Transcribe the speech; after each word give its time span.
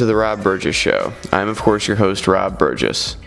to 0.00 0.06
the 0.06 0.16
Rob 0.16 0.42
Burgess 0.42 0.74
Show. 0.74 1.12
I'm, 1.30 1.50
of 1.50 1.60
course, 1.60 1.86
your 1.86 1.98
host, 1.98 2.26
Rob 2.26 2.58
Burgess. 2.58 3.18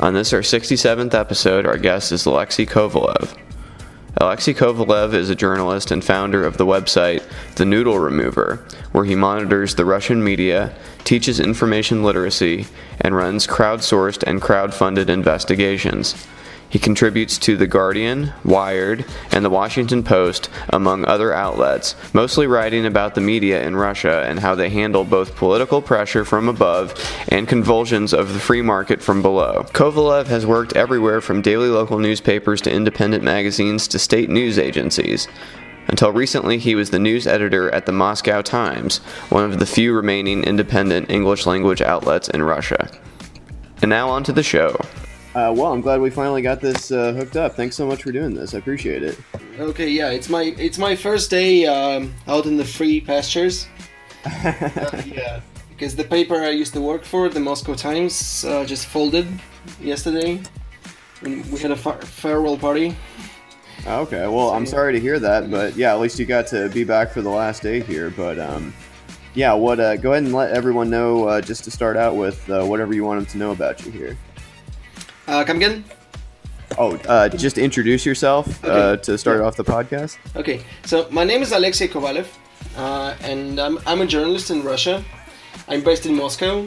On 0.00 0.14
this, 0.14 0.32
our 0.32 0.40
67th 0.40 1.12
episode, 1.12 1.66
our 1.66 1.76
guest 1.76 2.10
is 2.10 2.24
Alexey 2.24 2.64
Kovalev. 2.64 3.36
Alexey 4.16 4.54
Kovalev 4.54 5.12
is 5.12 5.28
a 5.28 5.34
journalist 5.34 5.90
and 5.90 6.02
founder 6.02 6.42
of 6.42 6.56
the 6.56 6.64
website 6.64 7.22
The 7.56 7.66
Noodle 7.66 7.98
Remover, 7.98 8.64
where 8.92 9.04
he 9.04 9.14
monitors 9.14 9.74
the 9.74 9.84
Russian 9.84 10.24
media, 10.24 10.74
teaches 11.04 11.38
information 11.38 12.02
literacy, 12.02 12.64
and 12.98 13.14
runs 13.14 13.46
crowdsourced 13.46 14.22
and 14.22 14.40
crowd-funded 14.40 15.10
investigations. 15.10 16.26
He 16.72 16.78
contributes 16.78 17.36
to 17.40 17.54
The 17.54 17.66
Guardian, 17.66 18.32
Wired, 18.44 19.04
and 19.30 19.44
The 19.44 19.50
Washington 19.50 20.02
Post, 20.02 20.48
among 20.70 21.04
other 21.04 21.30
outlets, 21.30 21.94
mostly 22.14 22.46
writing 22.46 22.86
about 22.86 23.14
the 23.14 23.20
media 23.20 23.62
in 23.62 23.76
Russia 23.76 24.24
and 24.26 24.40
how 24.40 24.54
they 24.54 24.70
handle 24.70 25.04
both 25.04 25.36
political 25.36 25.82
pressure 25.82 26.24
from 26.24 26.48
above 26.48 26.94
and 27.28 27.46
convulsions 27.46 28.14
of 28.14 28.32
the 28.32 28.40
free 28.40 28.62
market 28.62 29.02
from 29.02 29.20
below. 29.20 29.66
Kovalev 29.74 30.28
has 30.28 30.46
worked 30.46 30.74
everywhere 30.74 31.20
from 31.20 31.42
daily 31.42 31.68
local 31.68 31.98
newspapers 31.98 32.62
to 32.62 32.72
independent 32.72 33.22
magazines 33.22 33.86
to 33.88 33.98
state 33.98 34.30
news 34.30 34.58
agencies. 34.58 35.28
Until 35.88 36.10
recently, 36.10 36.56
he 36.56 36.74
was 36.74 36.88
the 36.88 36.98
news 36.98 37.26
editor 37.26 37.70
at 37.70 37.84
the 37.84 37.92
Moscow 37.92 38.40
Times, 38.40 38.96
one 39.28 39.44
of 39.44 39.58
the 39.58 39.66
few 39.66 39.94
remaining 39.94 40.42
independent 40.42 41.10
English 41.10 41.44
language 41.44 41.82
outlets 41.82 42.30
in 42.30 42.42
Russia. 42.42 42.88
And 43.82 43.90
now 43.90 44.08
on 44.08 44.24
to 44.24 44.32
the 44.32 44.42
show. 44.42 44.74
Uh, 45.34 45.52
well, 45.56 45.72
I'm 45.72 45.80
glad 45.80 46.00
we 46.00 46.10
finally 46.10 46.42
got 46.42 46.60
this 46.60 46.90
uh, 46.90 47.14
hooked 47.14 47.36
up. 47.36 47.56
Thanks 47.56 47.74
so 47.74 47.86
much 47.86 48.02
for 48.02 48.12
doing 48.12 48.34
this. 48.34 48.54
I 48.54 48.58
appreciate 48.58 49.02
it. 49.02 49.18
Okay, 49.58 49.88
yeah, 49.88 50.10
it's 50.10 50.28
my 50.28 50.54
it's 50.58 50.76
my 50.76 50.94
first 50.94 51.30
day 51.30 51.64
um, 51.64 52.14
out 52.28 52.44
in 52.44 52.58
the 52.58 52.64
free 52.64 53.00
pastures. 53.00 53.66
uh, 54.26 55.02
yeah, 55.06 55.40
because 55.70 55.96
the 55.96 56.04
paper 56.04 56.36
I 56.36 56.50
used 56.50 56.74
to 56.74 56.82
work 56.82 57.04
for, 57.04 57.30
the 57.30 57.40
Moscow 57.40 57.74
Times, 57.74 58.44
uh, 58.44 58.64
just 58.66 58.86
folded 58.86 59.26
yesterday. 59.80 60.40
And 61.22 61.50
We 61.50 61.60
had 61.60 61.70
a 61.70 61.76
far- 61.76 62.00
farewell 62.02 62.58
party. 62.58 62.94
Okay, 63.86 64.28
well, 64.28 64.50
I'm 64.50 64.66
sorry 64.66 64.92
to 64.92 65.00
hear 65.00 65.18
that, 65.18 65.50
but 65.50 65.76
yeah, 65.76 65.92
at 65.92 66.00
least 66.00 66.18
you 66.18 66.26
got 66.26 66.46
to 66.48 66.68
be 66.68 66.84
back 66.84 67.10
for 67.10 67.22
the 67.22 67.30
last 67.30 67.62
day 67.62 67.80
here. 67.80 68.10
But 68.10 68.38
um, 68.38 68.74
yeah, 69.34 69.54
what? 69.54 69.80
Uh, 69.80 69.96
go 69.96 70.12
ahead 70.12 70.24
and 70.24 70.34
let 70.34 70.52
everyone 70.52 70.90
know 70.90 71.26
uh, 71.26 71.40
just 71.40 71.64
to 71.64 71.70
start 71.70 71.96
out 71.96 72.16
with 72.16 72.48
uh, 72.50 72.64
whatever 72.64 72.92
you 72.92 73.02
want 73.02 73.20
them 73.20 73.26
to 73.26 73.38
know 73.38 73.50
about 73.52 73.84
you 73.84 73.90
here. 73.90 74.16
Uh, 75.28 75.44
come 75.44 75.56
again? 75.58 75.84
Oh, 76.78 76.96
uh, 77.08 77.28
just 77.28 77.58
introduce 77.58 78.06
yourself 78.06 78.64
uh, 78.64 78.96
to 78.98 79.18
start 79.18 79.40
Yeah. 79.40 79.46
off 79.46 79.56
the 79.56 79.64
podcast. 79.64 80.16
Okay, 80.36 80.62
so 80.84 81.06
my 81.10 81.24
name 81.24 81.42
is 81.42 81.52
Alexey 81.52 81.86
Kovalev, 81.88 82.26
uh, 82.76 83.14
and 83.22 83.58
I'm, 83.60 83.78
I'm 83.86 84.00
a 84.00 84.06
journalist 84.06 84.50
in 84.50 84.62
Russia. 84.62 85.04
I'm 85.68 85.82
based 85.82 86.06
in 86.06 86.16
Moscow, 86.16 86.66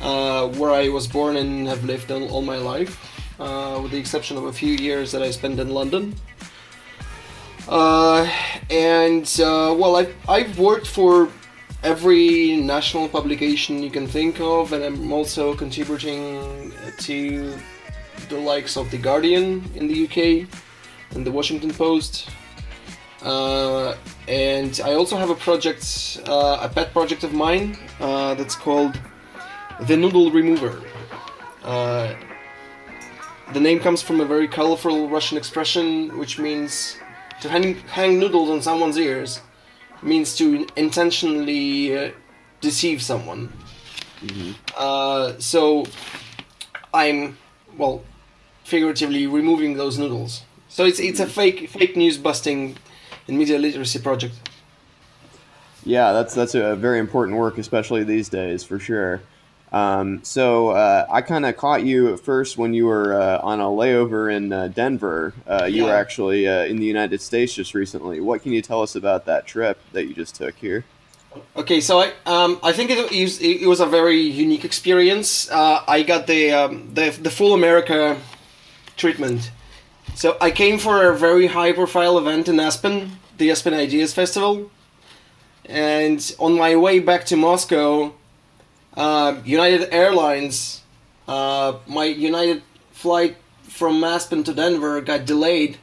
uh, 0.00 0.48
where 0.48 0.70
I 0.70 0.88
was 0.88 1.08
born 1.08 1.36
and 1.36 1.66
have 1.68 1.84
lived 1.84 2.10
all, 2.12 2.28
all 2.30 2.42
my 2.42 2.56
life, 2.56 2.96
uh, 3.40 3.80
with 3.82 3.90
the 3.90 3.98
exception 3.98 4.36
of 4.36 4.44
a 4.44 4.52
few 4.52 4.74
years 4.74 5.10
that 5.12 5.22
I 5.22 5.30
spent 5.32 5.58
in 5.58 5.70
London. 5.70 6.14
Uh, 7.68 8.28
and 8.70 9.24
uh, 9.42 9.74
well, 9.76 9.96
I've, 9.96 10.14
I've 10.28 10.58
worked 10.58 10.86
for 10.86 11.28
every 11.82 12.56
national 12.56 13.08
publication 13.08 13.82
you 13.82 13.90
can 13.90 14.06
think 14.06 14.40
of, 14.40 14.72
and 14.72 14.84
I'm 14.84 15.12
also 15.12 15.54
contributing 15.56 16.72
to 16.98 17.58
the 18.28 18.38
likes 18.38 18.76
of 18.76 18.90
The 18.90 18.98
Guardian 18.98 19.70
in 19.74 19.86
the 19.88 20.04
UK 20.04 20.48
and 21.14 21.26
The 21.26 21.30
Washington 21.30 21.72
Post. 21.72 22.28
Uh, 23.22 23.96
and 24.28 24.80
I 24.84 24.94
also 24.94 25.16
have 25.16 25.30
a 25.30 25.34
project, 25.34 26.20
uh, 26.26 26.58
a 26.60 26.68
pet 26.68 26.92
project 26.92 27.24
of 27.24 27.32
mine, 27.32 27.78
uh, 28.00 28.34
that's 28.34 28.54
called 28.54 28.98
The 29.88 29.96
Noodle 29.96 30.30
Remover. 30.30 30.82
Uh, 31.62 32.14
the 33.52 33.60
name 33.60 33.80
comes 33.80 34.02
from 34.02 34.20
a 34.20 34.24
very 34.24 34.48
colorful 34.48 35.08
Russian 35.08 35.38
expression 35.38 36.18
which 36.18 36.38
means 36.38 36.96
to 37.40 37.48
hang, 37.48 37.74
hang 37.88 38.18
noodles 38.18 38.50
on 38.50 38.62
someone's 38.62 38.98
ears 38.98 39.40
means 40.02 40.36
to 40.36 40.66
intentionally 40.76 41.96
uh, 41.96 42.10
deceive 42.60 43.02
someone. 43.02 43.52
Uh, 44.76 45.34
so 45.38 45.84
I'm, 46.92 47.36
well, 47.76 48.02
figuratively 48.64 49.26
removing 49.26 49.74
those 49.74 49.98
noodles. 49.98 50.42
So 50.68 50.84
it's 50.84 50.98
it's 50.98 51.20
a 51.20 51.26
fake 51.26 51.68
fake 51.70 51.96
news 51.96 52.18
busting 52.18 52.76
and 53.28 53.38
media 53.38 53.58
literacy 53.58 54.00
project. 54.00 54.34
Yeah, 55.84 56.12
that's 56.12 56.34
that's 56.34 56.54
a 56.54 56.74
very 56.74 56.98
important 56.98 57.38
work, 57.38 57.58
especially 57.58 58.04
these 58.04 58.28
days, 58.28 58.64
for 58.64 58.78
sure. 58.78 59.20
Um, 59.70 60.22
so 60.22 60.70
uh, 60.70 61.04
I 61.10 61.20
kind 61.20 61.44
of 61.44 61.56
caught 61.56 61.82
you 61.82 62.14
at 62.14 62.20
first 62.20 62.56
when 62.56 62.74
you 62.74 62.86
were 62.86 63.20
uh, 63.20 63.40
on 63.42 63.60
a 63.60 63.64
layover 63.64 64.32
in 64.32 64.52
uh, 64.52 64.68
Denver. 64.68 65.34
Uh, 65.48 65.64
you 65.64 65.84
were 65.84 65.94
actually 65.94 66.46
uh, 66.46 66.64
in 66.64 66.76
the 66.76 66.86
United 66.86 67.20
States 67.20 67.52
just 67.54 67.74
recently. 67.74 68.20
What 68.20 68.42
can 68.42 68.52
you 68.52 68.62
tell 68.62 68.82
us 68.82 68.94
about 68.94 69.24
that 69.26 69.46
trip 69.46 69.78
that 69.92 70.06
you 70.06 70.14
just 70.14 70.36
took 70.36 70.54
here? 70.54 70.84
Okay, 71.56 71.80
so 71.80 72.00
I 72.00 72.12
um, 72.24 72.60
I 72.62 72.72
think 72.72 72.90
it 72.90 73.10
is 73.10 73.40
it 73.40 73.66
was 73.66 73.80
a 73.80 73.86
very 73.86 74.20
unique 74.20 74.64
experience. 74.64 75.50
Uh, 75.50 75.82
I 75.88 76.04
got 76.04 76.28
the, 76.28 76.52
um, 76.52 76.94
the 76.94 77.10
the 77.10 77.30
full 77.30 77.54
America 77.54 78.16
treatment. 78.96 79.50
So 80.14 80.36
I 80.40 80.50
came 80.50 80.78
for 80.78 81.10
a 81.10 81.16
very 81.16 81.46
high 81.48 81.72
profile 81.72 82.18
event 82.18 82.48
in 82.48 82.60
Aspen, 82.60 83.18
the 83.38 83.50
Aspen 83.50 83.74
Ideas 83.74 84.14
Festival, 84.14 84.70
and 85.64 86.34
on 86.38 86.56
my 86.56 86.76
way 86.76 87.00
back 87.00 87.24
to 87.26 87.36
Moscow, 87.36 88.12
uh, 88.96 89.36
United 89.44 89.92
Airlines, 89.92 90.82
uh, 91.26 91.78
my 91.86 92.04
United 92.04 92.62
flight 92.92 93.36
from 93.62 94.04
Aspen 94.04 94.44
to 94.44 94.54
Denver 94.54 95.00
got 95.00 95.26
delayed 95.26 95.78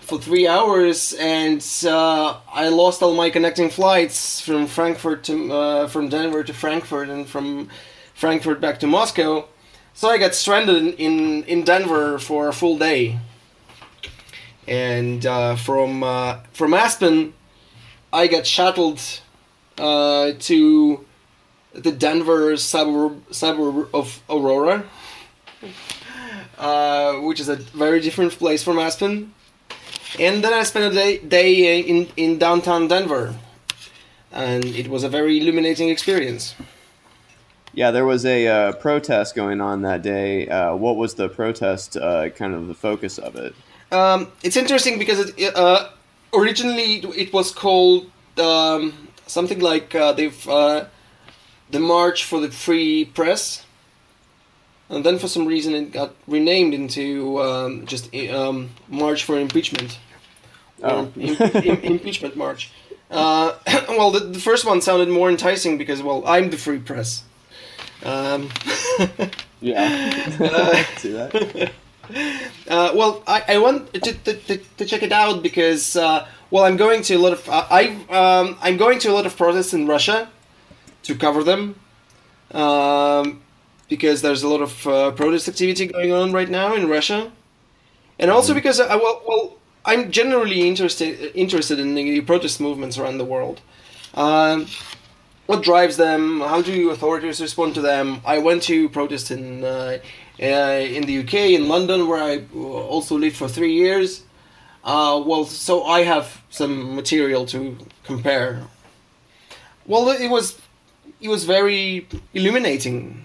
for 0.00 0.18
three 0.18 0.48
hours, 0.48 1.12
and 1.12 1.64
uh, 1.84 2.38
I 2.50 2.68
lost 2.68 3.02
all 3.02 3.14
my 3.14 3.30
connecting 3.30 3.68
flights 3.68 4.40
from 4.40 4.66
Frankfurt 4.66 5.22
to 5.24 5.52
uh, 5.52 5.86
from 5.86 6.08
Denver 6.08 6.42
to 6.42 6.54
Frankfurt, 6.54 7.08
and 7.10 7.28
from 7.28 7.68
Frankfurt 8.14 8.60
back 8.60 8.80
to 8.80 8.86
Moscow. 8.86 9.46
So 9.98 10.08
I 10.08 10.16
got 10.16 10.32
stranded 10.32 10.94
in, 11.00 11.42
in, 11.42 11.64
Denver 11.64 12.20
for 12.20 12.46
a 12.46 12.52
full 12.52 12.78
day. 12.78 13.18
And 14.68 15.26
uh, 15.26 15.56
from 15.56 16.04
uh, 16.04 16.38
from 16.52 16.72
Aspen, 16.72 17.34
I 18.12 18.28
got 18.28 18.46
shuttled 18.46 19.00
uh, 19.76 20.34
to 20.38 21.04
the 21.72 21.90
Denver 21.90 22.56
suburb 22.56 23.24
suburb 23.34 23.88
of 23.92 24.22
Aurora, 24.30 24.84
uh, 26.58 27.14
which 27.14 27.40
is 27.40 27.48
a 27.48 27.56
very 27.56 27.98
different 27.98 28.38
place 28.38 28.62
from 28.62 28.78
Aspen. 28.78 29.34
And 30.20 30.44
then 30.44 30.52
I 30.52 30.62
spent 30.62 30.92
a 30.92 30.94
day, 30.94 31.18
day 31.18 31.80
in, 31.80 32.06
in 32.16 32.38
downtown 32.38 32.86
Denver, 32.86 33.34
and 34.30 34.64
it 34.64 34.86
was 34.86 35.02
a 35.02 35.08
very 35.08 35.40
illuminating 35.40 35.88
experience. 35.88 36.54
Yeah, 37.78 37.92
there 37.92 38.04
was 38.04 38.26
a 38.26 38.48
uh, 38.48 38.72
protest 38.72 39.36
going 39.36 39.60
on 39.60 39.82
that 39.82 40.02
day. 40.02 40.48
Uh, 40.48 40.74
what 40.74 40.96
was 40.96 41.14
the 41.14 41.28
protest? 41.28 41.96
Uh, 41.96 42.28
kind 42.30 42.52
of 42.52 42.66
the 42.66 42.74
focus 42.74 43.18
of 43.18 43.36
it. 43.36 43.54
Um, 43.92 44.32
it's 44.42 44.56
interesting 44.56 44.98
because 44.98 45.32
it, 45.36 45.56
uh, 45.56 45.88
originally 46.34 46.94
it 47.16 47.32
was 47.32 47.52
called 47.52 48.10
um, 48.36 49.06
something 49.28 49.60
like 49.60 49.94
uh, 49.94 50.10
they've 50.10 50.48
uh, 50.48 50.86
the 51.70 51.78
March 51.78 52.24
for 52.24 52.40
the 52.40 52.50
Free 52.50 53.04
Press, 53.04 53.64
and 54.88 55.04
then 55.04 55.16
for 55.16 55.28
some 55.28 55.46
reason 55.46 55.72
it 55.72 55.92
got 55.92 56.16
renamed 56.26 56.74
into 56.74 57.40
um, 57.40 57.86
just 57.86 58.12
um, 58.28 58.70
March 58.88 59.22
for 59.22 59.38
Impeachment. 59.38 60.00
Oh. 60.82 61.12
im- 61.14 61.36
im- 61.36 61.80
impeachment 61.94 62.36
march. 62.36 62.72
Uh, 63.08 63.52
well, 63.88 64.10
the, 64.10 64.18
the 64.18 64.40
first 64.40 64.64
one 64.64 64.80
sounded 64.80 65.08
more 65.08 65.30
enticing 65.30 65.78
because, 65.78 66.02
well, 66.02 66.24
I'm 66.26 66.50
the 66.50 66.56
free 66.56 66.80
press. 66.80 67.22
Um, 68.04 68.48
Yeah. 69.60 70.10
See 70.96 71.12
that? 71.12 71.72
Uh, 72.68 72.92
well, 72.94 73.22
I, 73.26 73.42
I 73.48 73.58
want 73.58 73.92
to, 73.94 74.00
to, 74.00 74.34
to, 74.34 74.56
to 74.56 74.84
check 74.86 75.02
it 75.02 75.12
out 75.12 75.42
because 75.42 75.96
uh, 75.96 76.26
well, 76.50 76.64
I'm 76.64 76.76
going 76.76 77.02
to 77.02 77.14
a 77.14 77.18
lot 77.18 77.32
of 77.32 77.48
uh, 77.48 77.66
I 77.70 77.88
um, 78.08 78.56
I'm 78.62 78.76
going 78.76 78.98
to 79.00 79.08
a 79.08 79.14
lot 79.14 79.26
of 79.26 79.36
protests 79.36 79.74
in 79.74 79.86
Russia 79.86 80.28
to 81.02 81.14
cover 81.14 81.42
them 81.44 81.74
um, 82.52 83.42
because 83.88 84.22
there's 84.22 84.42
a 84.42 84.48
lot 84.48 84.62
of 84.62 84.86
uh, 84.86 85.10
protest 85.12 85.48
activity 85.48 85.86
going 85.86 86.12
on 86.12 86.32
right 86.32 86.48
now 86.48 86.74
in 86.74 86.88
Russia, 86.88 87.30
and 88.18 88.30
also 88.30 88.54
because 88.54 88.80
I 88.80 88.96
well, 88.96 89.22
well 89.26 89.56
I'm 89.84 90.10
generally 90.10 90.66
interested 90.66 91.32
interested 91.34 91.78
in 91.78 91.94
the 91.94 92.20
protest 92.22 92.60
movements 92.60 92.96
around 92.96 93.18
the 93.18 93.24
world. 93.24 93.60
Um, 94.14 94.66
what 95.48 95.62
drives 95.62 95.96
them? 95.96 96.40
How 96.40 96.60
do 96.60 96.90
authorities 96.90 97.40
respond 97.40 97.74
to 97.76 97.80
them? 97.80 98.20
I 98.26 98.36
went 98.38 98.62
to 98.64 98.90
protest 98.90 99.30
in 99.30 99.64
uh, 99.64 99.96
uh, 100.38 100.44
in 100.96 101.06
the 101.06 101.20
UK, 101.20 101.34
in 101.58 101.68
London, 101.68 102.06
where 102.06 102.22
I 102.22 102.44
also 102.54 103.16
lived 103.16 103.36
for 103.36 103.48
three 103.48 103.72
years. 103.72 104.24
Uh, 104.84 105.22
well, 105.24 105.46
so 105.46 105.84
I 105.84 106.02
have 106.02 106.42
some 106.50 106.94
material 106.94 107.46
to 107.46 107.78
compare. 108.04 108.62
Well, 109.86 110.10
it 110.10 110.28
was 110.28 110.60
it 111.18 111.30
was 111.30 111.44
very 111.44 112.06
illuminating. 112.34 113.24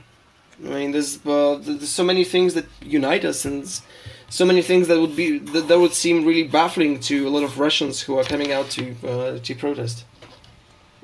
I 0.66 0.70
mean, 0.70 0.92
there's 0.94 1.18
there's 1.18 1.90
so 1.90 2.06
many 2.06 2.24
things 2.24 2.54
that 2.54 2.68
unite 2.82 3.26
us, 3.26 3.44
and 3.44 3.68
so 4.30 4.46
many 4.46 4.62
things 4.62 4.88
that 4.88 4.98
would 4.98 5.18
be 5.18 5.40
that, 5.40 5.68
that 5.68 5.78
would 5.78 5.94
seem 5.94 6.24
really 6.24 6.48
baffling 6.48 7.02
to 7.02 7.28
a 7.28 7.32
lot 7.36 7.44
of 7.44 7.60
Russians 7.60 8.00
who 8.00 8.18
are 8.18 8.24
coming 8.24 8.54
out 8.54 8.70
to 8.78 8.96
uh, 9.06 9.40
to 9.40 9.56
protest. 9.56 10.06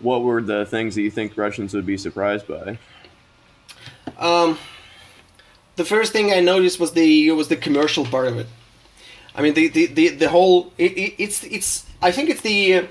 What 0.01 0.23
were 0.23 0.41
the 0.41 0.65
things 0.65 0.95
that 0.95 1.01
you 1.01 1.11
think 1.11 1.37
Russians 1.37 1.73
would 1.73 1.85
be 1.85 1.97
surprised 1.97 2.47
by? 2.47 2.77
Um, 4.17 4.57
the 5.75 5.85
first 5.85 6.11
thing 6.11 6.31
I 6.31 6.39
noticed 6.39 6.79
was 6.79 6.91
the 6.91 7.31
was 7.31 7.47
the 7.47 7.55
commercial 7.55 8.05
part 8.05 8.27
of 8.27 8.37
it. 8.37 8.47
I 9.35 9.41
mean, 9.41 9.53
the 9.53 9.67
the 9.69 9.85
the, 9.87 10.07
the 10.09 10.29
whole 10.29 10.73
it, 10.77 10.97
it, 10.97 11.15
it's 11.17 11.43
it's 11.43 11.85
I 12.01 12.11
think 12.11 12.29
it's 12.29 12.41
the 12.41 12.87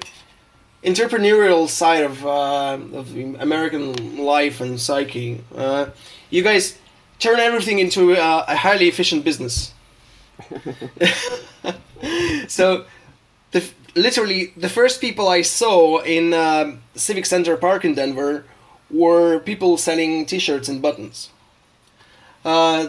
entrepreneurial 0.84 1.68
side 1.68 2.04
of 2.04 2.24
uh, 2.24 2.78
of 2.92 3.16
American 3.16 4.18
life 4.18 4.60
and 4.60 4.80
psyche. 4.80 5.40
Uh, 5.54 5.86
you 6.30 6.42
guys 6.42 6.78
turn 7.18 7.40
everything 7.40 7.78
into 7.78 8.14
a, 8.14 8.44
a 8.48 8.56
highly 8.56 8.88
efficient 8.88 9.24
business. 9.24 9.72
so, 12.48 12.84
the, 13.50 13.68
literally, 13.94 14.52
the 14.56 14.68
first 14.68 15.00
people 15.00 15.28
I 15.28 15.42
saw 15.42 16.00
in 16.00 16.32
uh, 16.32 16.76
Civic 16.94 17.26
Center 17.26 17.56
Park 17.56 17.84
in 17.84 17.94
Denver 17.94 18.44
were 18.90 19.40
people 19.40 19.76
selling 19.76 20.26
T-shirts 20.26 20.68
and 20.68 20.80
buttons. 20.80 21.30
Uh, 22.44 22.88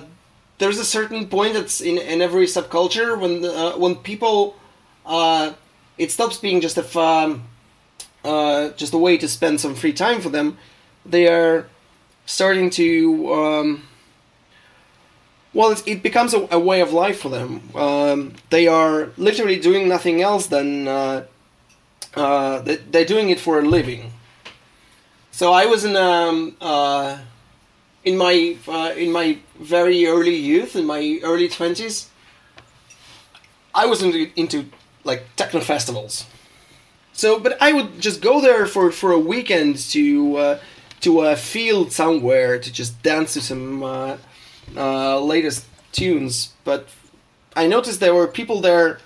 there's 0.57 0.77
a 0.77 0.85
certain 0.85 1.27
point 1.27 1.53
that's 1.53 1.81
in, 1.81 1.97
in 1.97 2.21
every 2.21 2.45
subculture 2.45 3.19
when 3.19 3.43
uh, 3.43 3.71
when 3.77 3.95
people 3.95 4.55
uh, 5.05 5.53
it 5.97 6.11
stops 6.11 6.37
being 6.37 6.61
just 6.61 6.77
a 6.77 6.99
um, 6.99 7.43
uh, 8.23 8.69
just 8.69 8.93
a 8.93 8.97
way 8.97 9.17
to 9.17 9.27
spend 9.27 9.59
some 9.59 9.75
free 9.75 9.93
time 9.93 10.21
for 10.21 10.29
them. 10.29 10.57
They 11.05 11.27
are 11.27 11.67
starting 12.25 12.69
to 12.71 13.33
um, 13.33 13.83
well, 15.53 15.71
it, 15.71 15.87
it 15.87 16.03
becomes 16.03 16.33
a, 16.33 16.47
a, 16.51 16.59
way 16.59 16.81
of 16.81 16.93
life 16.93 17.19
for 17.19 17.29
them. 17.29 17.61
Um, 17.75 18.33
they 18.49 18.67
are 18.67 19.09
literally 19.17 19.59
doing 19.59 19.87
nothing 19.87 20.21
else 20.21 20.47
than 20.47 20.87
uh, 20.87 21.25
uh, 22.15 22.59
they're 22.91 23.05
doing 23.05 23.29
it 23.29 23.39
for 23.39 23.59
a 23.59 23.63
living. 23.63 24.11
So 25.31 25.53
I 25.53 25.65
was 25.65 25.85
in 25.85 25.95
um, 25.95 26.55
uh, 26.61 27.17
in 28.03 28.17
my 28.17 28.57
uh, 28.67 28.93
in 28.95 29.11
my 29.11 29.39
very 29.59 30.05
early 30.05 30.35
youth, 30.35 30.75
in 30.75 30.85
my 30.85 31.19
early 31.23 31.47
twenties. 31.47 32.09
I 33.73 33.85
was 33.85 34.01
into, 34.01 34.29
into 34.35 34.65
like 35.03 35.23
techno 35.35 35.61
festivals. 35.61 36.25
So, 37.13 37.39
but 37.39 37.61
I 37.61 37.73
would 37.73 37.99
just 37.99 38.21
go 38.21 38.41
there 38.41 38.65
for, 38.65 38.91
for 38.91 39.11
a 39.11 39.19
weekend 39.19 39.77
to 39.91 40.37
uh, 40.37 40.59
to 41.01 41.21
a 41.21 41.35
field 41.35 41.91
somewhere 41.91 42.59
to 42.59 42.71
just 42.71 43.01
dance 43.01 43.33
to 43.33 43.41
some 43.41 43.83
uh, 44.75 45.19
latest 45.19 45.65
tunes. 45.91 46.53
But 46.63 46.87
I 47.55 47.67
noticed 47.67 47.99
there 47.99 48.15
were 48.15 48.27
people 48.27 48.61
there 48.61 48.99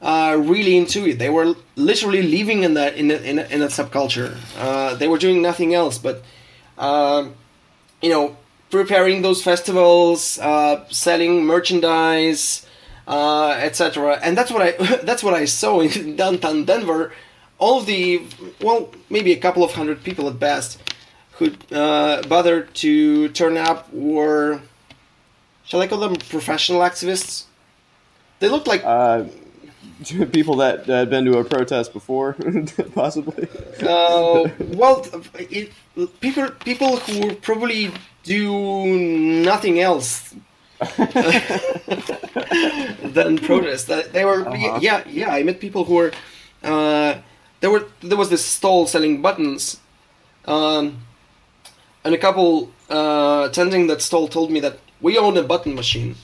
uh, 0.00 0.36
really 0.38 0.76
into 0.76 1.06
it. 1.08 1.18
They 1.18 1.30
were 1.30 1.54
literally 1.76 2.22
living 2.22 2.62
in 2.62 2.74
that 2.74 2.96
in 2.96 3.10
a, 3.10 3.16
in 3.16 3.38
a, 3.38 3.42
in 3.46 3.60
subculture. 3.62 4.36
Uh, 4.56 4.94
they 4.94 5.08
were 5.08 5.18
doing 5.18 5.42
nothing 5.42 5.74
else 5.74 5.98
but 5.98 6.22
um, 6.78 7.34
you 8.00 8.10
know 8.10 8.36
preparing 8.70 9.22
those 9.22 9.42
festivals, 9.42 10.38
uh, 10.38 10.84
selling 10.90 11.44
merchandise, 11.44 12.66
uh, 13.06 13.50
etc. 13.50 14.20
And 14.22 14.36
that's 14.36 14.50
what 14.50 14.62
I 14.62 14.96
that's 15.02 15.22
what 15.22 15.34
I 15.34 15.44
saw 15.46 15.80
in 15.80 16.16
downtown 16.22 16.64
Denver. 16.64 17.12
All 17.58 17.80
of 17.80 17.86
the 17.86 18.22
well, 18.60 18.90
maybe 19.10 19.32
a 19.32 19.38
couple 19.38 19.64
of 19.64 19.72
hundred 19.72 20.04
people 20.04 20.28
at 20.28 20.38
best 20.38 20.80
who 21.32 21.52
uh, 21.72 22.22
bothered 22.22 22.74
to 22.74 23.28
turn 23.30 23.56
up 23.56 23.92
were 23.92 24.60
shall 25.68 25.80
I 25.80 25.86
call 25.86 25.98
them 25.98 26.16
professional 26.16 26.80
activists? 26.80 27.44
They 28.40 28.48
look 28.48 28.66
like 28.66 28.82
uh, 28.84 29.24
people 30.32 30.56
that 30.56 30.86
had 30.86 31.10
been 31.10 31.24
to 31.26 31.38
a 31.38 31.44
protest 31.44 31.92
before, 31.92 32.34
possibly. 32.94 33.48
Uh, 33.82 34.48
well, 34.74 35.06
it, 35.38 35.70
people 36.20 36.50
people 36.64 36.96
who 36.96 37.34
probably 37.34 37.92
do 38.24 38.86
nothing 39.44 39.80
else 39.80 40.34
than 43.06 43.38
protest. 43.38 43.88
They 44.12 44.24
were 44.24 44.48
uh-huh. 44.48 44.78
yeah 44.80 45.02
yeah. 45.06 45.30
I 45.30 45.42
met 45.42 45.60
people 45.60 45.84
who 45.84 45.94
were 45.94 46.12
uh, 46.62 47.14
there 47.60 47.70
were 47.70 47.86
there 48.00 48.16
was 48.16 48.30
this 48.30 48.44
stall 48.44 48.86
selling 48.86 49.20
buttons, 49.20 49.80
um, 50.46 51.02
and 52.04 52.14
a 52.14 52.18
couple 52.18 52.70
uh, 52.88 53.48
attending 53.50 53.88
that 53.88 54.00
stall 54.00 54.28
told 54.28 54.50
me 54.50 54.60
that 54.60 54.78
we 55.00 55.18
own 55.18 55.36
a 55.36 55.42
button 55.42 55.74
machine. 55.74 56.16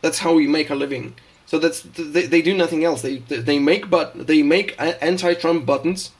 That's 0.00 0.18
how 0.18 0.34
we 0.34 0.46
make 0.46 0.70
a 0.70 0.74
living. 0.74 1.14
So 1.46 1.58
that's 1.58 1.82
they, 1.82 2.26
they 2.26 2.42
do 2.42 2.54
nothing 2.54 2.84
else. 2.84 3.02
They 3.02 3.18
they 3.18 3.58
make 3.58 3.90
but 3.90 4.26
they 4.26 4.42
make 4.42 4.74
anti-Trump 4.78 5.66
buttons, 5.66 6.10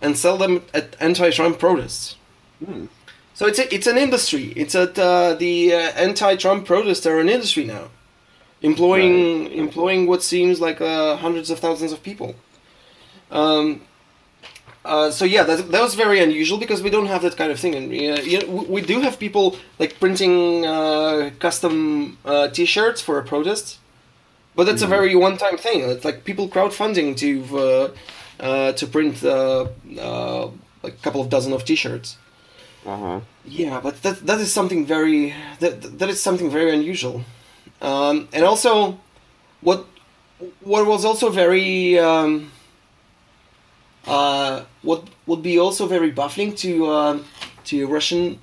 and 0.00 0.16
sell 0.16 0.36
them 0.36 0.62
at 0.72 0.96
anti-Trump 1.00 1.58
protests. 1.58 2.16
Hmm. 2.64 2.86
So 3.34 3.46
it's 3.46 3.58
a, 3.58 3.74
it's 3.74 3.86
an 3.86 3.98
industry. 3.98 4.52
It's 4.56 4.74
at 4.74 4.98
uh, 4.98 5.34
the 5.34 5.74
uh, 5.74 5.78
anti-Trump 5.78 6.66
protests 6.66 7.06
are 7.06 7.18
an 7.18 7.28
industry 7.28 7.64
now, 7.64 7.88
employing 8.62 9.44
right. 9.44 9.52
employing 9.52 10.06
what 10.06 10.22
seems 10.22 10.60
like 10.60 10.80
uh, 10.80 11.16
hundreds 11.16 11.50
of 11.50 11.58
thousands 11.58 11.92
of 11.92 12.02
people. 12.02 12.34
Um, 13.30 13.82
uh, 14.86 15.10
so 15.10 15.24
yeah, 15.24 15.42
that, 15.42 15.70
that 15.72 15.82
was 15.82 15.94
very 15.94 16.20
unusual 16.20 16.58
because 16.58 16.82
we 16.82 16.90
don't 16.90 17.06
have 17.06 17.22
that 17.22 17.36
kind 17.36 17.50
of 17.50 17.58
thing, 17.58 17.74
and 17.74 17.90
uh, 17.90 18.22
you 18.22 18.38
know, 18.40 18.46
we, 18.46 18.64
we, 18.76 18.80
do 18.80 19.00
have 19.00 19.18
people 19.18 19.56
like 19.78 19.98
printing 19.98 20.64
uh, 20.64 21.30
custom 21.40 22.16
uh, 22.24 22.48
T-shirts 22.48 23.00
for 23.00 23.18
a 23.18 23.24
protest, 23.24 23.78
but 24.54 24.64
that's 24.64 24.82
mm-hmm. 24.82 24.92
a 24.92 24.96
very 24.96 25.14
one-time 25.14 25.56
thing. 25.56 25.80
It's 25.80 26.04
like 26.04 26.24
people 26.24 26.48
crowdfunding 26.48 27.16
to 27.18 27.58
uh, 27.58 27.90
uh, 28.40 28.72
to 28.72 28.86
print 28.86 29.22
a 29.24 29.70
couple 31.02 31.20
of 31.20 31.28
dozen 31.28 31.52
of 31.52 31.64
T-shirts. 31.64 32.16
Uh-huh. 32.86 33.20
Yeah, 33.44 33.80
but 33.80 34.02
that 34.02 34.24
that 34.26 34.38
is 34.38 34.52
something 34.52 34.86
very 34.86 35.34
that 35.58 35.98
that 35.98 36.08
is 36.08 36.22
something 36.22 36.48
very 36.48 36.72
unusual, 36.72 37.24
um, 37.82 38.28
and 38.32 38.44
also 38.44 38.98
what 39.60 39.86
what 40.60 40.86
was 40.86 41.04
also 41.04 41.28
very. 41.30 41.98
Um, 41.98 42.52
what 44.82 45.04
would 45.26 45.42
be 45.42 45.58
also 45.58 45.86
very 45.86 46.10
baffling 46.10 46.54
to 46.56 46.86
uh, 46.86 47.18
to 47.64 47.84
a 47.84 47.86
Russian 47.86 48.38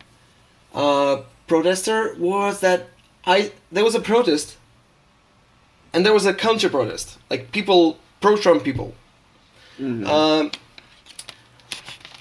uh, 0.74 1.22
protester 1.48 2.16
was 2.18 2.60
that 2.60 2.90
I 3.26 3.52
there 3.72 3.84
was 3.84 3.96
a 3.96 4.02
protest 4.02 4.58
and 5.94 6.06
there 6.06 6.14
was 6.14 6.26
a 6.26 6.34
counter 6.34 6.70
protest, 6.70 7.18
like 7.30 7.52
people 7.52 7.98
pro 8.20 8.36
Trump 8.38 8.64
people. 8.64 8.94
Mm-hmm. 9.80 10.06
Um, 10.08 10.52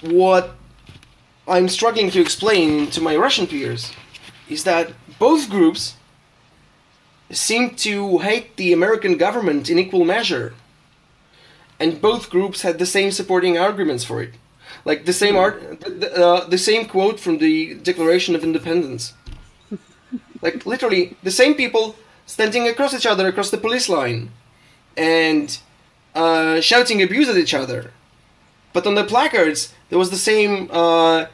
what 0.01 0.55
I'm 1.47 1.67
struggling 1.67 2.09
to 2.11 2.21
explain 2.21 2.89
to 2.91 3.01
my 3.01 3.15
Russian 3.15 3.47
peers 3.47 3.91
is 4.49 4.63
that 4.63 4.93
both 5.19 5.49
groups 5.49 5.95
seem 7.31 7.75
to 7.75 8.19
hate 8.19 8.55
the 8.57 8.73
American 8.73 9.17
government 9.17 9.69
in 9.69 9.79
equal 9.79 10.05
measure 10.05 10.53
and 11.79 12.01
both 12.01 12.29
groups 12.29 12.61
had 12.61 12.79
the 12.79 12.85
same 12.85 13.11
supporting 13.11 13.57
arguments 13.57 14.03
for 14.03 14.21
it, 14.21 14.33
like 14.85 15.05
the 15.05 15.13
same 15.13 15.35
art, 15.35 15.81
the, 15.81 16.11
uh, 16.15 16.47
the 16.47 16.57
same 16.57 16.85
quote 16.85 17.19
from 17.19 17.37
the 17.37 17.75
Declaration 17.75 18.35
of 18.35 18.43
Independence. 18.43 19.13
like 20.41 20.65
literally 20.65 21.15
the 21.23 21.31
same 21.31 21.55
people 21.55 21.95
standing 22.25 22.67
across 22.67 22.93
each 22.93 23.05
other 23.05 23.27
across 23.27 23.49
the 23.49 23.57
police 23.57 23.89
line, 23.89 24.31
and 24.97 25.59
uh, 26.15 26.61
shouting 26.61 27.01
abuse 27.01 27.29
at 27.29 27.37
each 27.37 27.53
other. 27.53 27.91
But 28.73 28.87
on 28.87 28.95
the 28.95 29.03
placards, 29.03 29.73
there 29.89 29.99
was 29.99 30.09
the 30.09 30.17
same. 30.17 30.69
Uh, 30.71 31.25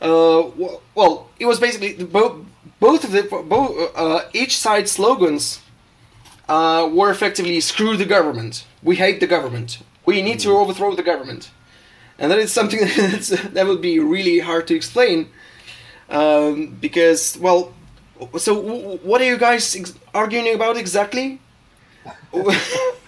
uh, 0.00 0.50
well, 0.94 1.28
it 1.38 1.46
was 1.46 1.58
basically 1.60 2.04
both 2.04 2.36
both 2.80 3.04
of 3.04 3.12
the 3.12 3.22
both 3.22 3.92
uh, 3.96 4.22
each 4.32 4.56
side 4.56 4.88
slogans 4.88 5.60
uh, 6.48 6.88
were 6.92 7.10
effectively 7.10 7.60
"screw 7.60 7.96
the 7.96 8.04
government," 8.04 8.64
"we 8.84 8.96
hate 8.96 9.18
the 9.20 9.26
government," 9.26 9.78
"we 10.06 10.22
need 10.22 10.38
to 10.40 10.50
overthrow 10.50 10.94
the 10.94 11.02
government," 11.02 11.50
and 12.18 12.30
that 12.30 12.38
is 12.38 12.52
something 12.52 12.80
that 13.54 13.64
would 13.66 13.80
be 13.80 13.98
really 13.98 14.38
hard 14.38 14.66
to 14.68 14.74
explain 14.74 15.28
um, 16.10 16.76
because, 16.80 17.38
well, 17.40 17.72
so 18.38 18.54
what 19.02 19.20
are 19.20 19.26
you 19.26 19.38
guys 19.38 19.74
ex- 19.74 19.94
arguing 20.12 20.54
about 20.54 20.76
exactly? 20.76 21.40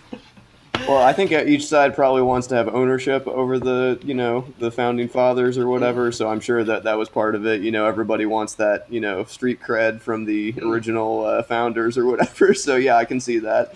Well, 0.88 0.98
I 1.02 1.12
think 1.12 1.32
each 1.32 1.66
side 1.66 1.94
probably 1.94 2.22
wants 2.22 2.46
to 2.48 2.54
have 2.54 2.68
ownership 2.68 3.26
over 3.26 3.58
the, 3.58 3.98
you 4.04 4.14
know, 4.14 4.46
the 4.58 4.70
founding 4.70 5.08
fathers 5.08 5.58
or 5.58 5.66
whatever. 5.68 6.12
So 6.12 6.28
I'm 6.28 6.40
sure 6.40 6.62
that 6.64 6.84
that 6.84 6.96
was 6.96 7.08
part 7.08 7.34
of 7.34 7.44
it. 7.46 7.60
You 7.62 7.70
know, 7.72 7.86
everybody 7.86 8.24
wants 8.26 8.54
that, 8.54 8.86
you 8.90 9.00
know, 9.00 9.24
street 9.24 9.60
cred 9.60 10.00
from 10.00 10.24
the 10.26 10.54
original 10.62 11.24
uh, 11.24 11.42
founders 11.42 11.96
or 11.98 12.06
whatever. 12.06 12.54
So 12.66 12.76
yeah, 12.76 12.96
I 12.96 13.04
can 13.04 13.20
see 13.20 13.38
that. 13.40 13.66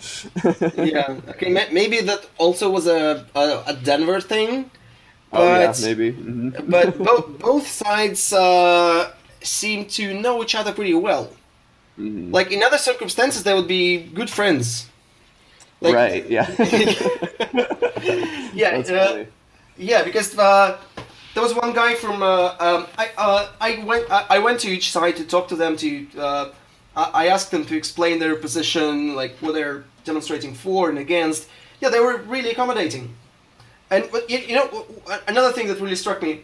yeah. 0.77 1.17
Okay. 1.29 1.49
Maybe 1.71 2.01
that 2.01 2.27
also 2.37 2.69
was 2.69 2.87
a 2.87 3.25
a, 3.35 3.63
a 3.67 3.73
Denver 3.73 4.19
thing, 4.21 4.69
oh 5.33 5.43
yeah, 5.45 5.67
But- 5.67 5.81
maybe. 5.83 6.11
Mhm. 6.13 6.69
but 6.69 6.97
both 7.09 7.39
both 7.39 7.67
sides 7.67 8.33
uh, 8.33 9.11
seem 9.41 9.85
to 9.97 10.13
know 10.19 10.41
each 10.43 10.55
other 10.55 10.71
pretty 10.73 10.93
well. 10.93 11.29
Mhm. 11.99 12.33
Like 12.33 12.51
in 12.51 12.63
other 12.63 12.77
circumstances, 12.77 13.43
they 13.43 13.53
would 13.53 13.67
be 13.67 13.97
good 13.97 14.29
friends. 14.29 14.87
Like- 15.81 15.95
right. 15.95 16.29
Yeah. 16.29 16.45
Yeah, 18.53 18.77
uh, 18.79 19.25
yeah, 19.77 20.03
because 20.03 20.37
uh, 20.37 20.77
there 21.33 21.43
was 21.43 21.53
one 21.55 21.73
guy 21.73 21.95
from 21.95 22.21
uh, 22.21 22.55
um, 22.59 22.87
I 22.97 23.09
uh, 23.17 23.47
I 23.61 23.83
went 23.85 24.09
I, 24.11 24.25
I 24.29 24.39
went 24.39 24.59
to 24.61 24.67
each 24.69 24.91
side 24.91 25.15
to 25.17 25.23
talk 25.25 25.47
to 25.49 25.55
them 25.55 25.77
to 25.77 26.07
uh, 26.17 26.51
I 26.95 27.03
I 27.13 27.27
asked 27.27 27.51
them 27.51 27.65
to 27.65 27.75
explain 27.77 28.19
their 28.19 28.35
position, 28.35 29.15
like 29.15 29.37
what 29.39 29.53
they're 29.53 29.83
demonstrating 30.03 30.53
for 30.53 30.89
and 30.89 30.97
against. 30.99 31.47
Yeah, 31.79 31.89
they 31.89 31.99
were 31.99 32.17
really 32.17 32.51
accommodating. 32.51 33.13
And 33.89 34.09
you, 34.27 34.39
you 34.39 34.55
know 34.55 34.85
another 35.27 35.51
thing 35.53 35.67
that 35.67 35.79
really 35.79 35.95
struck 35.95 36.21
me. 36.21 36.41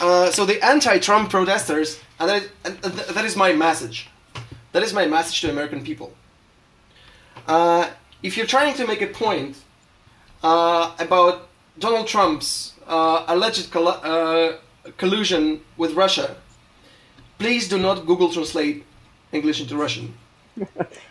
Uh, 0.00 0.30
so 0.30 0.44
the 0.46 0.58
anti-Trump 0.64 1.30
protesters, 1.30 2.00
and 2.18 2.28
that, 2.30 2.42
is, 2.42 2.48
and 2.64 2.78
that 3.16 3.24
is 3.24 3.36
my 3.36 3.52
message. 3.52 4.08
That 4.72 4.82
is 4.82 4.92
my 4.94 5.06
message 5.06 5.40
to 5.42 5.50
American 5.50 5.84
people. 5.84 6.12
Uh, 7.46 7.90
if 8.22 8.36
you're 8.36 8.46
trying 8.46 8.74
to 8.74 8.86
make 8.86 9.02
a 9.02 9.06
point 9.06 9.56
uh, 10.42 10.94
about 10.98 11.48
Donald 11.78 12.06
Trump's 12.06 12.74
uh, 12.86 13.24
alleged 13.28 13.70
coll- 13.70 13.88
uh, 14.02 14.52
collusion 14.96 15.60
with 15.76 15.92
Russia, 15.94 16.36
please 17.38 17.68
do 17.68 17.78
not 17.78 18.06
Google 18.06 18.30
translate 18.32 18.84
English 19.32 19.60
into 19.60 19.76
Russian. 19.76 20.14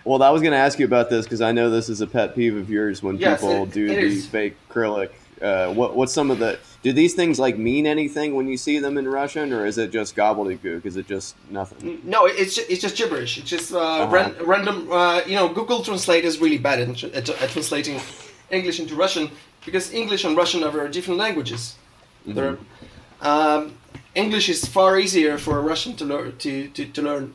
Well, 0.04 0.22
I 0.24 0.30
was 0.32 0.42
going 0.42 0.52
to 0.54 0.58
ask 0.58 0.80
you 0.80 0.86
about 0.86 1.10
this 1.10 1.26
because 1.26 1.42
I 1.42 1.52
know 1.52 1.70
this 1.70 1.88
is 1.90 2.02
a 2.02 2.08
pet 2.08 2.36
peeve 2.36 2.56
of 2.56 2.70
yours 2.70 3.02
when 3.04 3.18
Yes, 3.18 3.40
people 3.42 3.64
it- 3.64 3.72
do 3.72 3.86
it 3.86 3.96
the 3.96 4.08
is. 4.18 4.28
fake 4.28 4.56
Cyrillic. 4.74 5.12
Uh, 5.42 5.74
what 5.74 5.96
what's 5.96 6.14
some 6.14 6.30
of 6.32 6.40
the? 6.40 6.60
Do 6.84 6.92
these 6.94 7.14
things 7.14 7.40
like 7.40 7.58
mean 7.58 7.86
anything 7.88 8.34
when 8.36 8.48
you 8.48 8.58
see 8.58 8.80
them 8.80 8.98
in 8.98 9.08
Russian, 9.08 9.52
or 9.54 9.66
is 9.66 9.78
it 9.78 9.92
just 9.92 10.16
gobbledygook? 10.16 10.86
Is 10.86 10.98
it 10.98 11.08
just 11.08 11.36
nothing? 11.50 12.02
No, 12.04 12.26
it's 12.26 12.56
ju- 12.56 12.66
it's 12.70 12.82
just 12.82 12.96
gibberish. 12.96 13.38
It's 13.40 13.50
just 13.50 13.74
uh, 13.74 13.80
Uh-huh. 13.80 14.12
ran- 14.16 14.36
random. 14.46 14.92
Uh, 14.92 15.22
you 15.26 15.36
know, 15.36 15.48
Google 15.50 15.84
Translate 15.84 16.26
is 16.26 16.40
really 16.40 16.58
bad 16.58 16.80
at, 16.80 17.04
at, 17.04 17.30
at 17.30 17.50
translating 17.50 18.00
English 18.52 18.80
into 18.80 18.96
Russian 18.96 19.30
because 19.66 19.94
English 19.94 20.24
and 20.26 20.36
Russian 20.38 20.64
are 20.64 20.72
very 20.72 20.90
different 20.90 21.20
languages. 21.20 21.76
They're, 22.26 22.58
um, 23.22 23.74
English 24.16 24.50
is 24.50 24.66
far 24.66 25.00
easier 25.00 25.38
for 25.38 25.58
a 25.58 25.62
Russian 25.62 25.96
to 25.98 26.06
learn 26.06 26.38
to, 26.38 26.68
to, 26.70 26.86
to 26.86 27.02
learn 27.02 27.34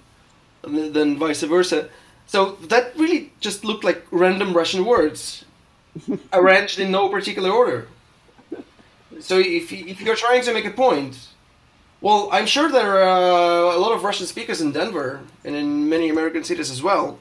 than 0.63 1.19
vice 1.19 1.43
versa. 1.43 1.89
So 2.27 2.57
that 2.69 2.85
really 2.97 3.31
just 3.41 3.65
looked 3.65 3.85
like 3.85 4.05
random 4.11 4.53
Russian 4.55 4.85
words 4.85 5.45
arranged 6.33 6.79
in 6.79 6.91
no 6.91 7.09
particular 7.09 7.51
order. 7.51 7.89
So 9.21 9.39
if, 9.39 9.73
if 9.73 10.01
you're 10.01 10.17
trying 10.17 10.43
to 10.43 10.53
make 10.53 10.65
a 10.65 10.71
point, 10.71 11.17
well, 12.01 12.29
I'm 12.33 12.47
sure 12.47 12.71
there 12.71 13.03
are 13.03 13.73
uh, 13.73 13.77
a 13.77 13.79
lot 13.79 13.93
of 13.93 14.05
Russian 14.05 14.27
speakers 14.27 14.61
in 14.61 14.73
Denver 14.73 15.21
and 15.45 15.55
in 15.57 15.89
many 15.89 16.09
American 16.09 16.45
cities 16.45 16.71
as 16.71 16.83
well. 16.83 17.19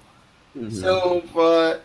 So 0.72 1.22
uh, 1.38 1.80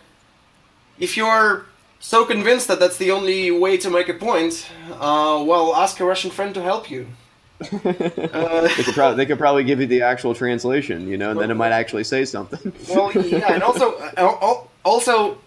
if 0.98 1.16
you're 1.16 1.66
so 1.98 2.24
convinced 2.24 2.68
that 2.68 2.78
that's 2.78 2.98
the 2.98 3.10
only 3.10 3.50
way 3.50 3.76
to 3.78 3.90
make 3.90 4.08
a 4.08 4.14
point, 4.14 4.66
uh, 4.92 5.42
well, 5.46 5.74
ask 5.74 5.98
a 6.00 6.04
Russian 6.04 6.30
friend 6.30 6.54
to 6.54 6.62
help 6.62 6.90
you. 6.90 7.06
Uh, 7.60 8.62
They 8.76 8.82
could, 8.84 8.94
probably, 8.94 9.16
they 9.16 9.26
could 9.26 9.38
probably 9.38 9.64
give 9.64 9.80
you 9.80 9.86
the 9.86 10.02
actual 10.02 10.34
translation, 10.34 11.08
you 11.08 11.18
know, 11.18 11.30
and 11.32 11.40
then 11.40 11.50
it 11.50 11.54
might 11.54 11.72
actually 11.72 12.04
say 12.04 12.24
something. 12.24 12.72
well, 12.88 13.12
yeah, 13.12 13.52
and 13.52 13.62
also, 13.62 13.96
uh, 14.16 14.64
also, 14.82 15.38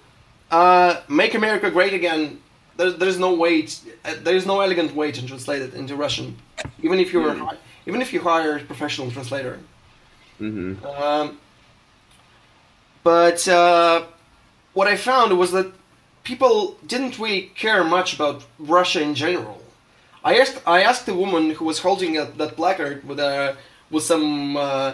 uh, 0.51 0.97
"Make 1.07 1.33
America 1.33 1.71
Great 1.71 1.93
Again." 1.93 2.39
There's, 2.77 2.95
there's 2.97 3.19
no 3.19 3.33
way, 3.35 3.67
uh, 4.05 4.15
there's 4.23 4.45
no 4.45 4.59
elegant 4.61 4.95
way 4.95 5.11
to 5.11 5.25
translate 5.25 5.61
it 5.61 5.73
into 5.73 5.95
Russian, 5.95 6.37
even 6.81 6.99
if 6.99 7.13
you're, 7.13 7.33
hi- 7.35 7.57
even 7.85 8.01
if 8.01 8.11
you 8.13 8.19
hire 8.21 8.57
a 8.57 8.59
professional 8.61 9.11
translator. 9.11 9.59
hmm 10.39 10.73
Um, 10.85 11.37
but 13.03 13.47
uh, 13.47 14.05
what 14.73 14.87
I 14.87 14.95
found 14.95 15.37
was 15.37 15.51
that 15.51 15.71
people 16.23 16.77
didn't 16.87 17.19
really 17.19 17.51
care 17.55 17.83
much 17.83 18.13
about 18.15 18.45
Russia 18.59 19.01
in 19.01 19.13
general. 19.15 19.61
I 20.23 20.39
asked 20.39 20.61
I 20.65 20.83
asked 20.83 21.05
the 21.05 21.13
woman 21.13 21.51
who 21.51 21.65
was 21.65 21.79
holding 21.79 22.17
a, 22.17 22.25
that 22.37 22.55
placard 22.55 23.03
with 23.07 23.19
a 23.19 23.57
with 23.91 24.03
some 24.03 24.55
uh, 24.55 24.93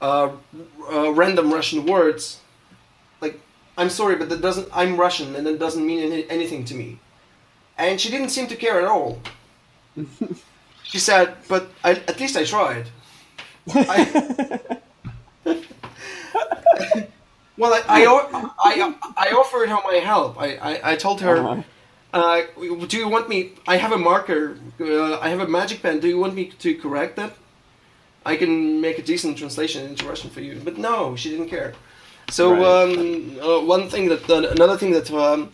uh, 0.00 0.30
uh, 0.90 1.12
random 1.12 1.52
Russian 1.52 1.84
words, 1.84 2.40
I'm 3.78 3.90
sorry, 3.90 4.16
but 4.16 4.28
that 4.28 4.40
doesn't 4.42 4.68
I'm 4.72 4.96
Russian 5.00 5.34
and 5.36 5.46
that 5.46 5.58
doesn't 5.58 5.84
mean 5.86 6.00
any, 6.12 6.28
anything 6.30 6.64
to 6.66 6.74
me, 6.74 6.98
and 7.78 8.00
she 8.00 8.10
didn't 8.10 8.30
seem 8.30 8.46
to 8.48 8.56
care 8.56 8.78
at 8.80 8.86
all. 8.86 9.20
she 10.82 10.98
said, 10.98 11.36
"But 11.48 11.70
I, 11.84 11.92
at 11.92 12.20
least 12.20 12.36
I 12.36 12.44
tried." 12.44 12.86
I, 13.74 14.78
Well, 17.56 17.74
i 17.88 18.04
i 19.16 19.32
offered 19.32 19.68
her 19.68 19.78
my 19.84 19.96
help. 19.96 20.40
I, 20.40 20.56
I, 20.56 20.92
I 20.92 20.96
told 20.96 21.20
her, 21.20 21.36
Uh-huh. 21.36 21.62
uh, 22.14 22.42
do 22.86 22.96
you 22.96 23.08
want 23.08 23.28
me? 23.28 23.52
I 23.68 23.76
have 23.76 23.92
a 23.92 23.98
marker. 23.98 24.56
Uh, 24.80 25.18
I 25.18 25.28
have 25.28 25.40
a 25.40 25.48
magic 25.48 25.82
pen. 25.82 26.00
Do 26.00 26.08
you 26.08 26.18
want 26.18 26.34
me 26.34 26.46
to 26.58 26.74
correct 26.74 27.16
that? 27.16 27.32
I 28.24 28.36
can 28.36 28.80
make 28.80 28.98
a 28.98 29.02
decent 29.02 29.38
translation 29.38 29.86
into 29.86 30.06
Russian 30.08 30.30
for 30.30 30.40
you. 30.40 30.60
But 30.64 30.78
no, 30.78 31.16
she 31.16 31.30
didn't 31.30 31.48
care. 31.48 31.74
So 32.30 32.52
Right. 32.52 32.62
um, 32.62 33.38
uh, 33.40 33.60
one 33.60 33.88
thing 33.88 34.08
that 34.08 34.28
uh, 34.30 34.48
another 34.50 34.76
thing 34.76 34.92
that 34.92 35.10
um, 35.12 35.52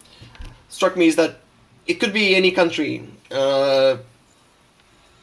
struck 0.68 0.96
me 0.96 1.06
is 1.06 1.16
that 1.16 1.40
it 1.86 1.94
could 2.00 2.12
be 2.12 2.34
any 2.36 2.50
country, 2.50 3.02
uh, 3.30 3.96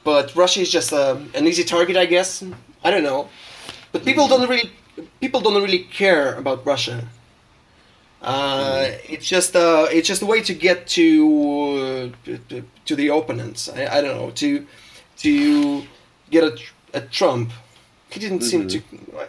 but 0.03 0.35
Russia 0.35 0.61
is 0.61 0.71
just 0.71 0.91
uh, 0.93 1.17
an 1.35 1.47
easy 1.47 1.63
target, 1.63 1.95
I 1.95 2.05
guess. 2.05 2.43
I 2.83 2.91
don't 2.91 3.03
know, 3.03 3.29
but 3.91 4.03
people 4.03 4.27
don't 4.27 4.49
really 4.49 4.71
people 5.21 5.41
don't 5.41 5.61
really 5.61 5.83
care 5.83 6.35
about 6.35 6.65
Russia. 6.65 7.05
Uh, 8.21 8.87
it's 9.07 9.27
just 9.27 9.55
uh, 9.55 9.87
it's 9.91 10.07
just 10.07 10.21
a 10.21 10.25
way 10.25 10.41
to 10.41 10.53
get 10.53 10.87
to 10.87 12.11
uh, 12.25 12.65
to, 12.85 12.95
the 12.95 13.07
opponents. 13.09 13.69
I, 13.69 13.97
I 13.97 14.01
don't 14.01 14.15
know 14.17 14.31
to 14.31 14.65
to 15.17 15.83
get 16.31 16.43
a, 16.43 16.57
a 16.93 17.01
Trump. 17.01 17.51
He 18.09 18.19
didn't 18.19 18.41
seem 18.41 18.67
to. 18.69 18.81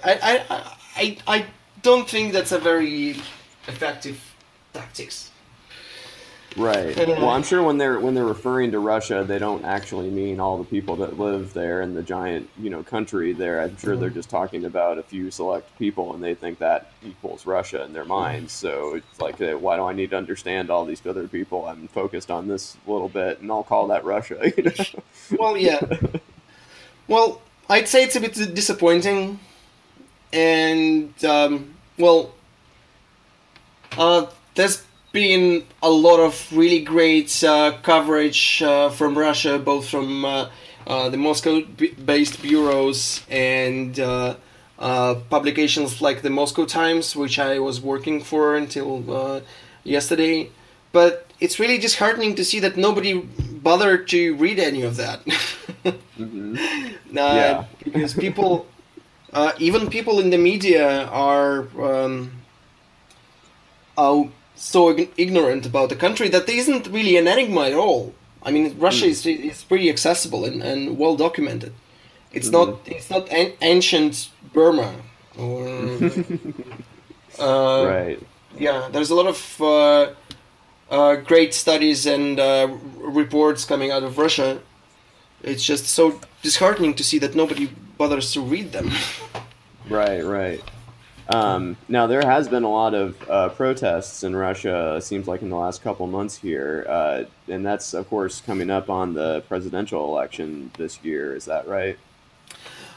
I, 0.05 0.13
I 0.23 0.63
I 0.97 1.17
I 1.27 1.47
don't 1.85 2.09
think 2.09 2.33
that's 2.33 2.51
a 2.51 2.59
very 2.59 3.11
effective 3.69 4.21
tactics. 4.73 5.31
Right. 6.57 6.97
Well, 6.97 7.31
I'm 7.31 7.43
sure 7.43 7.63
when 7.65 7.79
they're 7.79 7.99
when 7.99 8.15
they're 8.15 8.25
referring 8.25 8.71
to 8.73 8.79
Russia, 8.79 9.25
they 9.27 9.41
don't 9.41 9.65
actually 9.65 10.09
mean 10.09 10.39
all 10.39 10.57
the 10.57 10.65
people 10.65 10.95
that 10.97 11.19
live 11.19 11.53
there 11.53 11.83
in 11.83 11.95
the 11.95 12.03
giant, 12.03 12.49
you 12.59 12.71
know, 12.71 12.83
country 12.85 13.33
there. 13.33 13.61
I'm 13.61 13.77
sure 13.77 13.97
they're 13.97 14.09
just 14.09 14.31
talking 14.31 14.65
about 14.65 14.99
a 14.99 15.03
few 15.03 15.33
select 15.33 15.77
people, 15.81 16.15
and 16.15 16.23
they 16.23 16.35
think 16.35 16.61
that 16.61 16.93
equals 17.05 17.45
Russia 17.45 17.83
in 17.85 17.93
their 17.93 18.05
minds. 18.05 18.53
So 18.53 18.95
it's 18.95 19.21
like, 19.21 19.41
uh, 19.41 19.59
why 19.59 19.75
do 19.77 19.83
I 19.83 19.95
need 19.95 20.11
to 20.11 20.17
understand 20.17 20.71
all 20.71 20.85
these 20.85 21.05
other 21.05 21.27
people? 21.27 21.67
I'm 21.67 21.89
focused 21.89 22.31
on 22.31 22.47
this 22.47 22.77
little 22.87 23.09
bit, 23.09 23.41
and 23.41 23.51
I'll 23.51 23.65
call 23.65 23.89
that 23.89 24.05
Russia. 24.05 24.41
You 24.57 24.63
know? 24.63 25.03
Well, 25.37 25.57
yeah. 25.57 25.81
well, 27.09 27.43
I'd 27.69 27.89
say 27.89 28.05
it's 28.05 28.15
a 28.15 28.21
bit 28.21 28.35
disappointing, 28.55 29.41
and 30.33 31.25
um, 31.25 31.74
well, 31.99 32.33
uh, 33.99 34.27
there's 34.55 34.85
been 35.13 35.65
a 35.83 35.91
lot 35.91 36.19
of 36.19 36.49
really 36.53 36.81
great 36.81 37.43
uh, 37.45 37.73
coverage 37.83 38.63
uh, 38.63 38.91
from 38.91 39.17
Russia, 39.17 39.59
both 39.59 39.89
from 39.89 40.25
uh, 40.25 40.51
uh, 40.87 41.09
the 41.09 41.17
Moscow-based 41.17 42.43
bureaus 42.43 43.23
and 43.31 43.99
uh, 44.01 44.35
uh, 44.79 45.15
publications 45.31 46.03
like 46.03 46.23
the 46.23 46.31
Moscow 46.31 46.65
Times, 46.65 47.15
which 47.15 47.39
I 47.39 47.59
was 47.61 47.81
working 47.81 48.21
for 48.23 48.57
until 48.57 49.05
uh, 49.15 49.41
yesterday. 49.85 50.51
But 50.93 51.27
it's 51.41 51.59
really 51.59 51.79
disheartening 51.79 52.35
to 52.37 52.45
see 52.45 52.61
that 52.61 52.77
nobody 52.77 53.15
bothered 53.15 54.09
to 54.09 54.35
read 54.37 54.59
any 54.59 54.83
of 54.83 54.97
that. 54.97 55.21
Mhm. 56.19 56.57
Uh, 56.57 56.95
Yeah. 57.13 57.65
because 57.83 58.15
people, 58.15 58.67
uh, 59.35 59.53
even 59.59 59.91
people 59.91 60.21
in 60.21 60.31
the 60.31 60.39
media 60.39 61.07
are 61.07 61.67
um, 61.83 62.33
are 63.99 64.29
so 64.55 64.97
ignorant 65.17 65.67
about 65.67 65.89
the 65.89 65.97
country 65.97 66.29
that 66.29 66.47
there 66.47 66.57
isn't 66.57 66.87
really 66.89 67.17
an 67.17 67.27
enigma 67.27 67.63
at 67.63 67.75
all. 67.75 68.15
I 68.43 68.51
mean, 68.51 68.75
Russia 68.79 69.07
is 69.07 69.27
is 69.27 69.65
pretty 69.65 69.91
accessible 69.91 70.45
and, 70.45 70.63
and 70.63 70.99
well 70.99 71.17
documented. 71.17 71.73
It's 72.33 72.51
not 72.51 72.81
it's 72.87 73.11
not 73.11 73.29
an- 73.31 73.53
ancient 73.61 74.31
Burma 74.53 74.93
or 75.37 75.67
uh, 77.39 77.87
right. 77.87 78.19
yeah, 78.59 78.89
there's 78.93 79.11
a 79.11 79.15
lot 79.15 79.27
of 79.27 79.61
uh, 79.61 80.13
uh, 80.91 81.17
great 81.17 81.55
studies 81.55 82.07
and 82.07 82.39
uh, 82.39 82.69
reports 82.99 83.65
coming 83.65 83.91
out 83.91 84.03
of 84.03 84.19
Russia. 84.19 84.61
It's 85.43 85.65
just 85.65 85.87
so 85.87 86.21
disheartening 86.43 86.95
to 86.95 87.05
see 87.05 87.19
that 87.19 87.35
nobody 87.35 87.69
bothers 87.97 88.33
to 88.33 88.41
read 88.41 88.73
them. 88.73 88.91
Right. 89.89 90.23
Right. 90.23 90.63
Um, 91.29 91.77
now 91.89 92.07
there 92.07 92.23
has 92.23 92.49
been 92.49 92.65
a 92.65 92.71
lot 92.71 92.95
of 92.95 93.31
uh, 93.31 93.49
protests 93.51 94.25
in 94.25 94.37
Russia. 94.37 95.01
Seems 95.01 95.27
like 95.27 95.43
in 95.43 95.49
the 95.49 95.57
last 95.57 95.83
couple 95.83 96.07
months 96.07 96.37
here, 96.37 96.85
uh, 96.89 97.25
and 97.49 97.65
that's 97.65 97.95
of 97.95 98.09
course 98.11 98.43
coming 98.43 98.71
up 98.71 98.91
on 98.91 99.15
the 99.15 99.43
presidential 99.49 100.05
election 100.05 100.71
this 100.77 101.03
year. 101.03 101.35
Is 101.35 101.47
that 101.47 101.67
right? 101.67 101.99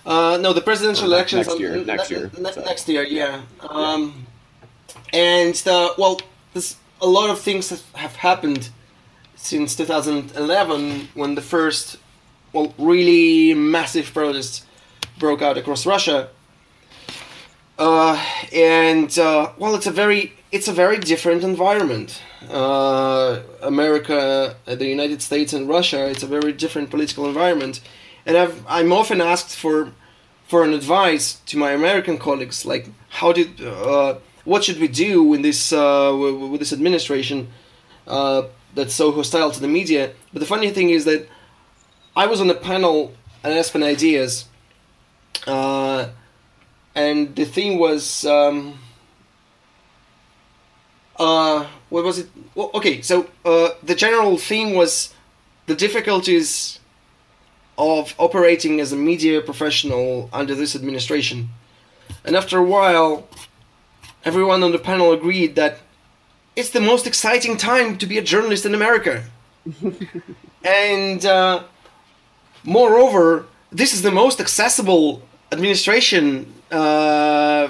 Uh, 0.05 0.37
no, 0.41 0.53
the 0.53 0.61
presidential 0.61 1.05
election 1.05 1.39
next 1.39 1.59
year, 1.59 1.77
ne- 1.77 1.83
next 1.85 2.11
year, 2.11 2.31
ne- 2.37 2.51
so. 2.51 2.61
next 2.61 2.87
year, 2.89 3.03
yeah. 3.03 3.41
Um, 3.61 4.27
and 5.13 5.61
uh, 5.65 5.89
well, 5.97 6.19
there's 6.53 6.75
a 7.01 7.07
lot 7.07 7.29
of 7.29 7.39
things 7.39 7.69
that 7.69 7.81
have 7.93 8.15
happened 8.17 8.69
since 9.35 9.75
2011 9.75 11.09
when 11.13 11.35
the 11.35 11.41
first, 11.41 11.97
well, 12.51 12.73
really 12.77 13.53
massive 13.53 14.13
protests 14.13 14.65
broke 15.19 15.41
out 15.41 15.57
across 15.57 15.85
Russia. 15.85 16.29
Uh, 17.77 18.21
and 18.51 19.17
uh, 19.19 19.51
well, 19.57 19.75
it's 19.75 19.87
a 19.87 19.91
very 19.91 20.33
it's 20.51 20.67
a 20.67 20.73
very 20.73 20.97
different 20.97 21.43
environment. 21.43 22.21
Uh, 22.49 23.41
America, 23.61 24.55
uh, 24.65 24.75
the 24.75 24.87
United 24.87 25.21
States, 25.21 25.53
and 25.53 25.67
Russia. 25.67 26.09
It's 26.09 26.23
a 26.23 26.27
very 26.27 26.53
different 26.53 26.89
political 26.89 27.27
environment, 27.27 27.81
and 28.25 28.35
I've 28.35 28.65
I'm 28.67 28.91
often 28.91 29.21
asked 29.21 29.55
for 29.55 29.91
for 30.47 30.63
an 30.63 30.73
advice 30.73 31.41
to 31.47 31.57
my 31.57 31.71
American 31.71 32.17
colleagues, 32.17 32.65
like 32.65 32.89
how 33.09 33.31
did 33.31 33.61
uh, 33.61 34.15
what 34.45 34.63
should 34.63 34.79
we 34.79 34.87
do 34.87 35.33
in 35.33 35.41
this 35.41 35.71
uh, 35.71 36.15
with, 36.19 36.51
with 36.51 36.59
this 36.59 36.73
administration 36.73 37.49
that's 38.77 38.93
so 38.93 39.11
hostile 39.11 39.51
to 39.51 39.59
the 39.59 39.67
media. 39.67 40.11
But 40.31 40.39
the 40.39 40.45
funny 40.45 40.69
thing 40.71 40.89
is 40.89 41.03
that 41.05 41.27
I 42.15 42.27
was 42.27 42.39
on 42.39 42.49
a 42.49 42.55
panel 42.55 43.13
at 43.43 43.51
Aspen 43.51 43.83
Ideas, 43.83 44.45
uh, 45.45 46.09
and 46.95 47.35
the 47.35 47.45
thing 47.45 47.77
was. 47.77 48.25
Um, 48.25 48.79
uh, 51.19 51.65
what 51.89 52.03
was 52.03 52.19
it? 52.19 52.29
Well, 52.55 52.69
okay, 52.75 53.01
so 53.01 53.27
uh, 53.43 53.69
the 53.83 53.95
general 53.95 54.37
theme 54.37 54.75
was 54.75 55.13
the 55.65 55.75
difficulties 55.75 56.79
of 57.77 58.15
operating 58.17 58.79
as 58.79 58.91
a 58.91 58.95
media 58.95 59.41
professional 59.41 60.29
under 60.33 60.55
this 60.55 60.75
administration. 60.75 61.49
And 62.23 62.35
after 62.35 62.57
a 62.57 62.63
while, 62.63 63.27
everyone 64.25 64.63
on 64.63 64.71
the 64.71 64.79
panel 64.79 65.11
agreed 65.11 65.55
that 65.55 65.79
it's 66.55 66.71
the 66.71 66.81
most 66.81 67.05
exciting 67.05 67.57
time 67.57 67.97
to 67.99 68.05
be 68.05 68.17
a 68.17 68.21
journalist 68.21 68.65
in 68.65 68.73
America. 68.73 69.23
and 70.63 71.25
uh, 71.25 71.63
moreover, 72.63 73.45
this 73.71 73.93
is 73.93 74.01
the 74.01 74.11
most 74.11 74.39
accessible 74.39 75.21
administration 75.51 76.53
uh, 76.71 77.69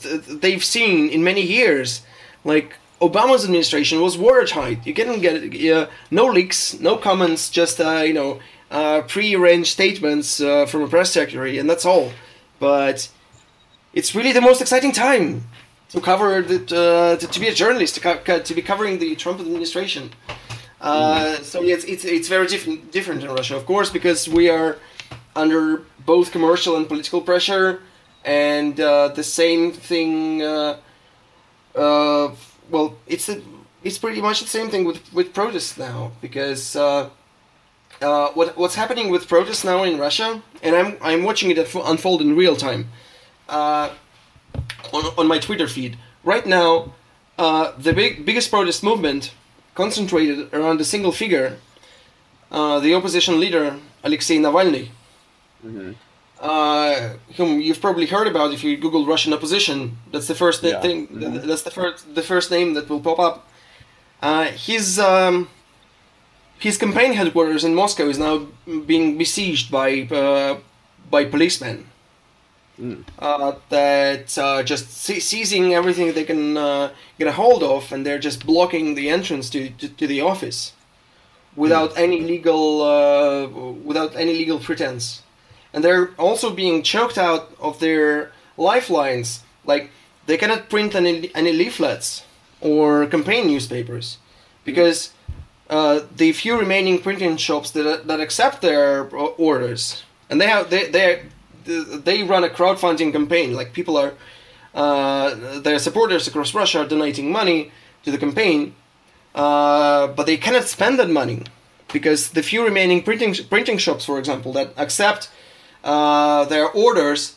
th- 0.00 0.22
they've 0.26 0.64
seen 0.64 1.08
in 1.08 1.22
many 1.22 1.42
years. 1.42 2.02
Like 2.44 2.74
Obama's 3.00 3.44
administration 3.44 4.00
was 4.00 4.16
watertight. 4.16 4.86
You 4.86 4.94
couldn't 4.94 5.20
get 5.20 5.72
uh, 5.72 5.88
no 6.10 6.26
leaks, 6.26 6.78
no 6.80 6.96
comments, 6.96 7.50
just 7.50 7.80
uh, 7.80 8.02
you 8.04 8.14
know 8.14 8.40
uh, 8.70 9.02
pre-arranged 9.02 9.68
statements 9.70 10.40
uh, 10.40 10.66
from 10.66 10.82
a 10.82 10.88
press 10.88 11.10
secretary, 11.10 11.58
and 11.58 11.68
that's 11.68 11.84
all. 11.84 12.12
But 12.58 13.08
it's 13.92 14.14
really 14.14 14.32
the 14.32 14.40
most 14.40 14.60
exciting 14.60 14.92
time 14.92 15.44
to 15.90 16.00
cover 16.00 16.40
the, 16.42 16.58
uh, 16.76 17.16
to, 17.16 17.26
to 17.26 17.40
be 17.40 17.48
a 17.48 17.54
journalist 17.54 17.96
to, 17.96 18.00
co- 18.00 18.40
to 18.40 18.54
be 18.54 18.62
covering 18.62 18.98
the 18.98 19.16
Trump 19.16 19.40
administration. 19.40 20.10
Uh, 20.80 21.34
so 21.36 21.60
yeah, 21.60 21.74
it's, 21.74 21.84
it's 21.84 22.04
it's 22.04 22.28
very 22.28 22.46
different 22.46 22.90
different 22.90 23.22
in 23.22 23.30
Russia, 23.30 23.56
of 23.56 23.66
course, 23.66 23.90
because 23.90 24.28
we 24.28 24.48
are 24.48 24.78
under 25.36 25.82
both 26.04 26.32
commercial 26.32 26.76
and 26.76 26.88
political 26.88 27.20
pressure, 27.20 27.80
and 28.24 28.78
uh, 28.80 29.08
the 29.08 29.22
same 29.22 29.72
thing. 29.72 30.42
Uh, 30.42 30.78
uh, 31.74 32.34
well, 32.70 32.96
it's 33.06 33.28
a, 33.28 33.40
it's 33.82 33.98
pretty 33.98 34.20
much 34.20 34.40
the 34.40 34.46
same 34.46 34.68
thing 34.70 34.84
with 34.84 35.12
with 35.12 35.32
protests 35.32 35.78
now 35.78 36.12
because 36.20 36.76
uh, 36.76 37.08
uh, 38.02 38.28
what 38.30 38.56
what's 38.56 38.74
happening 38.74 39.10
with 39.10 39.28
protests 39.28 39.64
now 39.64 39.82
in 39.84 39.98
Russia, 39.98 40.42
and 40.62 40.74
I'm 40.74 40.96
I'm 41.00 41.22
watching 41.22 41.50
it 41.50 41.58
unfold 41.74 42.20
in 42.20 42.36
real 42.36 42.56
time, 42.56 42.90
uh, 43.48 43.90
on 44.92 45.04
on 45.16 45.26
my 45.26 45.38
Twitter 45.38 45.68
feed 45.68 45.96
right 46.24 46.46
now. 46.46 46.92
The 47.38 47.94
big 47.94 48.26
biggest 48.26 48.50
protest 48.50 48.82
movement 48.82 49.32
concentrated 49.74 50.52
around 50.52 50.78
a 50.80 50.84
single 50.84 51.12
figure, 51.12 51.56
the 52.50 52.92
opposition 52.94 53.40
leader 53.40 53.78
Alexei 54.04 54.36
Navalny 54.36 54.90
uh, 56.40 57.10
whom 57.36 57.60
you've 57.60 57.80
probably 57.80 58.06
heard 58.06 58.26
about 58.26 58.52
if 58.52 58.64
you 58.64 58.76
Google 58.76 59.04
Russian 59.06 59.32
opposition. 59.32 59.96
That's 60.12 60.26
the 60.26 60.34
first 60.34 60.62
Yeah. 60.62 60.80
thing. 60.80 61.06
th- 61.08 61.42
That's 61.48 61.62
the 61.62 61.70
first 61.70 62.14
the 62.14 62.22
first 62.22 62.50
name 62.50 62.74
that 62.74 62.88
will 62.88 63.00
pop 63.00 63.18
up. 63.18 63.46
Uh, 64.22 64.44
his 64.68 64.98
um, 64.98 65.48
his 66.58 66.76
campaign 66.78 67.12
headquarters 67.14 67.64
in 67.64 67.74
Moscow 67.74 68.08
is 68.08 68.18
now 68.18 68.46
being 68.86 69.18
besieged 69.18 69.70
by 69.70 69.88
uh, 70.20 70.56
by 71.10 71.24
policemen. 71.24 71.86
Uh, 73.18 73.52
that 73.68 74.38
uh, 74.38 74.62
just 74.62 74.90
se- 74.90 75.20
seizing 75.20 75.74
everything 75.74 76.14
they 76.14 76.24
can 76.24 76.56
uh, 76.56 76.88
get 77.18 77.28
a 77.28 77.32
hold 77.32 77.62
of, 77.62 77.92
and 77.92 78.06
they're 78.06 78.18
just 78.18 78.46
blocking 78.46 78.94
the 78.94 79.10
entrance 79.10 79.50
to, 79.50 79.68
to, 79.80 79.86
to 79.88 80.06
the 80.06 80.22
office 80.22 80.72
without 81.54 81.92
any 81.98 82.20
legal 82.22 82.80
uh, 82.80 83.46
without 83.84 84.16
any 84.16 84.32
legal 84.32 84.58
pretense 84.58 85.20
and 85.72 85.84
they're 85.84 86.10
also 86.18 86.50
being 86.50 86.82
choked 86.82 87.18
out 87.18 87.54
of 87.60 87.78
their 87.80 88.32
lifelines. 88.56 89.42
Like 89.64 89.90
they 90.26 90.36
cannot 90.36 90.68
print 90.68 90.94
any 90.94 91.30
any 91.34 91.52
leaflets 91.52 92.24
or 92.60 93.06
campaign 93.06 93.46
newspapers 93.46 94.18
because 94.64 95.12
uh, 95.68 96.00
the 96.14 96.32
few 96.32 96.58
remaining 96.58 97.00
printing 97.00 97.36
shops 97.36 97.70
that 97.72 98.06
that 98.06 98.20
accept 98.20 98.62
their 98.62 99.08
orders 99.38 100.02
and 100.28 100.40
they 100.40 100.46
have 100.46 100.70
they 100.70 100.88
they 100.88 101.22
they 101.64 102.22
run 102.22 102.44
a 102.44 102.48
crowdfunding 102.48 103.12
campaign. 103.12 103.54
Like 103.54 103.72
people 103.72 103.96
are 103.96 104.14
uh, 104.74 105.60
their 105.60 105.78
supporters 105.78 106.26
across 106.28 106.54
Russia 106.54 106.80
are 106.80 106.86
donating 106.86 107.30
money 107.30 107.72
to 108.04 108.10
the 108.10 108.18
campaign, 108.18 108.74
uh, 109.34 110.06
but 110.08 110.26
they 110.26 110.36
cannot 110.36 110.64
spend 110.64 110.98
that 110.98 111.10
money 111.10 111.42
because 111.92 112.30
the 112.30 112.42
few 112.42 112.64
remaining 112.64 113.02
printing 113.02 113.34
printing 113.48 113.78
shops, 113.78 114.04
for 114.04 114.18
example, 114.18 114.52
that 114.52 114.72
accept 114.76 115.28
uh, 115.84 116.44
their 116.46 116.68
orders 116.70 117.36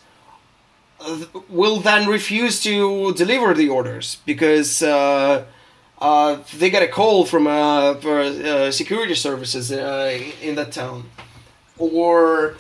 uh, 1.00 1.26
will 1.50 1.80
then 1.80 2.08
refuse 2.08 2.62
to 2.64 3.14
deliver 3.14 3.54
the 3.54 3.70
orders 3.70 4.18
because 4.26 4.82
uh, 4.82 5.44
uh, 6.00 6.38
they 6.58 6.70
get 6.70 6.84
a 6.84 6.88
call 6.88 7.26
from 7.26 7.48
uh, 7.48 7.96
for, 7.96 8.20
uh, 8.22 8.72
security 8.72 9.16
services 9.16 9.72
uh, 9.72 10.20
in 10.42 10.56
that 10.56 10.72
town, 10.72 11.10
or 11.78 12.56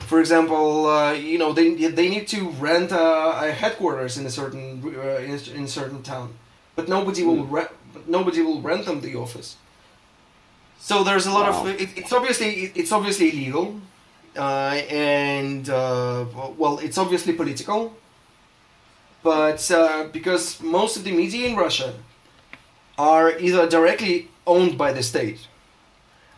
for 0.00 0.20
example, 0.20 0.86
uh, 0.86 1.12
you 1.12 1.38
know 1.38 1.52
they 1.52 1.74
they 1.74 2.08
need 2.08 2.26
to 2.28 2.48
rent 2.60 2.92
a, 2.92 3.48
a 3.48 3.52
headquarters 3.52 4.16
in 4.18 4.26
a 4.26 4.30
certain 4.30 4.82
uh, 4.84 5.18
in, 5.18 5.38
in 5.56 5.64
a 5.64 5.68
certain 5.68 6.02
town, 6.02 6.34
but 6.76 6.88
nobody 6.88 7.22
will 7.22 7.44
rent 7.46 7.68
nobody 8.06 8.40
will 8.42 8.60
rent 8.62 8.84
them 8.86 9.00
the 9.00 9.14
office. 9.16 9.56
So 10.78 11.02
there's 11.04 11.26
a 11.26 11.32
lot 11.32 11.50
Wow. 11.50 11.60
of 11.66 11.80
it, 11.80 11.90
it's 11.96 12.12
obviously 12.12 12.48
it, 12.64 12.72
it's 12.76 12.92
obviously 12.92 13.30
illegal, 13.30 13.80
and 14.36 15.68
uh, 15.68 16.24
well, 16.56 16.78
it's 16.78 16.98
obviously 16.98 17.32
political. 17.32 17.96
But 19.22 19.70
uh, 19.70 20.04
because 20.12 20.60
most 20.62 20.96
of 20.96 21.04
the 21.04 21.12
media 21.12 21.48
in 21.48 21.56
Russia 21.56 21.94
are 22.96 23.36
either 23.38 23.68
directly 23.68 24.28
owned 24.46 24.78
by 24.78 24.92
the 24.92 25.02
state, 25.02 25.48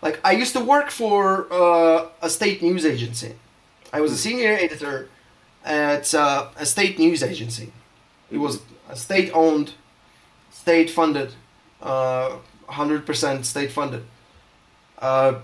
like 0.03 0.19
I 0.25 0.33
used 0.33 0.55
to 0.55 0.61
work 0.61 0.91
for 0.91 1.47
uh, 1.53 2.09
a 2.23 2.31
state 2.31 2.63
news 2.63 2.85
agency. 2.85 3.35
I 3.93 4.01
was 4.01 4.13
a 4.13 4.17
senior 4.17 4.53
editor 4.53 5.09
at 5.65 6.15
uh, 6.15 6.49
a 6.57 6.65
state 6.65 6.99
news 6.99 7.23
agency. 7.23 7.73
It 8.31 8.39
was 8.39 8.61
a 8.89 8.97
state-owned, 8.97 9.73
state-funded, 10.51 11.33
uh, 11.83 12.37
hundred 12.67 13.05
percent 13.05 13.45
state-funded 13.45 14.05
uh, 15.01 15.35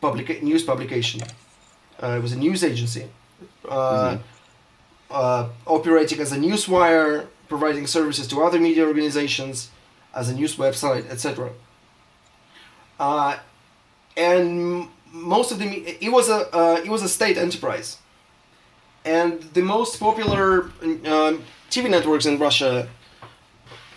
public 0.00 0.42
news 0.42 0.62
publication. 0.62 1.20
Uh, 2.02 2.16
it 2.16 2.22
was 2.22 2.32
a 2.32 2.36
news 2.38 2.64
agency, 2.64 3.06
uh, 3.68 4.16
uh, 5.10 5.48
operating 5.66 6.18
as 6.20 6.32
a 6.32 6.38
news 6.38 6.66
wire, 6.68 7.26
providing 7.48 7.86
services 7.86 8.26
to 8.26 8.42
other 8.42 8.58
media 8.58 8.86
organizations, 8.86 9.70
as 10.14 10.28
a 10.28 10.34
news 10.34 10.56
website, 10.56 11.08
etc. 11.10 11.50
Uh, 12.98 13.36
and 14.16 14.88
most 15.12 15.52
of 15.52 15.58
the 15.58 15.66
it 15.66 16.10
was 16.10 16.28
a 16.28 16.54
uh, 16.56 16.80
it 16.84 16.88
was 16.88 17.02
a 17.02 17.08
state 17.08 17.36
enterprise, 17.36 17.98
and 19.04 19.42
the 19.54 19.62
most 19.62 20.00
popular 20.00 20.70
um 20.82 21.42
TV 21.70 21.88
networks 21.90 22.26
in 22.26 22.38
Russia, 22.38 22.88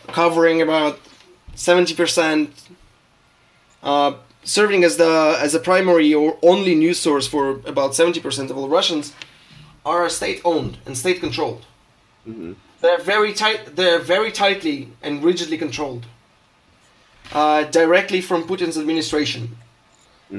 covering 0.08 0.62
about 0.62 1.00
seventy 1.56 1.96
percent 1.96 2.50
uh, 3.82 4.14
serving 4.44 4.84
as 4.84 4.98
the 4.98 5.38
as 5.40 5.54
a 5.54 5.60
primary 5.60 6.14
or 6.14 6.38
only 6.42 6.76
news 6.76 7.00
source 7.00 7.28
for 7.28 7.62
about 7.66 7.96
seventy 7.96 8.20
percent 8.20 8.52
of 8.52 8.58
all 8.58 8.70
Russians, 8.70 9.14
are 9.86 10.10
state 10.10 10.42
owned 10.44 10.78
and 10.86 10.98
state 10.98 11.20
controlled. 11.20 11.66
they're 12.82 13.00
very 13.00 13.34
tight. 13.34 13.76
They're 13.76 14.00
very 14.00 14.32
tightly 14.32 14.90
and 15.02 15.24
rigidly 15.24 15.58
controlled, 15.58 16.06
uh, 17.34 17.64
directly 17.66 18.22
from 18.22 18.44
Putin's 18.44 18.78
administration. 18.78 19.58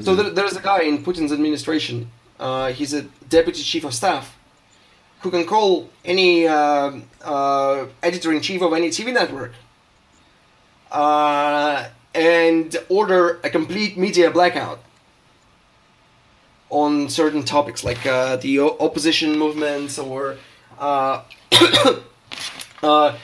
So 0.01 0.17
there, 0.17 0.31
there's 0.31 0.57
a 0.57 0.61
guy 0.61 0.83
in 0.83 1.05
Putin's 1.05 1.31
administration. 1.31 2.11
Uh, 2.41 2.73
he's 2.73 2.93
a 2.93 3.03
deputy 3.29 3.63
chief 3.63 3.85
of 3.85 3.95
staff 3.95 4.37
who 5.21 5.31
can 5.31 5.47
call 5.47 5.89
any 6.05 6.49
uh, 6.49 6.91
uh, 7.23 7.87
editor 8.03 8.33
in 8.33 8.41
chief 8.41 8.61
of 8.61 8.73
any 8.73 8.89
TV 8.89 9.15
network 9.15 9.53
uh, 10.91 11.89
and 12.15 12.77
order 12.89 13.41
a 13.43 13.51
complete 13.51 13.97
media 13.97 14.31
blackout 14.31 14.81
on 16.71 17.09
certain 17.09 17.45
topics 17.45 17.85
like 17.85 18.05
uh, 18.07 18.37
the 18.37 18.59
o- 18.61 18.77
opposition 18.81 19.39
movements 19.39 19.99
or 19.99 20.37
uh, 20.79 21.23
uh, 22.83 23.17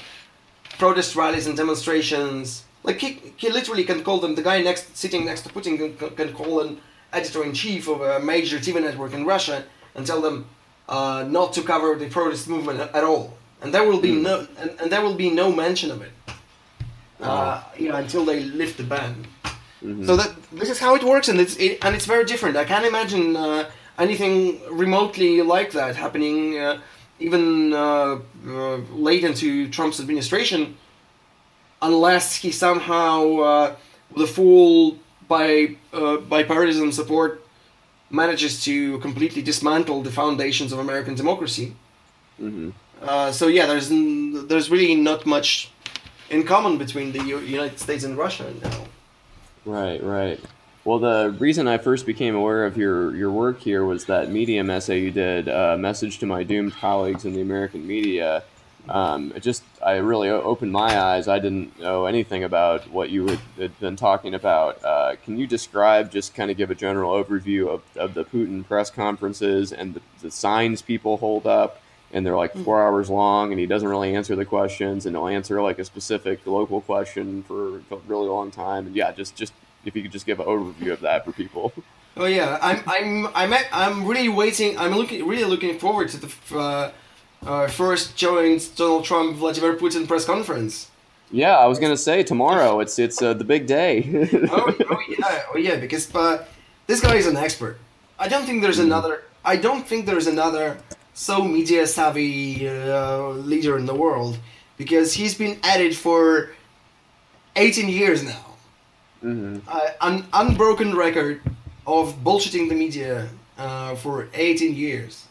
protest 0.78 1.16
rallies 1.16 1.46
and 1.46 1.56
demonstrations. 1.56 2.64
Like 2.82 3.00
he, 3.00 3.20
he 3.36 3.50
literally 3.50 3.84
can 3.84 4.02
call 4.02 4.18
them. 4.18 4.34
The 4.34 4.42
guy 4.42 4.62
next 4.62 4.96
sitting 4.96 5.24
next 5.24 5.42
to 5.42 5.48
Putin 5.50 5.96
can, 5.98 6.10
can 6.10 6.32
call 6.32 6.60
an 6.60 6.80
editor 7.12 7.42
in 7.44 7.52
chief 7.52 7.88
of 7.88 8.00
a 8.00 8.20
major 8.20 8.58
TV 8.58 8.80
network 8.80 9.12
in 9.12 9.24
Russia 9.24 9.64
and 9.94 10.06
tell 10.06 10.20
them 10.20 10.46
uh, 10.88 11.24
not 11.28 11.52
to 11.54 11.62
cover 11.62 11.94
the 11.96 12.08
protest 12.08 12.48
movement 12.48 12.80
at, 12.80 12.94
at 12.94 13.04
all, 13.04 13.36
and 13.62 13.72
there 13.74 13.84
will 13.84 14.00
be 14.00 14.12
no 14.12 14.46
and, 14.58 14.70
and 14.80 14.90
there 14.90 15.02
will 15.02 15.14
be 15.14 15.30
no 15.30 15.52
mention 15.52 15.90
of 15.90 16.02
it. 16.02 16.12
Uh, 17.22 17.62
you 17.78 17.88
know, 17.90 17.96
until 17.96 18.24
they 18.24 18.40
lift 18.44 18.76
the 18.78 18.84
ban. 18.84 19.26
So 20.06 20.16
that 20.16 20.30
this 20.52 20.68
is 20.68 20.78
how 20.78 20.94
it 20.94 21.02
works, 21.02 21.28
and 21.28 21.40
it's 21.40 21.56
it, 21.56 21.78
and 21.84 21.94
it's 21.96 22.04
very 22.06 22.24
different. 22.24 22.56
I 22.56 22.64
can't 22.64 22.84
imagine 22.84 23.34
uh, 23.36 23.70
anything 23.98 24.60
remotely 24.70 25.40
like 25.42 25.70
that 25.72 25.96
happening, 25.96 26.58
uh, 26.58 26.80
even 27.18 27.72
uh, 27.72 28.18
uh, 28.46 28.76
late 29.08 29.24
into 29.24 29.68
Trump's 29.70 29.98
administration, 30.00 30.76
unless 31.82 32.34
he 32.36 32.50
somehow, 32.52 33.38
uh, 33.38 33.76
with 34.14 34.28
a 34.28 34.32
full 34.32 34.98
by 35.28 35.76
uh, 35.94 36.16
bipartisan 36.18 36.92
support, 36.92 37.42
manages 38.10 38.62
to 38.64 38.98
completely 38.98 39.40
dismantle 39.42 40.02
the 40.02 40.10
foundations 40.10 40.72
of 40.72 40.78
American 40.78 41.14
democracy. 41.14 41.74
Uh, 43.02 43.32
so 43.32 43.46
yeah, 43.46 43.66
there's 43.66 43.90
n- 43.90 44.46
there's 44.48 44.70
really 44.70 44.94
not 44.94 45.24
much 45.26 45.70
in 46.30 46.44
common 46.44 46.78
between 46.78 47.12
the 47.12 47.22
U- 47.24 47.40
United 47.40 47.78
States 47.78 48.04
and 48.04 48.16
Russia 48.16 48.52
now. 48.62 48.84
Right, 49.64 50.02
right. 50.02 50.40
Well, 50.84 50.98
the 50.98 51.36
reason 51.38 51.68
I 51.68 51.76
first 51.76 52.06
became 52.06 52.34
aware 52.34 52.64
of 52.64 52.78
your, 52.78 53.14
your 53.14 53.30
work 53.30 53.60
here 53.60 53.84
was 53.84 54.06
that 54.06 54.30
Medium 54.30 54.70
essay 54.70 55.00
you 55.00 55.10
did, 55.10 55.48
uh, 55.48 55.76
Message 55.76 56.18
to 56.20 56.26
My 56.26 56.42
Doomed 56.42 56.72
Colleagues 56.72 57.26
in 57.26 57.34
the 57.34 57.42
American 57.42 57.86
Media. 57.86 58.42
Um, 58.88 59.30
it 59.36 59.42
just, 59.42 59.62
I 59.84 59.96
really 59.96 60.30
opened 60.30 60.72
my 60.72 60.98
eyes. 60.98 61.28
I 61.28 61.38
didn't 61.38 61.78
know 61.78 62.06
anything 62.06 62.44
about 62.44 62.90
what 62.90 63.10
you 63.10 63.38
had, 63.58 63.78
been 63.78 63.96
talking 63.96 64.32
about. 64.34 64.82
Uh, 64.82 65.16
can 65.22 65.36
you 65.36 65.46
describe, 65.46 66.10
just 66.10 66.34
kind 66.34 66.50
of 66.50 66.56
give 66.56 66.70
a 66.70 66.74
general 66.74 67.12
overview 67.12 67.68
of, 67.68 67.82
of 67.94 68.14
the 68.14 68.24
Putin 68.24 68.66
press 68.66 68.88
conferences 68.88 69.70
and 69.70 69.94
the, 69.94 70.00
the 70.22 70.30
signs 70.30 70.80
people 70.80 71.18
hold 71.18 71.46
up? 71.46 71.82
And 72.12 72.26
they're 72.26 72.36
like 72.36 72.56
four 72.64 72.82
hours 72.82 73.08
long, 73.08 73.52
and 73.52 73.60
he 73.60 73.66
doesn't 73.66 73.88
really 73.88 74.16
answer 74.16 74.34
the 74.34 74.44
questions, 74.44 75.06
and 75.06 75.14
he'll 75.14 75.28
answer 75.28 75.62
like 75.62 75.78
a 75.78 75.84
specific 75.84 76.44
local 76.44 76.80
question 76.80 77.44
for 77.44 77.78
a 77.78 77.96
really 78.08 78.26
long 78.26 78.50
time. 78.50 78.86
And 78.88 78.96
yeah, 78.96 79.12
just 79.12 79.36
just 79.36 79.52
if 79.84 79.94
you 79.94 80.02
could 80.02 80.12
just 80.12 80.26
give 80.26 80.40
an 80.40 80.46
overview 80.46 80.92
of 80.92 81.00
that 81.00 81.24
for 81.24 81.32
people. 81.32 81.72
Oh 82.16 82.26
yeah, 82.26 82.58
I'm 82.60 82.82
I'm 82.86 83.26
I'm 83.34 83.52
at, 83.52 83.66
I'm 83.72 84.04
really 84.04 84.28
waiting. 84.28 84.76
I'm 84.76 84.92
looking 84.92 85.26
really 85.26 85.44
looking 85.44 85.78
forward 85.78 86.08
to 86.10 86.16
the 86.18 86.58
uh, 86.58 86.90
uh, 87.46 87.68
first 87.68 88.16
joint 88.16 88.72
Donald 88.76 89.04
Trump 89.04 89.36
Vladimir 89.36 89.76
Putin 89.76 90.06
press 90.08 90.24
conference. 90.24 90.90
Yeah, 91.30 91.56
I 91.56 91.66
was 91.66 91.78
gonna 91.78 91.96
say 91.96 92.22
tomorrow. 92.22 92.80
It's 92.80 92.98
it's 92.98 93.22
uh, 93.22 93.34
the 93.34 93.44
big 93.44 93.66
day. 93.66 94.28
oh, 94.50 94.76
oh 94.90 95.00
yeah, 95.08 95.42
oh 95.54 95.56
yeah, 95.56 95.76
because 95.76 96.12
uh, 96.14 96.44
this 96.86 97.00
guy 97.00 97.14
is 97.14 97.26
an 97.26 97.36
expert. 97.36 97.78
I 98.18 98.28
don't 98.28 98.44
think 98.44 98.62
there's 98.62 98.80
another. 98.80 99.22
I 99.44 99.56
don't 99.56 99.86
think 99.86 100.06
there's 100.06 100.26
another 100.26 100.78
so 101.20 101.44
media 101.44 101.86
savvy 101.86 102.66
uh, 102.66 103.28
leader 103.44 103.76
in 103.76 103.84
the 103.84 103.94
world 103.94 104.38
because 104.78 105.12
he's 105.12 105.34
been 105.34 105.58
at 105.62 105.78
it 105.78 105.94
for 105.94 106.48
18 107.56 107.90
years 107.90 108.24
now. 108.24 108.46
Mhm. 109.22 109.60
Uh, 109.68 109.90
an 110.00 110.24
unbroken 110.32 110.96
record 110.96 111.42
of 111.86 112.24
bullshitting 112.24 112.70
the 112.70 112.74
media 112.74 113.28
uh, 113.58 113.94
for 113.96 114.28
18 114.32 114.74
years. 114.74 115.26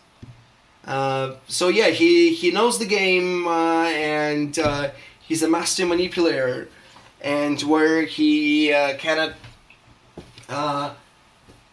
Uh, 0.86 1.34
so 1.48 1.70
yeah, 1.70 1.90
he 1.90 2.36
he 2.36 2.52
knows 2.52 2.78
the 2.78 2.86
game 2.86 3.48
uh, 3.48 3.90
and 3.90 4.60
uh, 4.60 4.92
he's 5.28 5.42
a 5.42 5.50
master 5.50 5.88
manipulator, 5.88 6.68
and 7.22 7.60
where 7.64 8.04
he 8.06 8.72
uh, 8.72 8.96
cannot, 8.98 9.34
uh, 10.50 10.94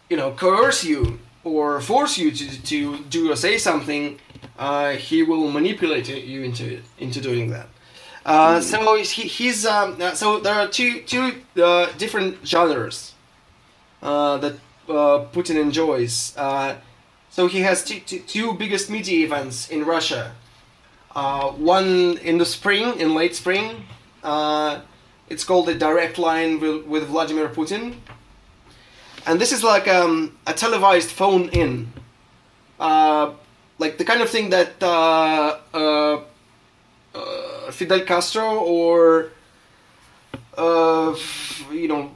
you 0.09 0.17
know, 0.17 0.31
coerce 0.31 0.83
you 0.83 1.19
or 1.47 1.81
force 1.81 2.17
you 2.17 2.31
to, 2.31 2.61
to 2.63 2.97
do 3.09 3.31
or 3.31 3.35
say 3.35 3.57
something, 3.57 4.19
uh, 4.59 4.91
he 4.91 5.23
will 5.23 5.49
manipulate 5.51 6.07
you 6.09 6.43
into 6.43 6.81
into 6.99 7.21
doing 7.21 7.49
that. 7.51 7.67
Uh, 8.25 8.59
so 8.59 8.95
he, 8.97 9.27
he's 9.27 9.65
um, 9.65 9.95
uh, 10.01 10.13
so 10.13 10.39
there 10.39 10.53
are 10.53 10.67
two 10.67 11.01
two 11.03 11.35
uh, 11.63 11.87
different 11.97 12.45
genres 12.45 13.13
uh, 14.01 14.37
that 14.37 14.53
uh, 14.89 15.25
Putin 15.31 15.55
enjoys. 15.55 16.35
So 17.29 17.45
he 17.47 17.59
has 17.61 17.83
two, 17.83 17.99
two, 17.99 18.19
two 18.19 18.53
biggest 18.53 18.89
media 18.89 19.23
events 19.23 19.69
in 19.69 19.85
Russia. 19.85 20.33
One 21.13 22.17
in 22.17 22.39
the 22.39 22.45
spring, 22.45 22.99
in 22.99 23.13
late 23.13 23.35
spring. 23.35 23.85
It's 25.29 25.43
called 25.43 25.67
the 25.67 25.75
Direct 25.75 26.17
Line 26.17 26.59
with, 26.59 26.85
with 26.85 27.03
Vladimir 27.07 27.49
Putin. 27.49 27.95
And 29.27 29.41
this 29.41 29.51
is 29.51 29.61
like 29.61 29.89
um, 29.89 30.37
a 30.47 30.53
televised 30.53 31.11
phone 31.11 31.49
in. 31.49 31.91
Uh, 32.79 33.33
like 33.77 33.97
the 33.97 34.05
kind 34.05 34.21
of 34.21 34.29
thing 34.29 34.49
that 34.51 34.81
uh, 34.81 35.57
uh, 35.73 36.21
uh, 37.13 37.71
Fidel 37.71 38.01
Castro 38.05 38.59
or 38.59 39.31
uh, 40.57 41.13
you 41.69 41.89
know 41.89 42.09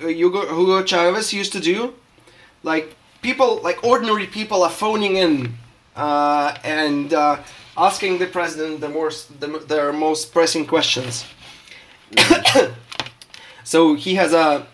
Hugo, 0.00 0.40
Hugo 0.46 0.82
Chavez 0.84 1.34
used 1.34 1.52
to 1.52 1.60
do. 1.60 1.92
Like 2.62 2.96
people, 3.20 3.60
like 3.62 3.84
ordinary 3.84 4.26
people, 4.26 4.62
are 4.62 4.70
phoning 4.70 5.16
in 5.16 5.54
and 5.94 7.12
asking 7.76 8.18
the 8.18 8.26
president 8.26 8.80
the 8.80 8.88
most 8.88 9.38
the, 9.38 9.48
their 9.68 9.92
most 9.92 10.32
pressing 10.32 10.66
questions. 10.66 11.26
so 13.64 13.94
he 13.94 14.14
has 14.14 14.32
a 14.32 14.66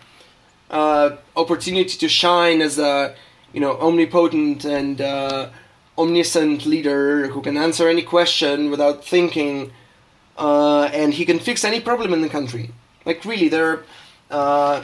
uh, 0.71 1.17
opportunity 1.35 1.97
to 1.97 2.07
shine 2.07 2.61
as 2.61 2.79
a 2.79 3.13
you 3.53 3.59
know 3.59 3.77
omnipotent 3.79 4.65
and 4.65 5.01
uh, 5.01 5.49
omniscient 5.97 6.65
leader 6.65 7.27
who 7.27 7.41
can 7.41 7.57
answer 7.57 7.87
any 7.87 8.01
question 8.01 8.71
without 8.71 9.05
thinking, 9.05 9.71
uh, 10.37 10.83
and 10.93 11.13
he 11.13 11.25
can 11.25 11.39
fix 11.39 11.63
any 11.63 11.79
problem 11.79 12.13
in 12.13 12.21
the 12.21 12.29
country. 12.29 12.71
Like 13.05 13.23
really, 13.25 13.49
there, 13.49 13.83
uh, 14.29 14.83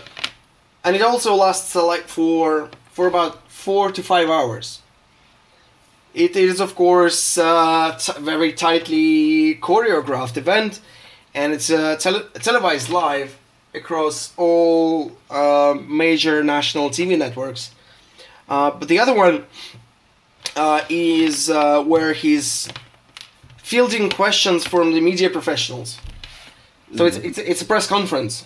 and 0.84 0.96
it 0.96 1.02
also 1.02 1.34
lasts 1.34 1.76
uh, 1.76 1.86
like 1.86 2.08
for 2.08 2.70
for 2.92 3.08
about 3.08 3.50
four 3.50 3.92
to 3.92 4.04
five 4.04 4.30
hours. 4.30 4.82
It 6.14 6.36
is 6.36 6.60
of 6.60 6.76
course 6.76 7.38
uh, 7.38 7.98
t- 7.98 8.14
very 8.20 8.52
tightly 8.52 9.56
choreographed 9.56 10.36
event, 10.36 10.82
and 11.34 11.54
it's 11.54 11.70
uh, 11.70 11.96
tele- 11.96 12.28
televised 12.42 12.90
live 12.90 13.38
across 13.78 14.34
all 14.38 15.12
uh, 15.30 15.76
major 15.88 16.44
national 16.44 16.90
TV 16.90 17.18
networks. 17.18 17.72
Uh, 18.50 18.72
but 18.72 18.88
the 18.88 19.00
other 19.00 19.14
one 19.14 19.46
uh, 20.56 20.82
is 20.90 21.50
uh, 21.50 21.84
where 21.84 22.14
he's 22.14 22.70
fielding 23.58 24.10
questions 24.10 24.66
from 24.66 24.94
the 24.94 25.02
media 25.02 25.30
professionals. 25.30 26.00
So 26.96 27.06
it's, 27.06 27.18
it's, 27.18 27.38
it's 27.38 27.62
a 27.62 27.66
press 27.66 27.88
conference. 27.88 28.46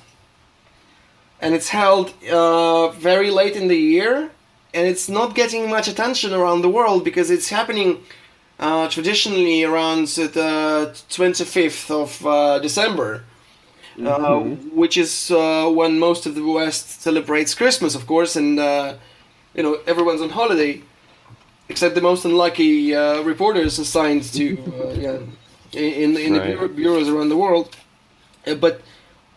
And 1.40 1.54
it's 1.56 1.70
held 1.70 2.14
uh, 2.26 2.90
very 2.90 3.32
late 3.32 3.56
in 3.56 3.68
the 3.68 3.78
year, 3.78 4.32
and 4.74 4.88
it's 4.88 5.10
not 5.10 5.36
getting 5.36 5.70
much 5.70 5.88
attention 5.88 6.34
around 6.34 6.62
the 6.62 6.70
world 6.70 7.04
because 7.04 7.30
it's 7.32 7.50
happening 7.50 8.04
uh, 8.60 8.88
traditionally 8.90 9.64
around 9.64 10.08
the 10.08 10.92
25th 11.10 11.90
of 11.90 12.26
uh, 12.26 12.60
December. 13.98 14.28
Uh, 14.28 14.40
which 14.74 14.98
is 14.98 15.32
uh, 15.32 15.70
when 15.70 16.00
most 16.00 16.26
of 16.26 16.36
the 16.36 16.44
West 16.44 17.02
celebrates 17.02 17.54
Christmas, 17.54 17.96
of 17.96 18.06
course, 18.06 18.36
and 18.36 18.60
uh, 18.60 18.94
you 19.56 19.64
know 19.64 19.80
everyone's 19.88 20.22
on 20.22 20.30
holiday, 20.30 20.82
except 21.70 21.96
the 21.96 22.02
most 22.02 22.26
unlucky 22.26 22.96
uh, 22.96 23.22
reporters 23.24 23.80
assigned 23.80 24.24
to 24.34 24.46
uh, 24.84 24.94
yeah, 24.94 25.18
in 25.74 26.18
in 26.18 26.34
the 26.34 26.40
bureau- 26.40 26.68
bureaus 26.68 27.10
around 27.10 27.30
the 27.30 27.38
world. 27.38 27.76
Uh, 28.48 28.56
but 28.56 28.82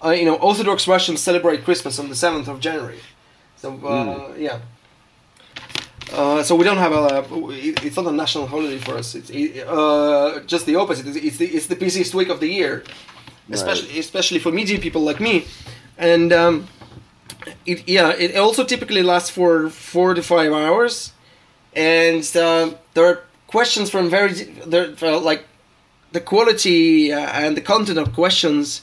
uh, 0.05 0.11
you 0.11 0.25
know, 0.25 0.37
Orthodox 0.37 0.87
Russians 0.89 1.21
celebrate 1.21 1.65
Christmas 1.65 1.99
on 1.99 2.09
the 2.09 2.15
seventh 2.17 2.49
of 2.49 2.61
January. 2.61 3.01
So 3.57 3.69
uh, 3.87 4.35
yeah. 4.37 4.59
Uh, 6.13 6.43
so 6.43 6.55
we 6.55 6.65
don't 6.65 6.77
have 6.79 6.93
a. 6.93 7.25
It's 7.87 7.97
not 7.97 8.07
a 8.07 8.13
national 8.13 8.47
holiday 8.47 8.79
for 8.79 8.95
us. 8.97 9.15
It's 9.15 9.31
uh, 9.31 10.43
just 10.47 10.67
the 10.67 10.77
opposite. 10.77 11.07
It's 11.17 11.39
the 11.39 11.47
it's 11.47 11.67
the 11.67 11.77
busiest 11.77 12.15
week 12.15 12.29
of 12.29 12.41
the 12.41 12.47
year, 12.47 12.85
right. 13.49 13.99
especially 13.99 14.39
for 14.39 14.53
media 14.53 14.79
people 14.79 15.03
like 15.03 15.21
me, 15.21 15.45
and 15.99 16.33
um, 16.33 16.69
it 17.67 17.89
yeah 17.89 18.11
it 18.11 18.37
also 18.37 18.65
typically 18.65 19.03
lasts 19.03 19.31
for 19.31 19.69
four 19.71 20.15
to 20.15 20.23
five 20.23 20.53
hours, 20.53 21.13
and 21.75 22.25
uh, 22.37 22.71
there 22.95 23.07
are 23.07 23.25
questions 23.47 23.91
from 23.91 24.09
very 24.09 24.33
there 24.67 24.95
uh, 25.03 25.21
like 25.21 25.45
the 26.13 26.21
quality 26.21 27.13
uh, 27.13 27.19
and 27.19 27.57
the 27.57 27.61
content 27.61 27.99
of 27.99 28.13
questions 28.13 28.83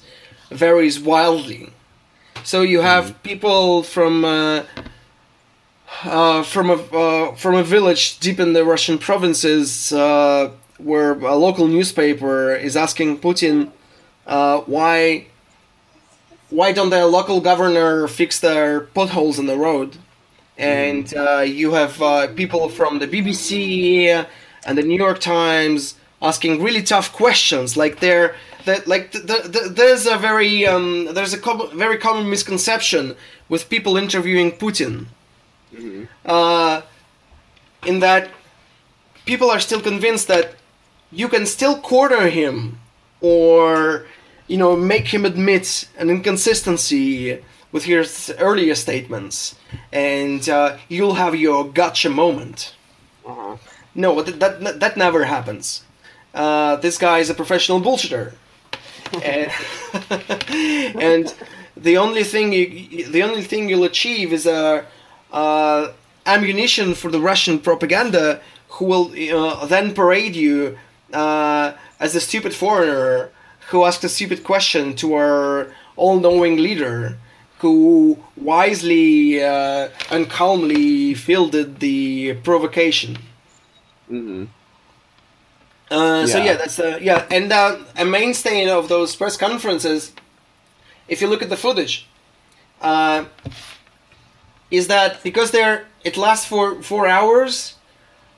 varies 0.50 1.00
wildly. 1.00 1.74
So 2.44 2.62
you 2.62 2.82
have 2.82 3.06
mm-hmm. 3.06 3.22
people 3.22 3.84
from 3.84 4.26
uh, 4.26 4.64
uh, 6.04 6.44
from 6.44 6.70
a 6.70 6.74
uh, 6.76 7.36
from 7.36 7.56
a 7.56 7.64
village 7.64 8.20
deep 8.20 8.40
in 8.40 8.54
the 8.54 8.64
Russian 8.64 8.98
provinces 8.98 9.92
uh, 9.92 10.52
where 10.78 11.14
a 11.14 11.36
local 11.36 11.68
newspaper 11.68 12.56
is 12.56 12.76
asking 12.76 13.20
Putin 13.20 13.72
uh, 14.32 14.62
why 14.62 15.26
why 16.50 16.72
don't 16.72 16.90
the 16.90 17.06
local 17.06 17.40
governor 17.42 18.08
fix 18.08 18.40
their 18.40 18.82
potholes 18.98 19.38
in 19.40 19.46
the 19.46 19.58
road? 19.58 19.98
And 20.58 21.06
mm-hmm. 21.06 21.28
uh, 21.28 21.42
you 21.42 21.74
have 21.74 22.02
uh, 22.02 22.28
people 22.42 22.70
from 22.70 23.00
the 23.00 23.08
BBC 23.08 24.26
and 24.66 24.78
the 24.78 24.84
New 24.84 24.98
York 24.98 25.20
Times 25.20 25.96
asking 26.22 26.62
really 26.62 26.84
tough 26.84 27.14
questions, 27.14 27.78
like 27.78 28.00
they're 28.00 28.36
that 28.66 28.88
like 28.88 29.12
the, 29.12 29.38
the, 29.54 29.62
there's 29.70 30.06
a 30.06 30.18
very 30.18 30.68
um, 30.68 31.14
there's 31.14 31.34
a 31.34 31.40
co- 31.40 31.68
very 31.86 31.98
common 31.98 32.30
misconception 32.30 33.16
with 33.50 33.70
people 33.70 33.98
interviewing 33.98 34.52
Putin 34.52 35.08
Mm-hmm. 35.74 36.04
Uh, 36.26 36.82
in 37.86 38.00
that 38.00 38.30
people 39.26 39.50
are 39.50 39.60
still 39.60 39.82
convinced 39.82 40.28
that 40.28 40.56
you 41.12 41.28
can 41.28 41.46
still 41.46 41.80
corner 41.80 42.30
him 42.30 42.80
or 43.22 44.06
you 44.52 44.58
know 44.58 44.76
make 44.76 45.08
him 45.14 45.24
admit 45.24 45.88
an 45.98 46.10
inconsistency 46.10 47.42
with 47.72 47.86
his 47.86 48.34
earlier 48.38 48.76
statements 48.76 49.56
and 49.94 50.50
uh, 50.50 50.78
you'll 50.90 51.14
have 51.14 51.34
your 51.36 51.60
gotcha 51.72 52.10
moment. 52.10 52.76
Uh-huh. 53.26 53.56
no 53.96 54.22
that, 54.22 54.60
that, 54.62 54.80
that 54.82 54.98
never 54.98 55.24
happens. 55.24 55.84
Uh, 56.34 56.76
this 56.76 56.98
guy 56.98 57.20
is 57.20 57.30
a 57.30 57.34
professional 57.34 57.80
bullshitter. 57.80 58.34
And, 59.24 59.52
and 61.02 61.34
the 61.78 61.98
only 61.98 62.24
thing 62.24 62.52
you, 62.52 63.08
the 63.08 63.24
only 63.24 63.44
thing 63.44 63.70
you'll 63.70 63.86
achieve 63.86 64.34
is 64.34 64.46
a 64.46 64.86
uh, 65.32 65.92
ammunition 66.26 66.94
for 66.94 67.10
the 67.10 67.20
Russian 67.20 67.60
propaganda, 67.60 68.42
who 68.70 68.86
will 68.86 69.08
uh, 69.38 69.66
then 69.66 69.94
parade 69.94 70.36
you 70.36 70.78
uh, 71.14 71.74
as 72.00 72.16
a 72.16 72.22
stupid 72.22 72.54
foreigner 72.54 73.32
who 73.72 73.86
asked 73.86 74.04
a 74.04 74.10
stupid 74.10 74.44
question 74.44 74.96
to 74.96 75.14
our 75.16 75.74
all-knowing 75.96 76.58
leader, 76.58 77.18
who 77.60 78.18
wisely 78.36 79.44
uh, 79.44 79.90
and 80.10 80.30
calmly 80.30 81.14
fielded 81.14 81.80
the 81.80 82.34
provocation. 82.44 83.18
Mm-hmm. 84.10 84.46
Uh, 85.90 86.20
yeah. 86.20 86.26
So 86.26 86.38
yeah, 86.38 86.56
that's 86.56 86.80
uh, 86.80 87.00
yeah, 87.02 87.26
and 87.30 87.52
uh, 87.52 87.78
a 87.98 88.06
mainstay 88.06 88.70
of 88.70 88.88
those 88.88 89.16
press 89.16 89.38
conferences. 89.38 90.14
If 91.08 91.22
you 91.22 91.28
look 91.28 91.42
at 91.42 91.50
the 91.50 91.58
footage, 91.58 92.08
uh, 92.82 93.26
is 94.70 94.88
that 94.88 95.22
because 95.24 95.52
there 95.52 95.86
it 96.04 96.16
lasts 96.16 96.46
for 96.46 96.82
four 96.82 97.08
hours, 97.08 97.76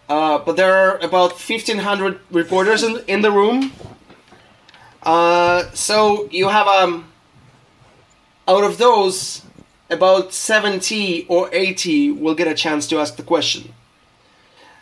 uh, 0.09 0.39
but 0.39 0.55
there 0.57 0.73
are 0.73 0.97
about 0.97 1.39
fifteen 1.39 1.79
hundred 1.79 2.19
reporters 2.31 2.83
in, 2.83 3.03
in 3.07 3.21
the 3.21 3.31
room. 3.31 3.71
Uh, 5.03 5.69
so 5.73 6.27
you 6.31 6.47
have 6.49 6.67
um 6.67 7.05
out 8.47 8.63
of 8.63 8.77
those 8.77 9.41
about 9.89 10.33
70 10.33 11.25
or 11.29 11.49
80 11.53 12.11
will 12.11 12.35
get 12.35 12.47
a 12.47 12.53
chance 12.53 12.87
to 12.87 12.97
ask 12.97 13.15
the 13.15 13.23
question. 13.23 13.73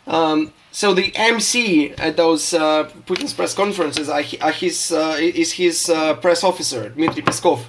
Um, 0.06 0.52
so 0.72 0.94
the 0.94 1.14
MC 1.14 1.92
at 1.92 2.16
those 2.16 2.54
uh, 2.54 2.90
Putin's 3.06 3.34
press 3.34 3.54
conferences 3.54 4.08
are, 4.08 4.22
his, 4.22 4.90
uh, 4.90 5.16
is 5.20 5.52
his 5.52 5.90
uh, 5.90 6.14
press 6.14 6.42
officer, 6.42 6.88
Dmitry 6.88 7.22
Peskov, 7.22 7.64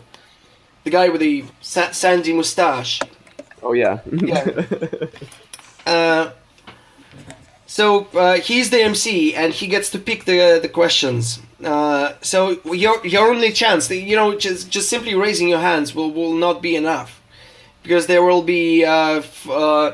the 0.83 0.89
guy 0.89 1.09
with 1.09 1.21
the 1.21 1.43
sa- 1.61 1.91
sandy 1.91 2.33
mustache. 2.33 3.01
Oh 3.61 3.73
yeah. 3.73 3.99
yeah. 4.11 4.45
Uh, 5.85 6.31
so 7.65 8.05
uh, 8.13 8.35
he's 8.35 8.69
the 8.69 8.81
MC 8.81 9.35
and 9.35 9.53
he 9.53 9.67
gets 9.67 9.89
to 9.89 9.99
pick 9.99 10.23
the 10.23 10.59
the 10.61 10.69
questions. 10.69 11.41
Uh, 11.65 12.15
so 12.21 12.59
your 12.65 13.05
your 13.05 13.29
only 13.29 13.51
chance, 13.51 13.89
you 13.89 14.15
know, 14.15 14.37
just 14.37 14.69
just 14.69 14.89
simply 14.89 15.15
raising 15.15 15.49
your 15.49 15.59
hands 15.59 15.95
will 15.95 16.11
will 16.11 16.33
not 16.33 16.61
be 16.61 16.75
enough, 16.75 17.21
because 17.83 18.07
there 18.07 18.23
will 18.23 18.41
be 18.41 18.83
uh, 18.85 19.19
f- 19.19 19.49
uh, 19.49 19.93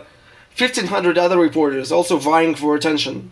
fifteen 0.50 0.88
hundred 0.88 1.18
other 1.18 1.38
reporters 1.38 1.92
also 1.92 2.18
vying 2.18 2.56
for 2.56 2.76
attention. 2.76 3.32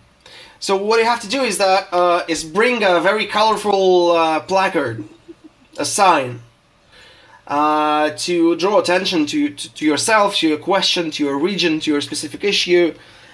So 0.59 0.75
what 0.75 0.99
you 0.99 1.05
have 1.05 1.21
to 1.21 1.29
do 1.29 1.41
is 1.41 1.57
that 1.57 1.87
uh, 1.91 2.23
is 2.27 2.43
bring 2.43 2.83
a 2.83 2.99
very 2.99 3.25
colorful 3.27 4.11
uh, 4.11 4.39
placard, 4.39 5.03
a 5.77 5.85
sign, 5.85 6.41
to 7.47 8.55
draw 8.55 8.79
attention 8.79 9.25
to, 9.27 9.49
to, 9.49 9.73
to, 9.73 9.85
yourself, 9.85 10.35
to 10.37 10.47
your 10.47 10.57
question, 10.57 11.11
to 11.11 11.23
your 11.23 11.37
region, 11.37 11.79
to 11.79 11.91
your 11.91 12.01
specific 12.01 12.43
issue, 12.43 12.93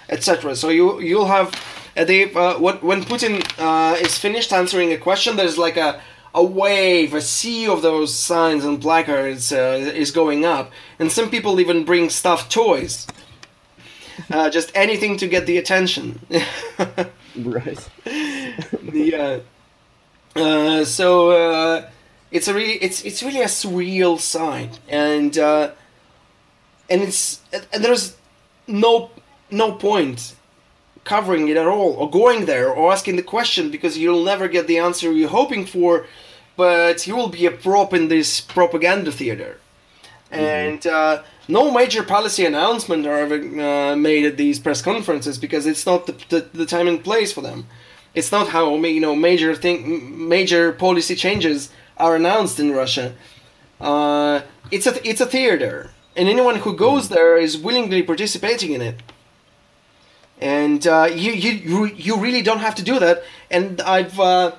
etc. 0.10 0.56
So 0.56 0.70
you 0.70 1.00
you'll 1.00 1.28
have 1.28 1.50
uh, 1.96 2.04
the 2.04 2.34
uh, 2.36 2.58
when 2.60 3.04
Putin 3.04 3.44
uh, 3.60 3.96
is 3.96 4.18
finished 4.18 4.52
answering 4.54 4.92
a 4.92 4.98
question, 4.98 5.36
there's 5.36 5.58
like 5.58 5.78
a 5.78 6.02
a 6.36 6.44
wave, 6.44 7.14
a 7.14 7.22
sea 7.22 7.68
of 7.68 7.84
those 7.84 8.14
signs 8.14 8.66
and 8.66 8.82
placards 8.82 9.52
uh, 9.52 9.92
is 9.94 10.12
going 10.12 10.46
up, 10.46 10.72
and 11.00 11.12
some 11.12 11.30
people 11.30 11.60
even 11.60 11.86
bring 11.86 12.10
stuffed 12.10 12.52
toys. 12.52 13.08
Uh, 14.32 14.50
just 14.50 14.72
anything 14.76 15.18
to 15.18 15.28
get 15.28 15.46
the 15.46 15.58
attention. 15.58 16.20
right. 17.36 17.90
yeah. 18.94 19.40
Uh, 20.36 20.86
so 20.86 21.84
it's 22.34 22.48
a 22.48 22.54
really 22.54 22.74
it's 22.74 23.06
it's 23.06 23.22
really 23.22 23.42
a 23.42 23.46
surreal 23.46 24.20
sign 24.20 24.72
and 24.90 25.38
uh, 25.38 25.72
and 26.90 27.02
it's 27.04 27.40
and 27.52 27.84
there's 27.84 28.18
no 28.68 29.12
no 29.52 29.74
point 29.74 30.36
covering 31.04 31.48
it 31.48 31.58
at 31.58 31.68
all 31.68 31.94
or 31.94 32.10
going 32.10 32.46
there 32.46 32.70
or 32.70 32.92
asking 32.92 33.16
the 33.16 33.24
question 33.24 33.70
because 33.70 33.98
you'll 33.98 34.24
never 34.24 34.48
get 34.48 34.68
the 34.68 34.78
answer 34.78 35.12
you're 35.12 35.30
hoping 35.30 35.66
for 35.66 36.06
but 36.56 37.08
you 37.08 37.16
will 37.16 37.30
be 37.30 37.46
a 37.46 37.52
prop 37.52 37.94
in 37.94 38.08
this 38.08 38.40
propaganda 38.40 39.12
theater 39.12 39.60
mm-hmm. 40.32 40.40
and 40.40 40.88
uh, 40.88 41.22
no 41.48 41.72
major 41.72 42.04
policy 42.04 42.46
announcement 42.46 43.06
are 43.06 43.18
ever 43.18 43.36
uh, 43.36 43.96
made 43.96 44.26
at 44.26 44.38
these 44.38 44.60
press 44.60 44.82
conferences 44.82 45.38
because 45.38 45.66
it's 45.66 45.86
not 45.86 46.06
the, 46.08 46.16
the, 46.30 46.42
the, 46.54 46.66
time 46.66 46.88
and 46.88 47.04
place 47.04 47.34
for 47.34 47.42
them 47.42 47.68
it's 48.14 48.32
not 48.32 48.50
how 48.50 48.76
you 48.76 49.00
know 49.00 49.16
major 49.16 49.56
thing 49.56 50.28
major 50.28 50.72
policy 50.72 51.16
changes 51.16 51.70
are 51.98 52.16
announced 52.16 52.60
in 52.60 52.72
Russia. 52.72 53.14
Uh, 53.80 54.42
it's 54.72 54.88
a 54.88 55.08
it's 55.08 55.22
a 55.22 55.26
theater, 55.26 55.92
and 56.16 56.30
anyone 56.30 56.58
who 56.58 56.76
goes 56.76 57.10
there 57.10 57.38
is 57.38 57.58
willingly 57.58 58.04
participating 58.04 58.74
in 58.74 58.82
it. 58.82 59.02
And 60.42 60.86
uh, 60.86 61.10
you, 61.14 61.32
you 61.32 61.86
you 61.86 62.20
really 62.20 62.42
don't 62.42 62.60
have 62.60 62.76
to 62.76 62.84
do 62.84 63.00
that. 63.00 63.24
And 63.50 63.82
I've 63.82 64.20
uh, 64.20 64.54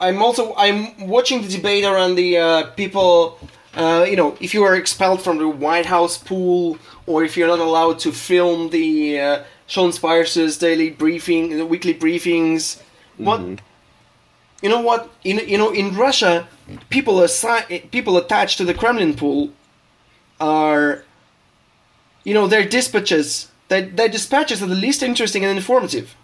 I'm 0.00 0.22
also 0.22 0.54
I'm 0.56 1.06
watching 1.06 1.42
the 1.42 1.48
debate 1.48 1.84
around 1.84 2.16
the 2.16 2.38
uh, 2.38 2.62
people. 2.72 3.38
Uh, 3.74 4.06
you 4.08 4.14
know, 4.14 4.36
if 4.40 4.54
you 4.54 4.62
are 4.62 4.76
expelled 4.76 5.20
from 5.20 5.38
the 5.38 5.48
White 5.48 5.86
House 5.86 6.16
pool, 6.16 6.78
or 7.06 7.24
if 7.24 7.36
you're 7.36 7.48
not 7.48 7.58
allowed 7.58 7.98
to 8.00 8.12
film 8.12 8.70
the 8.70 9.20
uh, 9.20 9.44
Sean 9.66 9.92
Spicer's 9.92 10.58
daily 10.58 10.90
briefing, 10.90 11.56
the 11.56 11.66
weekly 11.66 11.94
briefings, 11.94 12.78
mm-hmm. 13.18 13.24
what 13.24 13.60
you 14.62 14.68
know 14.68 14.80
what? 14.80 15.10
In 15.24 15.46
you 15.46 15.58
know 15.58 15.70
in 15.70 15.94
Russia, 15.94 16.48
people 16.88 17.16
assi- 17.16 17.90
people 17.90 18.16
attached 18.16 18.58
to 18.58 18.64
the 18.64 18.74
Kremlin 18.74 19.14
pool 19.14 19.50
are, 20.40 21.04
you 22.24 22.34
know, 22.34 22.46
their 22.46 22.66
dispatches. 22.66 23.48
Their, 23.74 23.86
their 23.98 24.08
dispatches 24.08 24.62
are 24.62 24.66
the 24.66 24.80
least 24.86 25.02
interesting 25.02 25.44
and 25.44 25.56
informative. 25.56 26.14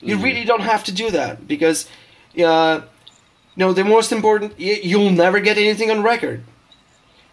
You 0.00 0.14
mm-hmm. 0.14 0.24
really 0.24 0.44
don't 0.46 0.62
have 0.62 0.82
to 0.84 0.92
do 0.92 1.10
that 1.10 1.46
because, 1.46 1.86
uh, 2.38 2.80
you 3.54 3.60
know, 3.62 3.74
the 3.74 3.84
most 3.84 4.12
important. 4.12 4.58
You'll 4.58 5.10
never 5.10 5.40
get 5.40 5.58
anything 5.58 5.90
on 5.90 6.02
record, 6.02 6.42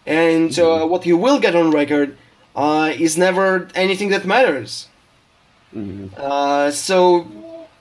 and 0.04 0.50
uh, 0.50 0.62
mm-hmm. 0.62 0.90
what 0.90 1.06
you 1.06 1.16
will 1.16 1.40
get 1.40 1.54
on 1.56 1.70
record 1.70 2.18
uh, 2.54 2.92
is 3.06 3.16
never 3.16 3.68
anything 3.74 4.10
that 4.10 4.26
matters. 4.26 4.88
Mm-hmm. 5.74 6.08
Uh, 6.14 6.70
so 6.70 7.26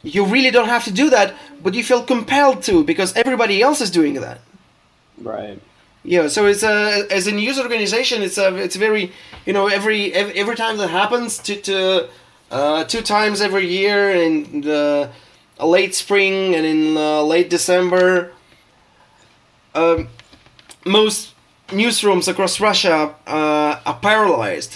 you 0.03 0.25
really 0.25 0.51
don't 0.51 0.69
have 0.69 0.85
to 0.85 0.91
do 0.91 1.09
that, 1.09 1.33
but 1.61 1.73
you 1.73 1.83
feel 1.83 2.01
compelled 2.01 2.63
to 2.63 2.85
because 2.85 3.11
everybody 3.13 3.61
else 3.61 3.81
is 3.81 3.91
doing 3.91 4.13
that. 4.25 4.39
Right. 5.21 5.59
Yeah. 6.07 6.29
So 6.29 6.45
it's 6.45 6.63
a 6.63 7.05
as 7.11 7.27
a 7.27 7.33
news 7.33 7.59
organization, 7.59 8.21
it's 8.21 8.37
a 8.37 8.55
it's 8.55 8.77
very 8.77 9.11
you 9.45 9.51
know 9.51 9.67
every 9.67 10.13
every 10.13 10.55
time 10.55 10.77
that 10.77 10.87
happens 10.89 11.37
to 11.39 11.61
to 11.63 12.07
uh, 12.49 12.85
two 12.85 13.01
times 13.01 13.41
every 13.41 13.67
year 13.67 14.11
in 14.11 14.61
the 14.61 15.09
late 15.59 15.93
spring 15.93 16.55
and 16.55 16.65
in 16.65 16.95
uh, 16.95 17.21
late 17.23 17.49
December. 17.49 18.31
Um, 19.75 20.07
most 20.85 21.33
newsrooms 21.67 22.29
across 22.29 22.61
Russia 22.61 23.13
uh, 23.27 23.81
are 23.85 23.99
paralyzed. 24.01 24.73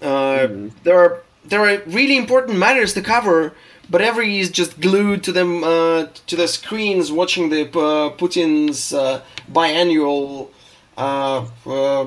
Uh, 0.00 0.48
There 0.82 0.98
are 0.98 1.22
there 1.44 1.60
are 1.60 1.80
really 1.86 2.16
important 2.16 2.58
matters 2.58 2.92
to 2.94 3.02
cover, 3.02 3.52
but 3.88 4.00
every 4.00 4.40
is 4.40 4.50
just 4.50 4.80
glued 4.80 5.22
to 5.22 5.32
them 5.32 5.62
uh, 5.62 6.06
to 6.26 6.34
the 6.36 6.48
screens, 6.48 7.12
watching 7.12 7.50
the 7.50 7.62
uh, 7.68 8.10
Putin's 8.18 8.92
uh, 8.92 9.20
biannual 9.48 10.48
uh, 10.96 11.46
uh, 11.66 12.06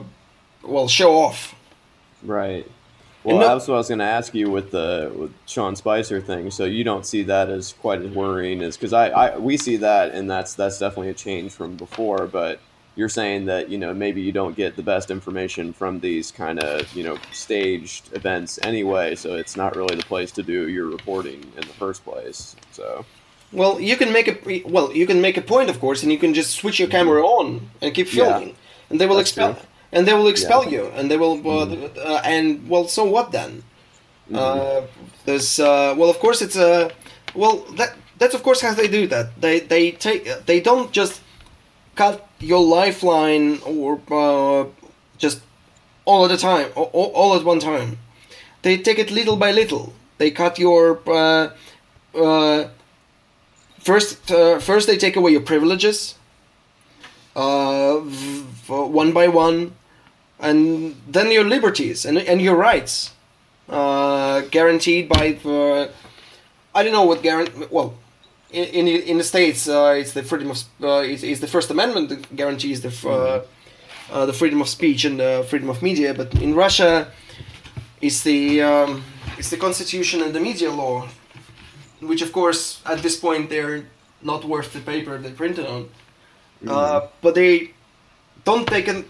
well 0.63 0.87
show 0.87 1.17
off. 1.17 1.55
Right. 2.23 2.69
Well, 3.23 3.39
no- 3.39 3.47
that's 3.47 3.67
what 3.67 3.75
I 3.75 3.77
was 3.77 3.87
going 3.87 3.99
to 3.99 4.05
ask 4.05 4.35
you 4.35 4.51
with 4.51 4.71
the 4.71 5.11
with 5.15 5.33
Sean 5.47 5.75
Spicer 5.75 6.21
thing. 6.21 6.51
So 6.51 6.65
you 6.65 6.83
don't 6.83 7.05
see 7.05 7.23
that 7.23 7.49
as 7.49 7.73
quite 7.73 8.01
as 8.01 8.11
worrying 8.11 8.61
as 8.61 8.77
because 8.77 8.93
I, 8.93 9.09
I 9.09 9.37
we 9.37 9.57
see 9.57 9.77
that 9.77 10.13
and 10.13 10.29
that's 10.29 10.53
that's 10.53 10.77
definitely 10.77 11.09
a 11.09 11.15
change 11.15 11.51
from 11.51 11.75
before. 11.75 12.27
But 12.27 12.59
you're 12.95 13.09
saying 13.09 13.45
that 13.45 13.69
you 13.69 13.79
know 13.79 13.93
maybe 13.93 14.21
you 14.21 14.31
don't 14.31 14.55
get 14.55 14.75
the 14.75 14.83
best 14.83 15.09
information 15.09 15.73
from 15.73 15.99
these 15.99 16.31
kind 16.31 16.59
of 16.59 16.93
you 16.95 17.03
know 17.03 17.17
staged 17.31 18.13
events 18.13 18.59
anyway. 18.61 19.15
So 19.15 19.33
it's 19.33 19.57
not 19.57 19.75
really 19.75 19.95
the 19.95 20.03
place 20.03 20.31
to 20.33 20.43
do 20.43 20.69
your 20.69 20.85
reporting 20.85 21.41
in 21.55 21.61
the 21.61 21.73
first 21.79 22.03
place. 22.05 22.55
So 22.71 23.05
Well, 23.51 23.79
you 23.81 23.95
can 23.95 24.13
make 24.13 24.27
a 24.27 24.63
well, 24.67 24.93
you 24.93 25.07
can 25.07 25.19
make 25.19 25.35
a 25.37 25.41
point, 25.41 25.71
of 25.71 25.79
course, 25.79 26.03
and 26.03 26.11
you 26.11 26.19
can 26.19 26.35
just 26.35 26.51
switch 26.51 26.79
your 26.79 26.89
camera 26.89 27.25
on 27.25 27.71
and 27.81 27.91
keep 27.93 28.13
Yeah. 28.13 28.49
And 28.89 28.99
they 28.99 29.05
will 29.07 29.17
That's 29.17 29.29
expel, 29.31 29.53
true. 29.53 29.63
and 29.91 30.07
they 30.07 30.13
will 30.13 30.27
expel 30.27 30.63
Yeah. 30.63 30.71
You, 30.71 30.91
and 30.95 31.09
they 31.09 31.17
will, 31.17 31.41
uh, 31.47 31.65
uh, 31.99 32.21
and 32.23 32.67
well, 32.69 32.87
so 32.87 33.03
what 33.03 33.31
then? 33.31 33.63
Uh, 34.33 34.81
there's 35.25 35.59
uh, 35.59 35.93
well, 35.97 36.09
of 36.09 36.19
course, 36.19 36.41
it's 36.41 36.55
a 36.55 36.91
well 37.35 37.57
that 37.77 37.95
that's 38.17 38.33
of 38.33 38.41
course 38.43 38.61
how 38.61 38.73
they 38.73 38.87
do 38.87 39.07
that. 39.07 39.39
They 39.39 39.59
they 39.59 39.91
take 39.91 40.25
they 40.45 40.59
don't 40.59 40.91
just 40.91 41.21
cut 41.95 42.27
your 42.39 42.63
lifeline 42.63 43.59
or 43.65 43.99
uh, 44.11 44.65
just 45.17 45.41
all 46.05 46.25
at 46.25 46.31
a 46.31 46.37
time, 46.37 46.69
all, 46.75 47.11
all 47.13 47.35
at 47.35 47.43
one 47.45 47.59
time. 47.59 47.97
They 48.63 48.77
take 48.77 48.97
it 48.99 49.11
little 49.11 49.35
by 49.35 49.51
little. 49.51 49.93
They 50.17 50.31
cut 50.31 50.57
your 50.57 50.99
uh, 51.07 51.49
uh, 52.15 52.67
first 53.79 54.31
uh, 54.31 54.59
first 54.59 54.87
they 54.87 54.97
take 54.97 55.15
away 55.15 55.31
your 55.31 55.41
privileges 55.41 56.15
uh, 57.35 57.99
one 58.73 59.11
by 59.13 59.27
one 59.27 59.73
and 60.39 60.95
then 61.07 61.31
your 61.31 61.43
liberties 61.43 62.05
and, 62.05 62.17
and 62.17 62.41
your 62.41 62.55
rights 62.55 63.11
uh, 63.69 64.41
guaranteed 64.51 65.07
by 65.09 65.31
the, 65.43 65.89
I 66.73 66.83
don't 66.83 66.91
know 66.91 67.03
what 67.05 67.21
guarantee 67.23 67.65
well 67.71 67.93
in, 68.51 68.65
in, 68.65 68.85
the- 68.85 69.09
in 69.11 69.17
the 69.17 69.23
states 69.23 69.67
uh, 69.67 69.95
it's 69.97 70.13
the 70.13 70.23
freedom 70.23 70.51
of 70.51 70.57
uh, 70.83 71.03
it's, 71.05 71.23
it's 71.23 71.39
the 71.41 71.47
first 71.47 71.69
amendment 71.71 72.09
that 72.09 72.35
guarantees 72.35 72.81
the 72.81 72.89
f- 72.89 73.05
uh, 73.05 73.41
uh, 74.11 74.25
the 74.25 74.33
freedom 74.33 74.61
of 74.61 74.67
speech 74.69 75.05
and 75.05 75.19
the 75.19 75.45
freedom 75.49 75.69
of 75.69 75.81
media 75.81 76.13
but 76.13 76.33
in 76.41 76.53
Russia 76.53 77.07
it's 78.01 78.21
the 78.21 78.61
um, 78.61 79.03
it's 79.37 79.49
the 79.49 79.57
constitution 79.57 80.21
and 80.21 80.33
the 80.33 80.39
media 80.39 80.71
law 80.71 81.07
which 82.01 82.21
of 82.21 82.31
course 82.31 82.81
at 82.85 82.99
this 82.99 83.17
point 83.17 83.49
they're 83.49 83.85
not 84.21 84.43
worth 84.45 84.73
the 84.73 84.79
paper 84.79 85.17
they 85.17 85.31
printed 85.31 85.65
on. 85.65 85.87
Uh, 86.67 87.07
but 87.21 87.35
they 87.35 87.71
don't 88.45 88.67
take 88.67 88.85
them, 88.85 89.05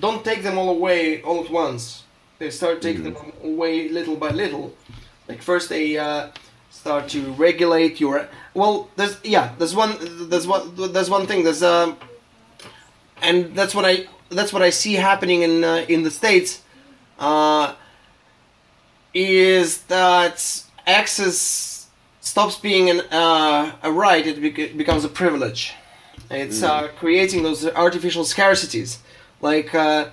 don't 0.00 0.24
take 0.24 0.42
them 0.42 0.56
all 0.56 0.70
away 0.70 1.20
all 1.22 1.44
at 1.44 1.50
once. 1.50 2.04
They 2.38 2.50
start 2.50 2.82
taking 2.82 3.04
them 3.04 3.16
away 3.42 3.88
little 3.88 4.16
by 4.16 4.30
little. 4.30 4.74
Like 5.28 5.42
first 5.42 5.68
they 5.68 5.98
uh, 5.98 6.30
start 6.70 7.08
to 7.10 7.32
regulate 7.32 8.00
your. 8.00 8.28
Well, 8.54 8.88
there's 8.96 9.18
yeah, 9.24 9.54
there's 9.58 9.74
one 9.74 9.96
there's 10.30 10.46
one 10.46 10.74
there's 10.92 11.10
one 11.10 11.26
thing 11.26 11.44
there's 11.44 11.62
um, 11.62 11.96
and 13.22 13.54
that's 13.54 13.74
what 13.74 13.84
I 13.84 14.06
that's 14.30 14.52
what 14.52 14.62
I 14.62 14.70
see 14.70 14.94
happening 14.94 15.42
in 15.42 15.64
uh, 15.64 15.84
in 15.88 16.02
the 16.02 16.10
states. 16.10 16.62
Uh, 17.18 17.74
is 19.14 19.82
that 19.84 20.62
access 20.86 21.86
stops 22.20 22.56
being 22.56 22.90
an, 22.90 23.00
uh, 23.10 23.72
a 23.82 23.90
right, 23.90 24.26
it 24.26 24.42
bec- 24.42 24.76
becomes 24.76 25.04
a 25.04 25.08
privilege. 25.08 25.72
It's 26.30 26.62
uh, 26.62 26.88
creating 26.98 27.42
those 27.42 27.66
artificial 27.66 28.24
scarcities. 28.24 28.98
Like, 29.40 29.74
uh, 29.74 30.08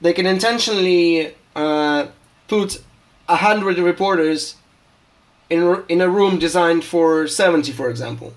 they 0.00 0.12
can 0.12 0.26
intentionally 0.26 1.34
uh, 1.54 2.06
put 2.48 2.82
a 3.28 3.36
hundred 3.36 3.78
reporters 3.78 4.56
in, 5.50 5.62
a- 5.62 5.84
in 5.88 6.00
a 6.00 6.08
room 6.08 6.38
designed 6.38 6.84
for 6.84 7.26
70, 7.28 7.72
for 7.72 7.88
example. 7.88 8.32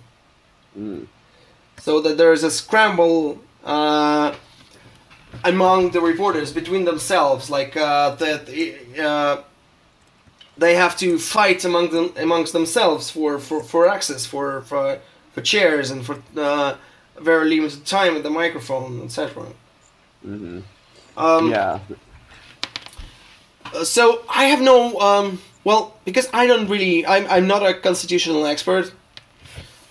So 1.81 2.01
that 2.01 2.17
there 2.17 2.33
is 2.33 2.43
a 2.43 2.51
scramble 2.51 3.39
uh, 3.63 4.35
among 5.43 5.91
the 5.91 6.01
reporters 6.01 6.51
between 6.53 6.85
themselves, 6.85 7.49
like 7.49 7.75
uh, 7.75 8.11
that 8.15 8.47
uh, 8.99 9.41
they 10.57 10.75
have 10.75 10.95
to 10.97 11.17
fight 11.17 11.65
among 11.65 11.89
them 11.91 12.13
amongst 12.17 12.53
themselves 12.53 13.09
for, 13.09 13.39
for, 13.39 13.63
for 13.63 13.87
access 13.87 14.25
for, 14.25 14.61
for 14.63 14.99
for 15.33 15.41
chairs 15.41 15.91
and 15.91 16.03
for 16.05 16.17
uh, 16.35 16.75
very 17.19 17.49
limited 17.49 17.85
time 17.85 18.13
with 18.13 18.23
the 18.23 18.29
microphone, 18.29 19.01
etc. 19.03 19.45
Um, 21.17 21.49
yeah, 21.49 21.79
so 23.83 24.23
I 24.29 24.45
have 24.45 24.61
no 24.61 24.99
um, 24.99 25.39
well 25.63 25.97
because 26.05 26.27
I 26.33 26.47
don't 26.47 26.67
really 26.67 27.05
I'm 27.05 27.25
I'm 27.27 27.47
not 27.47 27.65
a 27.65 27.73
constitutional 27.73 28.45
expert. 28.45 28.91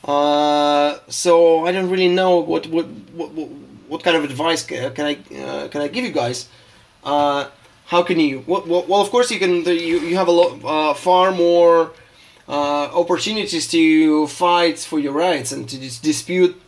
Uh, 0.05 0.99
so 1.09 1.67
I 1.67 1.73
don't 1.73 1.91
really 1.91 2.09
know 2.09 2.39
what 2.39 2.67
what 2.69 2.87
what, 3.12 3.31
what, 3.89 4.03
kind 4.05 4.17
of 4.17 4.23
advice 4.25 4.65
ca- 4.65 4.91
can 4.91 5.07
I 5.07 5.15
uh, 5.37 5.69
can 5.69 5.81
I 5.81 5.89
give 5.89 6.05
you 6.05 6.12
guys. 6.12 6.49
Uh, 7.03 7.49
how 7.87 8.03
can 8.03 8.19
you? 8.19 8.45
Well, 8.47 8.65
well, 8.67 8.85
well, 8.89 9.01
of 9.01 9.11
course 9.11 9.31
you 9.31 9.39
can. 9.39 9.65
You 9.65 9.99
you 10.01 10.17
have 10.17 10.29
a 10.29 10.33
lot 10.33 10.65
uh, 10.65 10.95
far 10.95 11.33
more 11.33 11.93
uh, 12.49 12.89
opportunities 12.95 13.69
to 13.69 14.27
fight 14.29 14.79
for 14.79 14.99
your 14.99 15.12
rights 15.12 15.53
and 15.53 15.69
to 15.69 15.77
dis- 15.77 15.99
dispute 15.99 16.61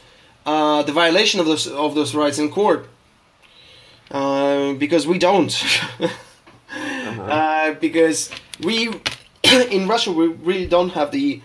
uh, 0.48 0.82
the 0.82 0.92
violation 0.92 1.40
of 1.40 1.46
those 1.46 1.66
of 1.66 1.94
those 1.94 2.14
rights 2.14 2.38
in 2.38 2.50
court. 2.50 2.88
Uh, 4.10 4.72
because 4.84 5.06
we 5.06 5.18
don't. 5.18 5.52
uh, 7.18 7.74
because 7.86 8.30
we 8.68 8.76
in 9.76 9.86
Russia 9.86 10.10
we 10.12 10.28
really 10.28 10.66
don't 10.66 10.90
have 10.90 11.10
the 11.10 11.42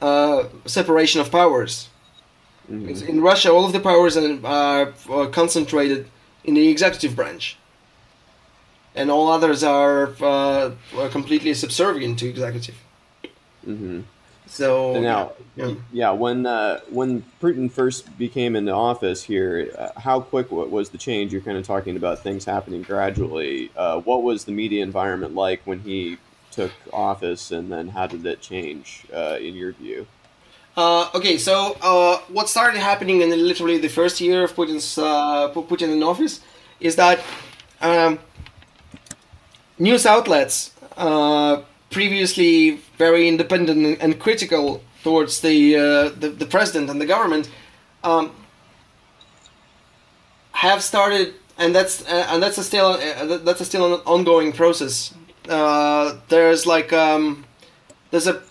uh, 0.00 0.44
separation 0.66 1.20
of 1.20 1.30
powers. 1.30 1.88
Because 2.68 3.02
In 3.02 3.20
Russia, 3.20 3.52
all 3.52 3.66
of 3.66 3.72
the 3.72 3.80
powers 3.80 4.16
are, 4.16 4.38
are 4.44 4.94
uh, 5.10 5.26
concentrated 5.28 6.08
in 6.44 6.54
the 6.54 6.68
executive 6.68 7.14
branch, 7.14 7.58
and 8.94 9.10
all 9.10 9.30
others 9.30 9.62
are 9.62 10.14
uh, 10.20 10.70
are 11.00 11.10
completely 11.10 11.52
subservient 11.54 12.18
to 12.20 12.26
executive. 12.28 12.76
hmm 13.64 14.00
So 14.54 15.00
now, 15.00 15.32
yeah. 15.56 15.74
yeah, 15.92 16.10
when 16.12 16.46
uh, 16.46 16.78
when 16.88 17.24
Putin 17.42 17.68
first 17.68 18.16
became 18.16 18.54
in 18.54 18.64
the 18.64 18.72
office 18.72 19.20
here, 19.20 19.68
uh, 19.76 19.98
how 19.98 20.20
quick 20.20 20.52
was 20.52 20.90
the 20.90 20.98
change? 20.98 21.32
You're 21.32 21.42
kind 21.42 21.58
of 21.58 21.66
talking 21.66 21.96
about 21.96 22.20
things 22.20 22.44
happening 22.44 22.82
gradually. 22.82 23.72
Uh, 23.76 23.98
what 24.02 24.22
was 24.22 24.44
the 24.44 24.52
media 24.52 24.84
environment 24.84 25.34
like 25.34 25.60
when 25.64 25.80
he 25.80 26.18
took 26.52 26.70
office, 26.92 27.50
and 27.50 27.72
then 27.72 27.88
how 27.88 28.06
did 28.06 28.24
it 28.24 28.40
change 28.40 29.06
uh, 29.12 29.38
in 29.40 29.56
your 29.56 29.72
view? 29.72 30.06
Uh, 30.76 31.10
okay, 31.16 31.36
so 31.36 31.76
uh, 31.82 32.18
what 32.28 32.48
started 32.48 32.78
happening 32.78 33.22
in 33.22 33.30
literally 33.30 33.78
the 33.78 33.88
first 33.88 34.20
year 34.20 34.44
of 34.44 34.54
Putin's 34.54 34.98
uh, 34.98 35.50
Putin 35.52 35.92
in 35.92 36.02
office 36.04 36.40
is 36.78 36.94
that 36.94 37.20
um, 37.80 38.20
news 39.80 40.06
outlets, 40.06 40.72
uh, 40.96 41.62
previously 41.94 42.80
very 42.98 43.28
independent 43.28 43.98
and 44.00 44.18
critical 44.18 44.82
towards 45.04 45.40
the 45.40 45.76
uh, 45.76 46.08
the, 46.20 46.28
the 46.42 46.46
president 46.46 46.90
and 46.90 47.00
the 47.00 47.06
government, 47.06 47.48
um, 48.02 48.32
have 50.52 50.82
started, 50.82 51.34
and 51.56 51.74
that's 51.74 52.02
uh, 52.08 52.26
and 52.30 52.42
that's 52.42 52.58
a 52.58 52.64
still 52.64 52.90
uh, 52.98 53.38
that's 53.46 53.60
a 53.60 53.64
still 53.64 53.94
an 53.94 54.00
ongoing 54.06 54.52
process. 54.52 55.14
Uh, 55.48 56.16
there's 56.28 56.66
like 56.66 56.92
um, 56.92 57.44
there's 58.10 58.26
a 58.26 58.42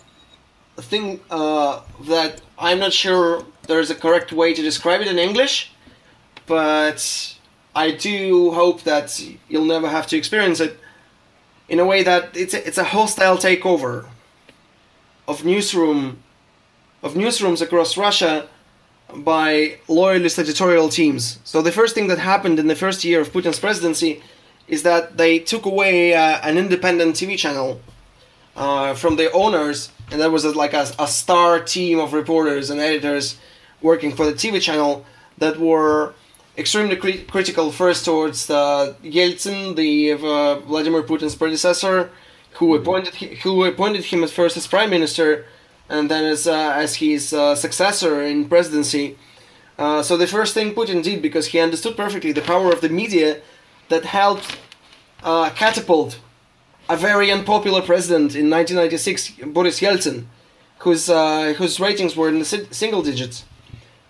thing 0.90 1.20
uh, 1.30 1.82
that 2.08 2.40
I'm 2.58 2.78
not 2.78 2.92
sure 2.92 3.44
there's 3.68 3.90
a 3.90 3.94
correct 3.94 4.32
way 4.32 4.54
to 4.54 4.62
describe 4.62 5.00
it 5.02 5.08
in 5.08 5.18
English, 5.18 5.72
but 6.46 7.00
I 7.74 7.90
do 7.90 8.52
hope 8.52 8.82
that 8.84 9.08
you'll 9.48 9.70
never 9.76 9.88
have 9.88 10.06
to 10.08 10.16
experience 10.16 10.60
it 10.60 10.78
in 11.68 11.80
a 11.80 11.84
way 11.84 12.02
that 12.02 12.36
it's 12.36 12.54
a, 12.54 12.66
it's 12.66 12.78
a 12.78 12.84
hostile 12.84 13.36
takeover 13.36 14.06
of 15.26 15.44
newsroom 15.44 16.22
of 17.02 17.14
newsrooms 17.14 17.60
across 17.60 17.96
Russia 17.96 18.48
by 19.14 19.78
loyalist 19.88 20.38
editorial 20.38 20.88
teams. 20.88 21.38
So 21.44 21.60
the 21.60 21.70
first 21.72 21.94
thing 21.94 22.08
that 22.08 22.18
happened 22.18 22.58
in 22.58 22.66
the 22.66 22.74
first 22.74 23.04
year 23.04 23.20
of 23.20 23.30
Putin's 23.30 23.58
presidency 23.58 24.22
is 24.66 24.82
that 24.82 25.18
they 25.18 25.38
took 25.38 25.66
away 25.66 26.14
uh, 26.14 26.38
an 26.42 26.56
independent 26.56 27.14
TV 27.16 27.36
channel 27.36 27.80
uh, 28.56 28.94
from 28.94 29.16
the 29.16 29.30
owners, 29.32 29.90
and 30.10 30.20
there 30.20 30.30
was 30.30 30.44
like 30.56 30.72
a, 30.72 30.86
a 30.98 31.06
star 31.06 31.60
team 31.60 31.98
of 31.98 32.14
reporters 32.14 32.70
and 32.70 32.80
editors 32.80 33.36
working 33.82 34.16
for 34.16 34.24
the 34.24 34.32
TV 34.32 34.60
channel 34.60 35.04
that 35.38 35.58
were 35.58 36.14
extremely 36.56 36.96
cri- 36.96 37.24
critical 37.24 37.70
first 37.72 38.04
towards 38.04 38.48
uh, 38.50 38.94
Yeltsin, 39.02 39.76
the 39.76 40.12
uh, 40.12 40.60
Vladimir 40.60 41.02
Putin's 41.02 41.34
predecessor, 41.34 42.10
who 42.54 42.74
appointed 42.74 43.14
hi- 43.16 43.34
who 43.42 43.64
appointed 43.64 44.04
him 44.04 44.22
at 44.24 44.30
first 44.30 44.56
as 44.56 44.66
prime 44.66 44.90
minister, 44.90 45.46
and 45.88 46.10
then 46.10 46.24
as 46.24 46.46
uh, 46.46 46.72
as 46.84 46.96
his 46.96 47.32
uh, 47.32 47.54
successor 47.54 48.22
in 48.22 48.48
presidency. 48.48 49.16
Uh, 49.76 50.02
so 50.02 50.16
the 50.16 50.26
first 50.26 50.54
thing 50.54 50.72
Putin 50.72 51.02
did, 51.02 51.20
because 51.20 51.48
he 51.48 51.58
understood 51.58 51.96
perfectly 51.96 52.30
the 52.32 52.40
power 52.40 52.72
of 52.72 52.80
the 52.80 52.88
media, 52.88 53.40
that 53.88 54.04
helped 54.04 54.56
uh, 55.24 55.50
catapult 55.50 56.20
a 56.88 56.96
very 56.96 57.30
unpopular 57.32 57.82
president 57.82 58.34
in 58.36 58.50
1996, 58.50 59.32
Boris 59.46 59.80
Yeltsin, 59.80 60.26
whose 60.78 61.08
uh, 61.08 61.54
whose 61.58 61.80
ratings 61.80 62.14
were 62.14 62.28
in 62.28 62.38
the 62.38 62.44
si- 62.44 62.68
single 62.70 63.02
digits. 63.02 63.44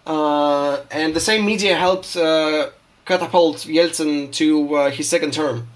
Uh, 0.06 0.82
and 0.90 1.14
the 1.14 1.20
same 1.20 1.44
media 1.46 1.76
helped 1.76 2.16
uh, 2.16 2.70
catapult 3.04 3.58
Yeltsin 3.58 4.32
to 4.32 4.74
uh, 4.74 4.90
his 4.90 5.08
second 5.08 5.32
term. 5.32 5.68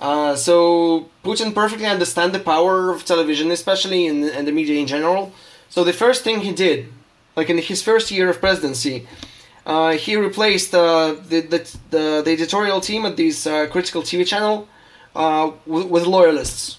Uh, 0.00 0.34
so 0.34 1.08
Putin 1.24 1.54
perfectly 1.54 1.86
understands 1.86 2.32
the 2.36 2.42
power 2.42 2.90
of 2.90 3.04
television, 3.04 3.50
especially 3.50 4.06
in 4.06 4.44
the 4.44 4.52
media 4.52 4.80
in 4.80 4.86
general. 4.86 5.32
So 5.68 5.84
the 5.84 5.92
first 5.92 6.24
thing 6.24 6.40
he 6.40 6.52
did, 6.52 6.92
like 7.36 7.48
in 7.48 7.58
his 7.58 7.82
first 7.82 8.10
year 8.10 8.28
of 8.28 8.40
presidency, 8.40 9.06
uh, 9.66 9.92
he 9.92 10.16
replaced 10.16 10.72
the, 10.72 11.18
the, 11.28 11.40
the 11.40 12.22
the 12.24 12.30
editorial 12.30 12.80
team 12.80 13.06
at 13.06 13.16
this 13.16 13.44
critical 13.44 14.02
TV 14.02 14.26
channel 14.26 14.68
with, 15.64 15.86
with 15.86 16.06
loyalists, 16.06 16.78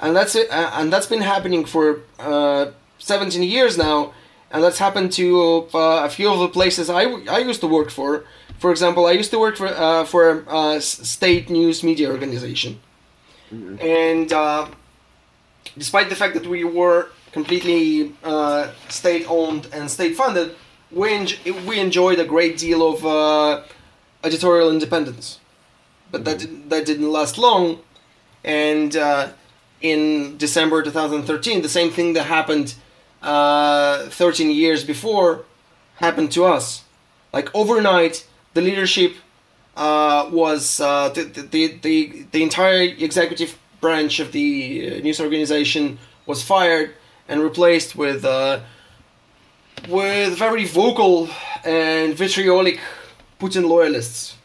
and 0.00 0.16
that's 0.16 0.34
it. 0.34 0.50
Uh, 0.50 0.70
and 0.74 0.92
that's 0.92 1.06
been 1.06 1.20
happening 1.20 1.64
for 1.64 2.00
uh, 2.18 2.66
17 2.98 3.42
years 3.42 3.76
now, 3.76 4.12
and 4.50 4.62
that's 4.64 4.78
happened 4.78 5.12
to 5.12 5.68
uh, 5.74 6.04
a 6.04 6.08
few 6.08 6.30
of 6.32 6.38
the 6.38 6.48
places 6.48 6.88
I, 6.90 7.02
I 7.36 7.38
used 7.38 7.60
to 7.60 7.66
work 7.66 7.90
for. 7.90 8.24
For 8.58 8.70
example, 8.70 9.06
I 9.06 9.12
used 9.12 9.30
to 9.30 9.38
work 9.38 9.56
for 9.56 9.68
uh, 9.68 10.04
for 10.04 10.44
a 10.48 10.76
s- 10.76 11.08
state 11.08 11.48
news 11.50 11.82
media 11.84 12.10
organization, 12.10 12.80
and 13.80 14.32
uh, 14.32 14.66
despite 15.76 16.08
the 16.08 16.16
fact 16.16 16.34
that 16.34 16.46
we 16.46 16.64
were 16.64 17.08
completely 17.32 18.14
uh, 18.24 18.70
state 18.88 19.24
owned 19.28 19.68
and 19.72 19.90
state 19.90 20.16
funded, 20.16 20.54
we 20.90 21.12
en- 21.12 21.66
we 21.66 21.78
enjoyed 21.78 22.18
a 22.18 22.24
great 22.24 22.58
deal 22.58 22.80
of 22.92 23.04
uh, 23.06 23.62
editorial 24.24 24.70
independence. 24.70 25.38
But 26.10 26.24
that 26.24 26.38
didn't, 26.38 26.68
that 26.70 26.86
didn't 26.86 27.12
last 27.12 27.36
long, 27.38 27.80
and 28.42 28.96
uh, 28.96 29.28
in 29.82 30.36
December 30.38 30.82
2013, 30.82 31.62
the 31.62 31.68
same 31.68 31.90
thing 31.90 32.14
that 32.14 32.24
happened 32.24 32.74
uh, 33.22 34.08
13 34.08 34.50
years 34.50 34.84
before 34.84 35.44
happened 35.96 36.32
to 36.32 36.44
us. 36.44 36.84
Like 37.32 37.54
overnight, 37.54 38.26
the 38.54 38.60
leadership 38.60 39.14
uh, 39.76 40.28
was 40.32 40.80
uh, 40.80 41.08
the, 41.10 41.24
the, 41.24 41.78
the, 41.82 42.26
the 42.32 42.42
entire 42.42 42.82
executive 42.82 43.58
branch 43.80 44.18
of 44.20 44.32
the 44.32 44.96
uh, 44.96 45.00
news 45.00 45.20
organization 45.20 45.98
was 46.26 46.42
fired 46.42 46.94
and 47.28 47.42
replaced 47.42 47.94
with 47.94 48.24
uh, 48.24 48.60
with 49.88 50.36
very 50.36 50.64
vocal 50.64 51.28
and 51.64 52.14
vitriolic 52.14 52.80
Putin 53.38 53.68
loyalists. 53.68 54.36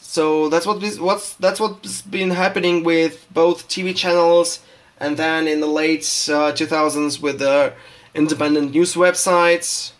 So 0.00 0.48
that's 0.48 0.66
what 0.66 0.82
what's 0.98 1.34
that's 1.34 1.60
what's 1.60 2.02
been 2.02 2.30
happening 2.30 2.82
with 2.82 3.26
both 3.32 3.68
TV 3.68 3.94
channels, 3.94 4.60
and 5.00 5.16
then 5.16 5.48
in 5.48 5.60
the 5.60 5.66
late 5.66 6.04
uh, 6.30 6.52
2000s 6.52 7.20
with 7.20 7.38
the 7.38 7.72
independent 8.14 8.72
news 8.72 8.94
websites. 8.94 9.92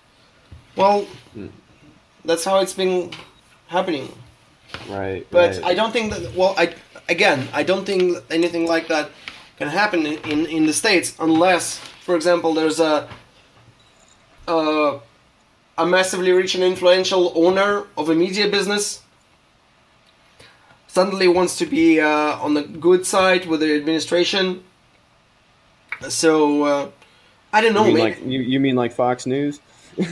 Well, 0.77 1.07
that's 2.25 2.45
how 2.45 2.61
it's 2.61 2.75
been 2.75 3.13
happening. 3.69 4.13
Right. 4.89 5.27
But 5.31 5.57
right. 5.57 5.65
I 5.65 5.75
don't 5.75 5.93
think 5.93 6.13
that. 6.13 6.35
Well, 6.35 6.55
I 6.57 6.75
again, 7.09 7.49
I 7.53 7.63
don't 7.63 7.85
think 7.85 8.19
anything 8.31 8.67
like 8.67 8.89
that 8.89 9.11
can 9.57 9.69
happen 9.69 10.07
in, 10.07 10.19
in, 10.31 10.47
in 10.47 10.67
the 10.67 10.73
states 10.73 11.15
unless, 11.19 11.79
for 11.79 12.15
example, 12.15 12.55
there's 12.55 12.79
a 12.79 13.09
a, 14.47 15.01
a 15.79 15.87
massively 15.87 16.33
rich 16.33 16.55
and 16.55 16.65
influential 16.65 17.33
owner 17.35 17.85
of 17.97 18.09
a 18.09 18.15
media 18.15 18.49
business 18.49 19.03
suddenly 20.87 21.29
wants 21.29 21.57
to 21.59 21.67
be 21.67 22.01
uh, 22.01 22.37
on 22.45 22.55
the 22.55 22.63
good 22.63 23.07
side 23.07 23.47
with 23.47 23.61
the 23.61 23.77
administration. 23.77 24.65
So 26.09 26.63
uh, 26.65 26.91
I 27.53 27.61
don't 27.61 27.75
know. 27.75 27.85
you 27.87 27.95
mean 27.95 28.05
maybe- 28.05 28.15
like 28.17 28.27
you, 28.27 28.41
you 28.41 28.61
mean 28.61 28.77
like 28.77 28.93
Fox 28.93 29.27
News? 29.27 29.61
um, 29.99 30.07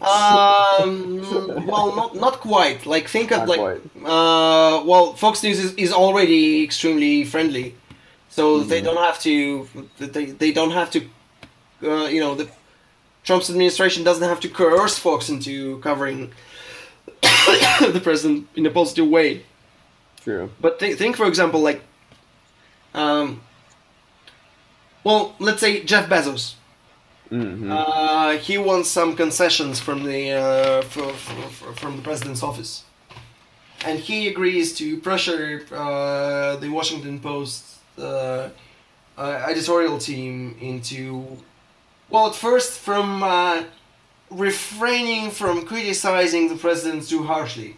well, 1.66 1.94
not 1.96 2.14
not 2.14 2.40
quite. 2.40 2.86
Like 2.86 3.08
think 3.08 3.32
of 3.32 3.46
Not 3.46 3.48
like 3.48 3.60
uh, 4.04 4.82
well, 4.84 5.14
Fox 5.14 5.42
News 5.42 5.58
is, 5.58 5.74
is 5.74 5.92
already 5.92 6.62
extremely 6.64 7.24
friendly, 7.24 7.74
so 8.30 8.60
they 8.60 8.78
Mm-hmm. 8.80 8.86
don't 8.86 9.04
have 9.04 9.18
to 9.20 9.68
they, 9.98 10.26
they 10.26 10.52
don't 10.52 10.70
have 10.72 10.90
to 10.92 11.00
uh, 11.82 12.06
you 12.06 12.20
know 12.20 12.34
the 12.34 12.48
Trump's 13.24 13.50
administration 13.50 14.04
doesn't 14.04 14.28
have 14.28 14.40
to 14.40 14.48
coerce 14.48 14.98
Fox 14.98 15.28
into 15.28 15.78
covering 15.80 16.32
the 17.22 18.00
president 18.02 18.48
in 18.54 18.64
a 18.66 18.70
positive 18.70 19.08
way. 19.08 19.42
True. 20.22 20.50
But 20.60 20.78
th- 20.78 20.96
think, 20.96 21.16
for 21.16 21.26
example, 21.26 21.60
like, 21.60 21.82
um, 22.94 23.42
well, 25.04 25.34
let's 25.38 25.60
say 25.60 25.84
Jeff 25.84 26.08
Bezos. 26.08 26.54
hmm 27.28 27.70
Uh, 27.70 28.32
he 28.38 28.58
wants 28.58 28.90
some 28.90 29.14
concessions 29.16 29.80
from 29.80 30.04
the 30.04 30.32
uh, 30.32 30.82
for, 30.82 31.08
for, 31.12 31.42
for, 31.56 31.72
from 31.80 31.96
the 31.96 32.02
president's 32.02 32.42
office, 32.42 32.84
and 33.86 33.98
he 33.98 34.28
agrees 34.28 34.74
to 34.78 34.98
pressure 35.00 35.62
uh, 35.72 36.56
the 36.56 36.68
Washington 36.68 37.20
Post 37.20 37.64
uh, 37.98 38.48
uh, 39.16 39.46
editorial 39.50 39.98
team 39.98 40.56
into, 40.60 41.38
well, 42.10 42.26
at 42.26 42.34
first 42.34 42.80
from 42.80 43.22
uh, 43.22 43.62
refraining 44.30 45.30
from 45.30 45.64
criticizing 45.64 46.48
the 46.48 46.56
president 46.56 47.08
too 47.08 47.22
harshly. 47.24 47.76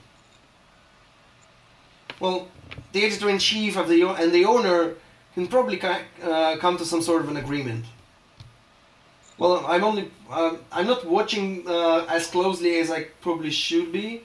Well, 2.20 2.48
the 2.92 3.04
editor 3.04 3.28
in 3.28 3.38
chief 3.38 3.76
of 3.76 3.88
the 3.88 4.02
and 4.22 4.32
the 4.32 4.44
owner 4.44 4.94
can 5.36 5.46
probably 5.48 5.78
uh, 5.82 6.56
come 6.56 6.78
to 6.78 6.84
some 6.86 7.02
sort 7.02 7.20
of 7.20 7.28
an 7.28 7.36
agreement. 7.36 7.84
Well, 9.36 9.66
I'm 9.66 9.84
only 9.84 10.10
um, 10.30 10.60
I'm 10.72 10.86
not 10.86 11.04
watching 11.04 11.68
uh, 11.68 12.06
as 12.08 12.26
closely 12.26 12.78
as 12.78 12.90
I 12.90 13.04
probably 13.20 13.50
should 13.50 13.92
be, 13.92 14.22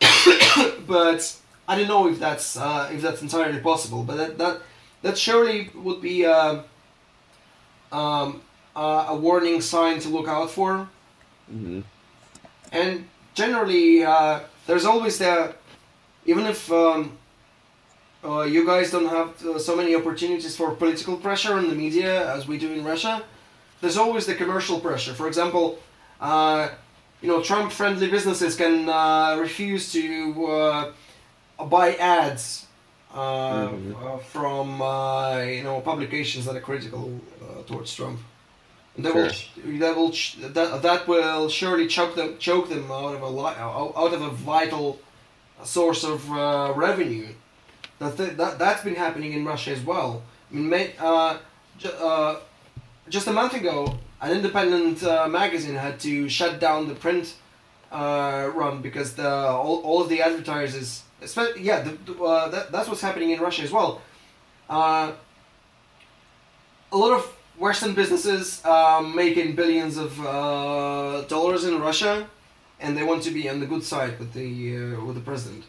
but 0.86 1.34
I 1.66 1.78
don't 1.78 1.88
know 1.88 2.06
if 2.08 2.18
that's 2.18 2.58
uh, 2.58 2.90
if 2.92 3.00
that's 3.00 3.22
entirely 3.22 3.60
possible. 3.60 4.02
But 4.02 4.16
that 4.16 4.38
that 4.38 4.62
that 5.00 5.16
surely 5.16 5.70
would 5.74 6.02
be 6.02 6.26
uh, 6.26 6.60
um, 7.90 8.42
uh, 8.76 9.06
a 9.08 9.16
warning 9.16 9.62
sign 9.62 9.98
to 10.00 10.08
look 10.10 10.28
out 10.28 10.50
for. 10.50 10.88
hmm 11.48 11.80
And 12.70 13.08
generally, 13.34 14.04
uh, 14.04 14.40
there's 14.66 14.84
always 14.84 15.16
the 15.16 15.54
even 16.26 16.44
if 16.44 16.70
um, 16.70 17.16
uh, 18.24 18.42
you 18.42 18.64
guys 18.66 18.90
don't 18.90 19.06
have 19.08 19.30
uh, 19.46 19.58
so 19.58 19.76
many 19.76 19.94
opportunities 19.94 20.56
for 20.56 20.70
political 20.74 21.16
pressure 21.16 21.58
in 21.58 21.68
the 21.68 21.74
media 21.74 22.32
as 22.34 22.46
we 22.48 22.58
do 22.58 22.72
in 22.72 22.84
Russia, 22.84 23.22
there's 23.80 23.96
always 23.96 24.26
the 24.26 24.34
commercial 24.34 24.80
pressure. 24.80 25.14
For 25.14 25.28
example, 25.28 25.78
uh, 26.20 26.68
you 27.22 27.28
know, 27.28 27.42
Trump-friendly 27.42 28.08
businesses 28.10 28.56
can 28.56 28.88
uh, 28.88 29.36
refuse 29.40 29.92
to 29.92 30.46
uh, 30.46 30.92
buy 31.64 31.94
ads 31.94 32.66
uh, 33.14 33.68
Mhm. 33.68 33.94
uh, 33.94 34.18
from 34.18 34.82
uh, 34.82 35.38
you 35.40 35.62
know 35.62 35.80
publications 35.80 36.44
that 36.44 36.54
are 36.56 36.60
critical 36.60 37.18
uh, 37.42 37.62
towards 37.66 37.94
Trump. 37.94 38.18
And 38.96 39.04
that 39.06 39.12
Sure. 39.12 39.30
will 39.64 39.78
that 39.80 39.96
will 39.96 40.10
ch- 40.10 40.36
that, 40.40 40.82
that 40.82 41.06
will 41.08 41.48
surely 41.48 41.86
choke 41.86 42.14
them 42.14 42.36
choke 42.38 42.68
them 42.68 42.90
out 42.90 43.14
of 43.14 43.22
a 43.22 43.28
li- 43.28 43.56
out 43.58 43.92
out 43.96 44.12
of 44.12 44.20
a 44.22 44.30
vital 44.30 44.98
source 45.64 46.02
of 46.04 46.30
uh, 46.30 46.72
revenue. 46.76 47.28
That, 47.98 48.16
th- 48.16 48.36
that 48.36 48.58
that's 48.58 48.84
been 48.84 48.94
happening 48.94 49.32
in 49.32 49.44
Russia 49.44 49.70
as 49.70 49.82
well. 49.82 50.22
I 50.52 50.54
mean, 50.54 50.90
uh, 50.98 51.38
uh, 51.84 52.36
just 53.08 53.26
a 53.26 53.32
month 53.32 53.54
ago, 53.54 53.98
an 54.20 54.32
independent 54.32 55.02
uh, 55.02 55.28
magazine 55.28 55.74
had 55.74 55.98
to 56.00 56.28
shut 56.28 56.60
down 56.60 56.88
the 56.88 56.94
print 56.94 57.34
uh, 57.90 58.50
run 58.54 58.82
because 58.82 59.14
the 59.14 59.28
all, 59.28 59.80
all 59.82 60.02
of 60.02 60.08
the 60.08 60.20
advertisers, 60.20 61.04
yeah, 61.58 61.80
the, 61.80 62.22
uh, 62.22 62.48
that, 62.48 62.70
that's 62.70 62.88
what's 62.88 63.00
happening 63.00 63.30
in 63.30 63.40
Russia 63.40 63.62
as 63.62 63.72
well. 63.72 64.02
Uh, 64.68 65.12
a 66.92 66.96
lot 66.96 67.12
of 67.12 67.24
Western 67.58 67.94
businesses 67.94 68.64
um, 68.64 69.14
making 69.14 69.56
billions 69.56 69.96
of 69.96 70.16
dollars 71.28 71.64
in 71.64 71.80
Russia, 71.80 72.28
and 72.78 72.96
they 72.96 73.02
want 73.02 73.22
to 73.22 73.30
be 73.30 73.48
on 73.48 73.60
the 73.60 73.66
good 73.66 73.82
side 73.82 74.18
with 74.18 74.34
the 74.34 74.94
with 74.96 75.14
the 75.14 75.22
president. 75.22 75.64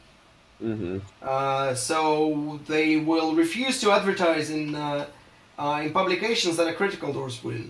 Mm-hmm. 0.64 0.98
Uh, 1.22 1.76
so 1.76 2.60
they 2.68 2.98
will 2.98 3.36
refuse 3.36 3.80
to 3.82 3.92
advertise 3.92 4.50
in 4.50 4.74
uh, 4.74 5.06
uh, 5.60 5.82
in 5.84 5.92
publications 5.92 6.58
that 6.58 6.68
are 6.68 6.74
critical 6.74 7.14
towards 7.14 7.40
Putin. 7.40 7.70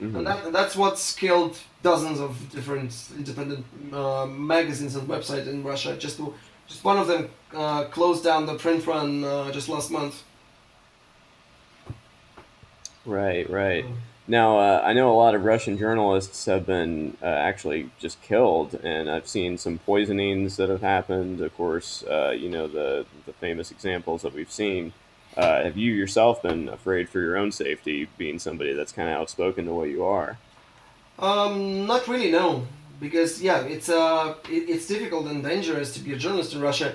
Mm-hmm. 0.00 0.16
And 0.16 0.26
that, 0.26 0.52
that's 0.52 0.76
what's 0.76 1.14
killed 1.14 1.58
dozens 1.82 2.20
of 2.20 2.36
different 2.50 2.92
independent 3.16 3.64
uh, 3.92 4.26
magazines 4.26 4.94
and 4.94 5.08
websites 5.08 5.46
in 5.46 5.62
Russia. 5.64 5.96
Just 5.96 6.18
to, 6.18 6.34
just 6.66 6.84
one 6.84 6.98
of 6.98 7.06
them 7.06 7.30
uh, 7.54 7.84
closed 7.84 8.22
down 8.22 8.46
the 8.46 8.54
print 8.54 8.86
run 8.86 9.24
uh, 9.24 9.50
just 9.52 9.68
last 9.68 9.90
month. 9.90 10.22
Right, 13.06 13.48
right. 13.48 13.84
Mm. 13.84 13.96
Now, 14.28 14.58
uh, 14.58 14.82
I 14.84 14.92
know 14.92 15.12
a 15.12 15.14
lot 15.14 15.36
of 15.36 15.44
Russian 15.44 15.78
journalists 15.78 16.46
have 16.46 16.66
been 16.66 17.16
uh, 17.22 17.26
actually 17.26 17.90
just 18.00 18.20
killed, 18.22 18.74
and 18.82 19.08
I've 19.08 19.28
seen 19.28 19.56
some 19.56 19.78
poisonings 19.78 20.56
that 20.56 20.68
have 20.68 20.80
happened. 20.80 21.40
Of 21.40 21.56
course, 21.56 22.02
uh, 22.10 22.30
you 22.30 22.48
know 22.48 22.66
the 22.66 23.06
the 23.24 23.32
famous 23.34 23.70
examples 23.70 24.22
that 24.22 24.34
we've 24.34 24.50
seen. 24.50 24.92
Uh, 25.36 25.62
have 25.62 25.76
you 25.76 25.92
yourself 25.92 26.42
been 26.42 26.68
afraid 26.68 27.08
for 27.08 27.20
your 27.20 27.36
own 27.36 27.52
safety, 27.52 28.08
being 28.18 28.38
somebody 28.38 28.72
that's 28.72 28.90
kind 28.90 29.08
of 29.08 29.14
outspoken 29.14 29.66
the 29.66 29.74
way 29.74 29.90
you 29.90 30.04
are? 30.04 30.38
Um, 31.18 31.86
not 31.86 32.08
really, 32.08 32.32
no, 32.32 32.66
because 33.00 33.40
yeah, 33.40 33.60
it's 33.60 33.88
uh, 33.88 34.34
it, 34.50 34.68
it's 34.68 34.88
difficult 34.88 35.26
and 35.26 35.44
dangerous 35.44 35.94
to 35.94 36.00
be 36.00 36.14
a 36.14 36.16
journalist 36.16 36.52
in 36.52 36.60
Russia, 36.60 36.94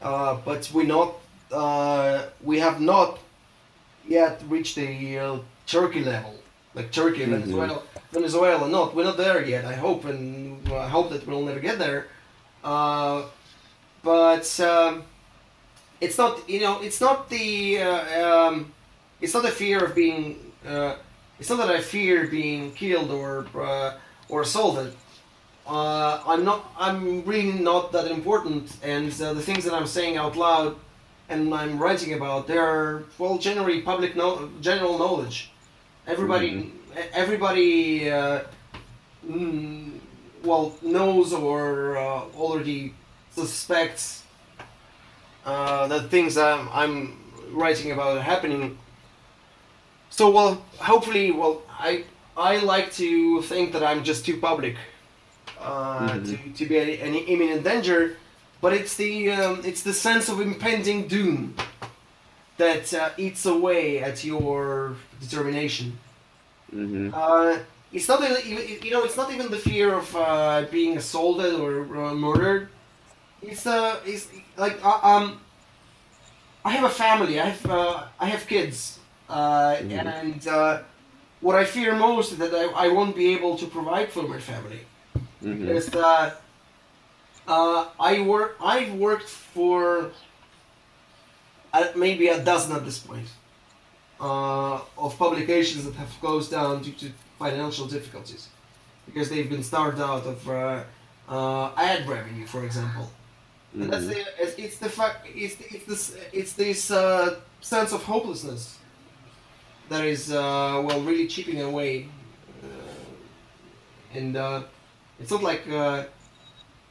uh, 0.00 0.36
but 0.44 0.68
we 0.74 0.82
not 0.82 1.14
uh, 1.52 2.24
we 2.42 2.58
have 2.58 2.80
not 2.80 3.20
yet 4.08 4.42
reached 4.48 4.74
the 4.74 5.40
Turkey 5.66 6.02
level, 6.02 6.34
like 6.74 6.90
Turkey, 6.92 7.24
Mhm. 7.26 7.30
Venezuela, 7.30 7.82
Venezuela. 8.12 8.68
Not 8.68 8.94
we're 8.94 9.04
not 9.04 9.16
there 9.16 9.44
yet. 9.44 9.64
I 9.64 9.74
hope 9.74 10.04
and 10.04 10.66
I 10.72 10.88
hope 10.88 11.10
that 11.10 11.26
we'll 11.26 11.42
never 11.42 11.60
get 11.60 11.78
there. 11.78 12.06
Uh, 12.64 13.22
but 14.02 14.48
um, 14.60 15.04
it's 16.00 16.18
not 16.18 16.48
you 16.48 16.60
know 16.60 16.80
it's 16.80 17.00
not 17.00 17.28
the 17.28 17.78
uh, 17.78 18.24
um, 18.26 18.72
it's 19.20 19.34
not 19.34 19.42
the 19.42 19.50
fear 19.50 19.84
of 19.84 19.94
being 19.94 20.52
uh, 20.66 20.94
it's 21.38 21.50
not 21.50 21.58
that 21.58 21.70
I 21.70 21.80
fear 21.80 22.26
being 22.28 22.72
killed 22.72 23.10
or 23.10 23.46
uh, 23.54 23.94
or 24.28 24.42
assaulted. 24.42 24.94
Uh, 25.66 26.20
I'm 26.26 26.44
not. 26.44 26.72
I'm 26.76 27.22
really 27.24 27.52
not 27.52 27.92
that 27.92 28.10
important, 28.10 28.76
and 28.82 29.12
uh, 29.22 29.32
the 29.32 29.42
things 29.42 29.64
that 29.64 29.72
I'm 29.74 29.86
saying 29.86 30.16
out 30.16 30.36
loud 30.36 30.74
and 31.28 31.54
I'm 31.54 31.78
writing 31.78 32.14
about, 32.14 32.48
they're 32.48 33.04
well 33.16 33.38
generally 33.38 33.80
public 33.80 34.16
no- 34.16 34.50
general 34.60 34.98
knowledge. 34.98 35.51
Everybody, 36.06 36.72
everybody, 37.12 38.10
uh, 38.10 38.40
mm, 39.26 39.92
well 40.42 40.74
knows 40.82 41.32
or 41.32 41.96
uh, 41.96 42.22
already 42.36 42.94
suspects 43.30 44.24
uh, 45.46 45.86
that 45.88 46.10
things 46.10 46.36
I'm, 46.36 46.68
I'm 46.72 47.18
writing 47.52 47.92
about 47.92 48.18
are 48.18 48.22
happening. 48.22 48.78
So 50.10 50.30
well, 50.30 50.62
hopefully, 50.78 51.30
well, 51.30 51.62
I 51.70 52.04
I 52.36 52.58
like 52.58 52.92
to 52.94 53.40
think 53.42 53.72
that 53.72 53.82
I'm 53.82 54.02
just 54.04 54.26
too 54.26 54.38
public 54.38 54.76
uh, 55.60 56.10
Mhm. 56.10 56.24
to, 56.26 56.58
to 56.58 56.66
be 56.68 56.78
any, 56.78 56.98
any 57.00 57.20
imminent 57.32 57.62
danger, 57.64 58.16
but 58.60 58.72
it's 58.72 58.96
the 58.96 59.30
um, 59.30 59.60
it's 59.64 59.82
the 59.82 59.92
sense 59.94 60.28
of 60.28 60.40
impending 60.40 61.06
doom 61.08 61.54
that 62.62 62.92
uh, 62.94 63.10
eats 63.16 63.44
away 63.46 64.00
at 64.08 64.24
your 64.24 64.96
determination. 65.20 65.88
Mm-hmm. 66.74 67.10
Uh, 67.12 67.58
it's 67.92 68.08
not 68.08 68.22
even 68.22 68.38
you 68.82 68.90
know 68.90 69.04
it's 69.04 69.16
not 69.16 69.32
even 69.32 69.50
the 69.50 69.58
fear 69.58 69.94
of 69.94 70.14
uh, 70.16 70.66
being 70.70 70.96
assaulted 70.96 71.54
or 71.54 71.72
uh, 71.96 72.14
murdered. 72.14 72.70
It's 73.42 73.66
uh 73.66 74.00
it's 74.04 74.28
like 74.56 74.78
uh, 74.84 75.00
um. 75.02 75.40
I 76.64 76.70
have 76.72 76.84
a 76.84 76.90
family. 76.94 77.40
I 77.40 77.46
have 77.48 77.68
uh, 77.70 78.04
I 78.18 78.26
have 78.26 78.46
kids, 78.46 79.00
uh, 79.28 79.76
Mhm. 79.80 80.06
and 80.06 80.46
uh, 80.46 80.82
what 81.40 81.56
I 81.56 81.64
fear 81.64 81.94
most 81.94 82.32
is 82.32 82.38
that 82.38 82.54
I, 82.54 82.64
I 82.86 82.88
won't 82.88 83.16
be 83.16 83.34
able 83.34 83.56
to 83.58 83.66
provide 83.66 84.12
for 84.12 84.22
my 84.24 84.38
family 84.40 84.82
Mm-hmm. 85.42 85.66
uh, 87.46 87.86
I 87.98 88.20
work. 88.20 88.56
I've 88.62 88.92
worked 88.94 89.28
for 89.28 90.12
maybe 91.96 92.28
a 92.28 92.42
dozen 92.42 92.72
at 92.76 92.84
this 92.84 92.98
point 92.98 93.28
uh, 94.20 94.80
of 94.98 95.18
publications 95.18 95.84
that 95.84 95.94
have 95.96 96.10
closed 96.20 96.50
down 96.50 96.82
due 96.82 96.92
to 96.92 97.10
financial 97.38 97.86
difficulties 97.86 98.48
because 99.06 99.28
they've 99.30 99.48
been 99.50 99.62
starved 99.62 100.00
out 100.00 100.24
of 100.26 100.48
uh, 100.48 100.84
uh, 101.28 101.72
ad 101.76 102.08
revenue, 102.08 102.46
for 102.46 102.64
example. 102.64 103.10
And 103.78 103.92
that's 103.92 104.04
Mm-hmm. 104.04 104.08
the, 104.08 104.42
it's, 104.42 104.54
it's 104.58 104.78
the 104.78 104.88
fact. 104.88 105.26
It's 105.34 105.56
it's 105.60 105.86
this 105.86 106.16
it's 106.32 106.52
this 106.54 106.90
uh, 106.90 107.40
sense 107.60 107.92
of 107.92 108.02
hopelessness 108.04 108.78
that 109.88 110.04
is 110.04 110.30
uh, 110.32 110.82
well 110.84 111.00
really 111.02 111.26
chipping 111.26 111.60
away, 111.62 112.08
uh, 112.62 112.66
and 114.14 114.36
uh, 114.36 114.62
it's 115.18 115.30
not 115.30 115.42
like 115.42 115.68
uh, 115.68 116.04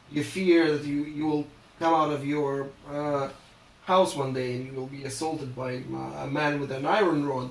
you 0.09 0.23
fear 0.23 0.71
that 0.77 0.83
you 0.85 1.03
you 1.05 1.25
will 1.25 1.47
come 1.79 1.93
out 1.93 2.11
of 2.11 2.25
your 2.25 2.71
uh, 2.89 3.29
house 3.85 4.15
one 4.15 4.33
day 4.33 4.55
and 4.55 4.65
you 4.67 4.73
will 4.73 4.87
be 4.87 5.03
assaulted 5.03 5.55
by 5.55 5.71
a 6.23 6.27
man 6.27 6.59
with 6.59 6.71
an 6.71 6.85
iron 6.85 7.25
rod, 7.25 7.49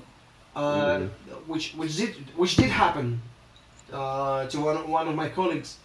uh, 0.57 0.61
Mhm. 0.99 1.11
which 1.47 1.75
which 1.75 1.97
did 1.97 2.15
which 2.37 2.57
did 2.57 2.71
happen 2.71 3.21
uh, 3.93 4.47
to 4.47 4.61
one 4.61 4.89
one 4.89 5.09
of 5.09 5.15
my 5.15 5.29
colleagues. 5.29 5.79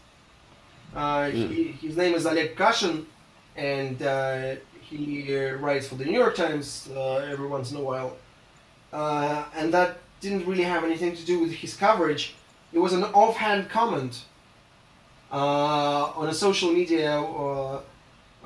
Uh, 0.95 1.29
he, 1.29 1.63
his 1.81 1.97
name 1.97 2.13
is 2.13 2.25
Oleg 2.25 2.55
Kashin, 2.55 3.05
and 3.57 4.01
uh, 4.01 4.55
he 4.89 5.35
writes 5.63 5.87
for 5.87 5.95
the 5.95 6.05
New 6.05 6.17
York 6.23 6.35
Times 6.35 6.87
uh, 6.95 7.15
every 7.33 7.47
once 7.47 7.71
in 7.71 7.77
a 7.77 7.81
while. 7.81 8.15
Uh, 8.93 9.43
and 9.57 9.73
that 9.73 9.97
didn't 10.21 10.45
really 10.47 10.63
have 10.63 10.83
anything 10.85 11.13
to 11.15 11.25
do 11.25 11.39
with 11.39 11.51
his 11.51 11.75
coverage. 11.75 12.35
It 12.71 12.79
was 12.79 12.93
an 12.93 13.03
offhand 13.23 13.69
comment 13.69 14.23
uh, 15.31 16.19
on 16.19 16.27
a 16.29 16.33
social 16.33 16.71
media 16.71 17.19
uh, 17.21 17.81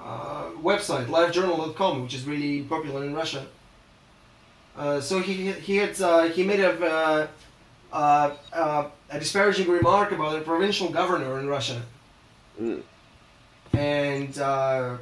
uh, 0.03 0.49
website, 0.61 1.05
livejournal.com, 1.07 2.03
which 2.03 2.13
is 2.13 2.25
really 2.25 2.61
popular 2.63 3.03
in 3.05 3.13
Russia. 3.13 3.45
Uh, 4.77 5.01
so 5.01 5.19
he, 5.19 5.51
he 5.51 5.77
had 5.77 5.99
uh, 6.01 6.23
he 6.29 6.43
made 6.43 6.59
a 6.61 6.71
uh, 6.71 7.27
uh, 7.91 8.31
uh, 8.53 8.89
a 9.09 9.19
disparaging 9.19 9.67
remark 9.69 10.11
about 10.11 10.37
a 10.37 10.41
provincial 10.41 10.89
governor 10.89 11.39
in 11.39 11.47
Russia 11.47 11.81
Mm. 12.61 12.81
and 13.73 14.37
uh, 14.39 14.97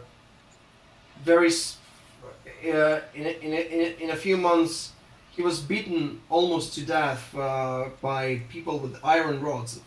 very 1.24 1.50
uh, 1.50 3.00
in, 3.16 3.26
a, 3.26 3.30
in, 3.42 3.54
a, 3.54 3.62
in, 3.62 3.82
a, 3.82 4.04
in 4.04 4.10
a 4.12 4.16
few 4.16 4.38
months 4.38 4.92
he 5.32 5.42
was 5.42 5.60
beaten 5.60 6.22
almost 6.30 6.74
to 6.76 6.86
death 6.86 7.36
uh, 7.36 7.86
by 8.02 8.42
people 8.50 8.78
with 8.80 8.96
iron 9.04 9.42
rods 9.42 9.80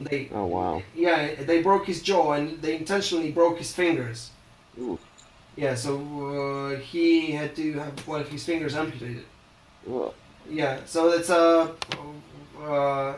they 0.00 0.28
Oh 0.32 0.46
wow. 0.46 0.82
yeah 0.94 1.34
they 1.42 1.62
broke 1.62 1.86
his 1.86 2.00
jaw 2.02 2.32
and 2.32 2.62
they 2.62 2.76
intentionally 2.76 3.30
broke 3.30 3.58
his 3.58 3.74
fingers 3.74 4.30
Ooh. 4.80 4.98
yeah 5.56 5.74
so 5.74 5.92
uh, 5.96 6.78
he 6.78 7.32
had 7.32 7.54
to 7.56 7.72
have 7.74 8.06
one 8.06 8.20
of 8.20 8.28
his 8.28 8.44
fingers 8.44 8.74
amputated 8.74 9.24
Ugh. 9.90 10.12
yeah 10.48 10.78
so 10.86 11.10
it's 11.10 11.30
uh, 11.30 11.72
uh 12.62 13.14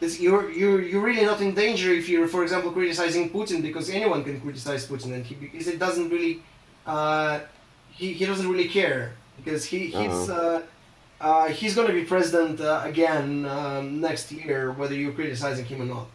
this, 0.00 0.18
you're, 0.18 0.50
you're, 0.50 0.80
you're 0.80 1.02
really 1.02 1.24
not 1.26 1.40
in 1.42 1.54
danger 1.54 1.92
if 1.92 2.08
you're, 2.08 2.26
for 2.26 2.42
example, 2.42 2.72
criticizing 2.72 3.28
Putin 3.28 3.60
because 3.60 3.90
anyone 3.90 4.24
can 4.24 4.40
criticize 4.40 4.86
Putin 4.86 5.12
and 5.12 5.26
he 5.26 5.34
because 5.34 5.68
it 5.68 5.78
doesn't 5.78 6.08
really, 6.08 6.42
uh, 6.86 7.40
he, 7.90 8.14
he 8.14 8.24
doesn't 8.24 8.48
really 8.48 8.66
care 8.68 9.12
because 9.36 9.64
he 9.66 9.88
he's 9.88 10.30
uh, 10.30 10.62
uh, 11.20 11.48
he's 11.48 11.74
going 11.74 11.86
to 11.86 11.92
be 11.92 12.04
president 12.04 12.60
uh, 12.60 12.80
again 12.84 13.44
um, 13.44 14.00
next 14.00 14.32
year 14.32 14.72
whether 14.72 14.94
you're 14.94 15.12
criticizing 15.12 15.66
him 15.66 15.82
or 15.82 15.84
not. 15.84 16.06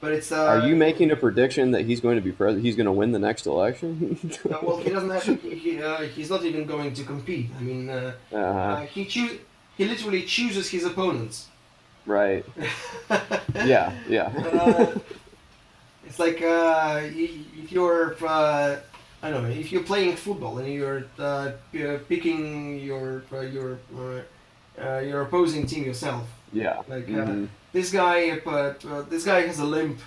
But 0.00 0.12
it's 0.12 0.30
uh, 0.30 0.44
Are 0.44 0.66
you 0.68 0.76
making 0.76 1.10
a 1.10 1.16
prediction 1.16 1.72
that 1.72 1.82
he's 1.84 2.00
going 2.00 2.16
to 2.16 2.22
be 2.22 2.30
president? 2.30 2.64
He's 2.64 2.76
going 2.76 2.86
to 2.86 2.92
win 2.92 3.10
the 3.12 3.18
next 3.18 3.46
election? 3.46 4.18
uh, 4.50 4.58
well, 4.62 4.76
he 4.76 4.90
doesn't 4.90 5.10
have 5.10 5.24
to, 5.24 5.34
he, 5.36 5.82
uh, 5.82 6.02
he's 6.02 6.30
not 6.30 6.44
even 6.44 6.66
going 6.66 6.94
to 6.94 7.02
compete. 7.04 7.50
I 7.58 7.62
mean, 7.62 7.90
uh, 7.90 8.12
uh-huh. 8.32 8.38
uh, 8.38 8.80
he 8.82 9.04
choose 9.04 9.38
he 9.76 9.84
literally 9.84 10.22
chooses 10.22 10.68
his 10.68 10.84
opponents. 10.84 11.48
Right. 12.06 12.44
Yeah. 13.64 13.92
Yeah. 14.08 14.26
Uh, 14.26 14.98
it's 16.06 16.18
like 16.18 16.40
uh, 16.42 17.00
if 17.02 17.72
you're, 17.72 18.14
uh, 18.24 18.76
I 19.22 19.30
don't 19.30 19.42
know, 19.42 19.48
if 19.48 19.72
you're 19.72 19.82
playing 19.82 20.14
football 20.16 20.58
and 20.58 20.72
you're 20.72 21.98
picking 22.08 22.78
your 22.78 23.22
uh, 23.32 23.40
your 23.40 23.78
your 24.78 25.22
opposing 25.22 25.66
team 25.66 25.84
yourself. 25.84 26.24
Yeah. 26.52 26.82
Like 26.88 27.08
uh, 27.08 27.26
Mhm. 27.26 27.48
This 27.72 27.90
guy, 27.90 28.38
but 28.44 28.84
uh, 28.84 29.02
this 29.02 29.24
guy 29.24 29.40
has 29.46 29.58
a 29.58 29.64
limp. 29.64 29.98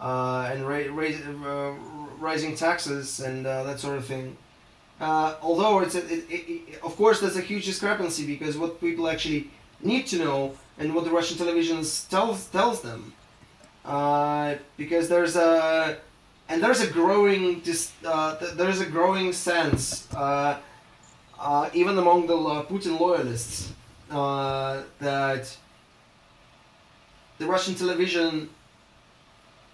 uh, 0.00 0.50
and 0.52 0.66
ra- 0.66 0.86
uh, 0.86 1.74
rising 2.18 2.54
taxes 2.54 3.20
and 3.20 3.46
uh, 3.46 3.64
that 3.64 3.80
sort 3.80 3.96
of 3.98 4.04
thing. 4.04 4.36
Uh, 5.00 5.34
although 5.42 5.80
it's 5.80 5.94
a, 5.94 6.04
it, 6.12 6.24
it, 6.28 6.82
of 6.82 6.96
course 6.96 7.20
there's 7.20 7.36
a 7.36 7.40
huge 7.40 7.64
discrepancy 7.66 8.26
because 8.26 8.56
what 8.56 8.80
people 8.80 9.08
actually 9.08 9.48
need 9.82 10.06
to 10.06 10.18
know 10.18 10.54
and 10.78 10.94
what 10.94 11.04
the 11.04 11.10
Russian 11.10 11.36
television 11.36 11.84
tells 12.10 12.46
tells 12.46 12.82
them 12.82 13.12
uh, 13.84 14.54
because 14.76 15.08
there's 15.08 15.36
a 15.36 15.98
and 16.48 16.62
there's 16.62 16.80
a 16.80 16.90
growing 16.90 17.60
dis, 17.60 17.92
th- 18.02 18.52
there's 18.54 18.80
a 18.80 18.86
growing 18.86 19.32
sense 19.32 20.08
even 21.74 21.98
among 21.98 22.26
the 22.26 22.36
Putin 22.70 22.98
loyalists 22.98 23.72
that 24.10 25.56
the 27.38 27.46
Russian 27.46 27.74
television 27.74 28.48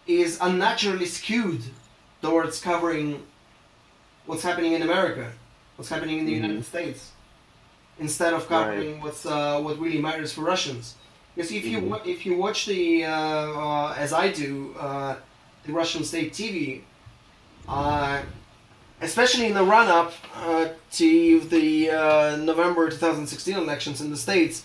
is 0.07 0.39
unnaturally 0.41 1.07
skewed 1.07 1.63
towards 2.23 2.61
covering 2.61 3.23
what's 4.27 4.43
happening 4.43 4.73
in 4.73 4.83
America, 4.83 5.33
what's 5.77 5.89
happening 5.91 6.19
in 6.19 6.27
the 6.27 6.33
Mhm. 6.33 6.43
United 6.43 6.65
States, 6.67 7.11
instead 7.99 8.33
of 8.35 8.49
covering 8.49 9.01
what's 9.01 9.25
uh, 9.27 9.61
what 9.61 9.79
really 9.79 10.01
matters 10.01 10.33
for 10.33 10.43
Russians. 10.43 10.95
Because 11.35 11.51
if 11.53 11.65
you 11.65 11.79
Mhm. 11.79 11.89
wa- 11.89 12.01
if 12.05 12.25
you 12.27 12.37
watch 12.37 12.67
the 12.67 13.05
uh, 13.05 13.11
uh, 13.11 13.95
as 13.97 14.13
I 14.13 14.29
do 14.31 14.75
uh, 14.79 15.17
the 15.67 15.73
Russian 15.73 16.05
state 16.05 16.33
TV, 16.33 16.83
uh, 17.69 18.21
especially 19.01 19.47
in 19.47 19.55
the 19.55 19.65
run 19.65 19.89
up 19.89 20.13
uh, 20.37 20.69
to 20.93 21.41
the 21.41 21.91
uh, 21.91 22.37
November 22.37 22.91
2016 22.91 23.57
elections 23.57 24.01
in 24.01 24.11
the 24.11 24.17
states, 24.17 24.65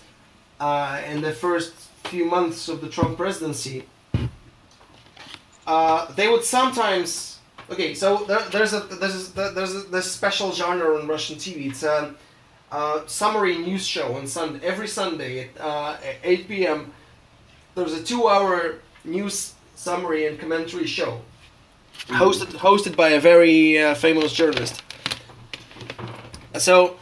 uh, 0.60 1.00
and 1.06 1.24
the 1.24 1.32
first 1.32 1.74
few 2.10 2.26
months 2.26 2.68
of 2.70 2.82
the 2.82 2.90
Trump 2.90 3.18
presidency, 3.18 3.84
uh, 5.68 6.12
they 6.14 6.28
would 6.28 6.44
sometimes. 6.44 7.40
Okay, 7.70 7.94
so 7.94 8.26
there, 8.26 8.42
there's 8.52 8.74
a 8.74 8.80
there's 8.80 9.30
a, 9.38 9.52
there's 9.52 9.76
a, 9.76 9.98
a 9.98 10.02
special 10.02 10.52
genre 10.52 10.98
on 10.98 11.08
Russian 11.08 11.38
TV. 11.38 11.70
It's 11.70 11.84
a 11.84 12.16
uh, 12.72 13.06
summary 13.06 13.58
news 13.58 13.86
show 13.86 14.16
on 14.16 14.28
Sunday 14.28 14.66
every 14.66 14.88
Sunday 14.88 15.50
at, 15.50 15.62
uh, 15.62 15.98
at 16.04 16.16
8 16.24 16.48
p.m. 16.48 16.94
There's 17.76 17.94
a 17.94 18.04
two-hour 18.04 18.80
news 19.06 19.54
summary 19.76 20.28
and 20.28 20.40
commentary 20.40 20.88
show 20.88 21.22
hosted 22.08 22.48
hosted 22.58 22.96
by 22.96 23.10
a 23.10 23.20
very 23.20 23.78
uh, 23.78 23.94
famous 23.96 24.34
journalist. 24.34 24.82
So, 26.58 26.99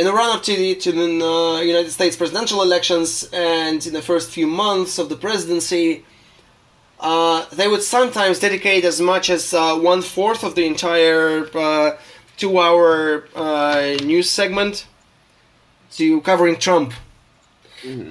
in 0.00 0.06
the 0.06 0.12
run-up 0.14 0.42
to 0.42 0.56
the 0.56 0.74
to 0.76 0.92
the 0.92 1.08
uh, 1.24 1.60
United 1.60 1.90
States 1.90 2.16
presidential 2.16 2.62
elections 2.62 3.28
and 3.34 3.86
in 3.86 3.92
the 3.92 4.00
first 4.00 4.30
few 4.30 4.46
months 4.46 4.98
of 4.98 5.10
the 5.10 5.16
presidency, 5.26 6.04
uh, 7.00 7.44
they 7.52 7.68
would 7.68 7.82
sometimes 7.82 8.38
dedicate 8.38 8.82
as 8.92 8.98
much 9.12 9.28
as 9.28 9.52
uh, 9.52 9.76
one 9.76 10.00
fourth 10.00 10.42
of 10.42 10.54
the 10.54 10.64
entire 10.66 11.46
uh, 11.54 11.90
two-hour 12.38 13.28
uh, 13.36 13.96
news 14.02 14.30
segment 14.30 14.86
to 15.98 16.22
covering 16.22 16.56
Trump. 16.56 16.94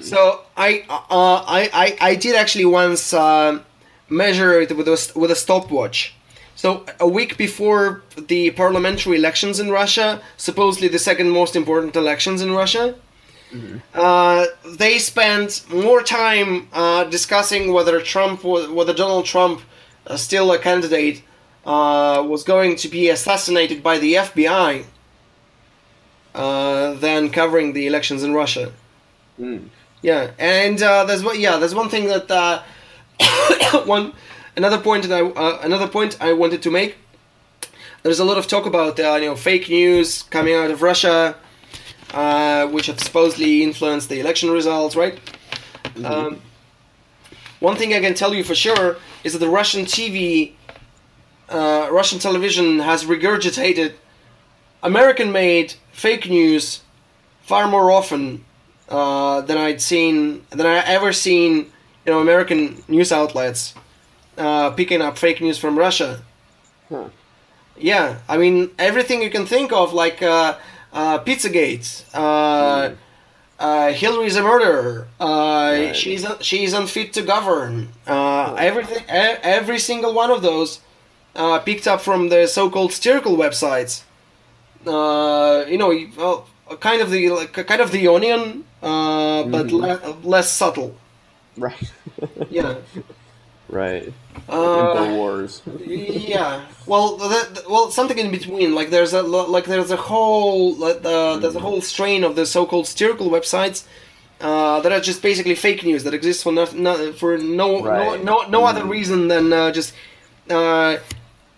So 0.00 0.42
I, 0.56 0.84
uh, 0.88 1.44
I 1.58 1.62
I 1.84 1.86
I 2.10 2.14
did 2.14 2.34
actually 2.36 2.66
once 2.66 3.12
uh, 3.12 3.58
measure 4.08 4.60
it 4.60 4.70
with 4.76 4.86
a, 4.86 5.12
with 5.18 5.30
a 5.32 5.36
stopwatch. 5.44 6.14
So 6.60 6.84
a 7.00 7.08
week 7.08 7.38
before 7.38 8.02
the 8.18 8.50
parliamentary 8.50 9.16
elections 9.16 9.60
in 9.60 9.70
Russia, 9.70 10.20
supposedly 10.36 10.88
the 10.88 10.98
second 10.98 11.30
most 11.30 11.56
important 11.56 11.96
elections 11.96 12.42
in 12.42 12.52
Russia, 12.52 12.96
uh, 13.94 14.44
they 14.68 14.98
spent 14.98 15.64
more 15.70 16.02
time 16.02 16.68
uh, 16.74 17.04
discussing 17.04 17.72
whether 17.72 17.98
Trump, 18.02 18.44
whether 18.44 18.92
Donald 18.92 19.24
Trump, 19.24 19.62
uh, 20.06 20.18
still 20.18 20.52
a 20.52 20.58
candidate, 20.58 21.22
uh, 21.64 22.22
was 22.28 22.44
going 22.44 22.76
to 22.76 22.88
be 22.88 23.08
assassinated 23.08 23.82
by 23.82 23.96
the 23.96 24.12
FBI, 24.16 24.84
uh, 26.34 26.92
than 26.92 27.30
covering 27.30 27.72
the 27.72 27.86
elections 27.86 28.22
in 28.22 28.34
Russia. 28.34 28.70
Mm. 29.40 29.70
Yeah, 30.02 30.32
and 30.38 30.82
uh, 30.82 31.04
there's 31.06 31.24
one. 31.24 31.40
Yeah, 31.40 31.56
there's 31.56 31.74
one 31.74 31.88
thing 31.88 32.04
that 32.08 32.30
uh, 32.30 32.62
one 33.86 34.12
another 34.56 34.78
point 34.78 35.08
that 35.08 35.12
I 35.12 35.22
uh, 35.22 35.60
another 35.62 35.88
point 35.88 36.16
I 36.20 36.32
wanted 36.32 36.62
to 36.62 36.70
make. 36.70 36.96
There's 38.02 38.20
a 38.20 38.24
lot 38.24 38.38
of 38.38 38.46
talk 38.46 38.66
about 38.66 38.98
uh, 38.98 39.18
you 39.20 39.26
know 39.26 39.36
fake 39.36 39.68
news 39.68 40.22
coming 40.24 40.54
out 40.54 40.70
of 40.70 40.82
Russia, 40.82 41.36
uh, 42.14 42.66
which 42.68 42.86
have 42.86 43.00
supposedly 43.00 43.62
influenced 43.62 44.08
the 44.08 44.20
election 44.20 44.50
results, 44.50 44.96
right? 44.96 45.18
Um, 46.04 46.40
one 47.60 47.76
thing 47.76 47.92
I 47.92 48.00
can 48.00 48.14
tell 48.14 48.34
you 48.34 48.42
for 48.42 48.54
sure 48.54 48.96
is 49.22 49.34
that 49.34 49.38
the 49.38 49.48
Russian 49.48 49.84
TV, 49.84 50.54
uh, 51.48 51.88
Russian 51.90 52.18
television 52.18 52.78
has 52.78 53.04
regurgitated 53.04 53.94
American-made 54.82 55.74
fake 55.92 56.30
news 56.30 56.80
far 57.42 57.68
more 57.68 57.90
often 57.90 58.44
uh, 58.88 59.42
than 59.42 59.58
I'd 59.58 59.82
seen 59.82 60.44
than 60.50 60.66
I 60.66 60.78
ever 60.86 61.12
seen 61.12 61.70
you 62.06 62.12
know 62.12 62.20
American 62.20 62.82
news 62.88 63.12
outlets 63.12 63.74
uh, 64.40 64.70
picking 64.70 65.02
up 65.02 65.18
fake 65.18 65.40
news 65.40 65.58
from 65.58 65.78
Russia. 65.78 66.22
Huh. 66.88 67.08
Yeah, 67.76 68.18
I 68.28 68.36
mean 68.36 68.70
everything 68.78 69.22
you 69.22 69.30
can 69.30 69.46
think 69.46 69.72
of, 69.72 69.92
like 69.92 70.22
uh, 70.22 70.56
uh, 70.92 71.18
Pizzagate, 71.20 72.04
uh, 72.14 72.90
uh, 73.58 73.92
Hillary's 73.92 74.36
a 74.36 74.42
murderer, 74.42 75.06
uh, 75.20 75.92
she's 75.92 76.26
she's 76.40 76.72
unfit 76.72 77.12
to 77.14 77.22
govern. 77.22 77.88
Uh, 78.06 78.54
everything, 78.54 79.04
every 79.08 79.78
single 79.78 80.12
one 80.14 80.30
of 80.30 80.42
those 80.42 80.80
uh, 81.36 81.58
picked 81.60 81.86
up 81.86 82.00
from 82.00 82.28
the 82.28 82.46
so-called 82.46 82.92
satirical 82.92 83.36
websites. 83.36 84.02
Uh, 84.86 85.64
you 85.68 85.78
know, 85.78 85.92
well, 86.16 86.46
kind 86.80 87.00
of 87.02 87.10
the 87.10 87.28
like, 87.30 87.52
kind 87.52 87.80
of 87.80 87.92
the 87.92 88.06
Onion, 88.08 88.64
uh, 88.82 89.44
but 89.44 89.70
le- 89.72 90.16
less 90.22 90.50
subtle. 90.50 90.96
Right. 91.56 91.92
Yeah. 92.50 92.74
Right. 93.70 94.12
Uh, 94.48 95.46
yeah. 95.86 96.64
Well, 96.86 97.16
that, 97.16 97.62
well, 97.68 97.90
something 97.90 98.18
in 98.18 98.30
between. 98.30 98.74
Like 98.74 98.90
there's 98.90 99.12
a 99.12 99.22
like 99.22 99.64
there's 99.64 99.90
a 99.90 99.96
whole 99.96 100.74
like, 100.74 101.04
uh, 101.04 101.36
there's 101.38 101.54
a 101.56 101.60
whole 101.60 101.80
strain 101.80 102.24
of 102.24 102.36
the 102.36 102.46
so-called 102.46 102.86
satirical 102.86 103.30
websites 103.30 103.84
uh, 104.40 104.80
that 104.80 104.92
are 104.92 105.00
just 105.00 105.22
basically 105.22 105.54
fake 105.54 105.84
news 105.84 106.04
that 106.04 106.14
exists 106.14 106.42
for 106.42 106.52
no, 106.52 106.64
no 106.74 107.12
for 107.12 107.38
no 107.38 107.84
Right. 107.84 108.22
no 108.24 108.42
no, 108.42 108.48
no 108.48 108.64
other 108.66 108.84
reason 108.84 109.28
than 109.28 109.52
uh, 109.52 109.70
just 109.70 109.94
uh, 110.48 110.96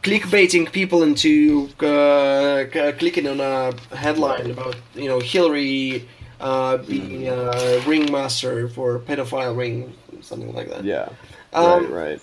clickbaiting 0.03 0.71
people 0.73 1.03
into 1.03 1.69
uh, 1.81 2.65
c- 2.73 2.93
clicking 2.99 3.27
on 3.29 3.41
a 3.41 3.73
headline 3.97 4.51
about 4.51 4.77
you 4.95 5.09
know 5.09 5.21
Hillary 5.21 6.09
uh, 6.41 6.77
being 6.79 7.29
a 7.29 7.81
ringmaster 7.87 8.69
for 8.69 8.99
pedophile 8.99 9.57
ring 9.57 9.95
something 10.21 10.53
like 10.55 10.69
that. 10.71 10.85
Yeah. 10.85 11.09
Um, 11.53 11.93
right. 11.93 12.21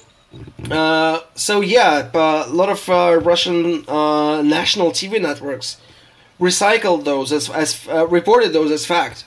Right. 0.59 0.71
Uh, 0.71 1.21
so 1.35 1.61
yeah, 1.61 2.07
but 2.11 2.47
a 2.47 2.51
lot 2.51 2.69
of 2.69 2.87
uh, 2.89 3.19
Russian 3.21 3.83
uh, 3.87 4.41
national 4.43 4.91
TV 4.91 5.19
networks 5.21 5.77
recycled 6.39 7.03
those 7.03 7.31
as 7.31 7.49
as 7.49 7.87
uh, 7.89 8.07
reported 8.07 8.53
those 8.53 8.71
as 8.71 8.85
fact. 8.85 9.25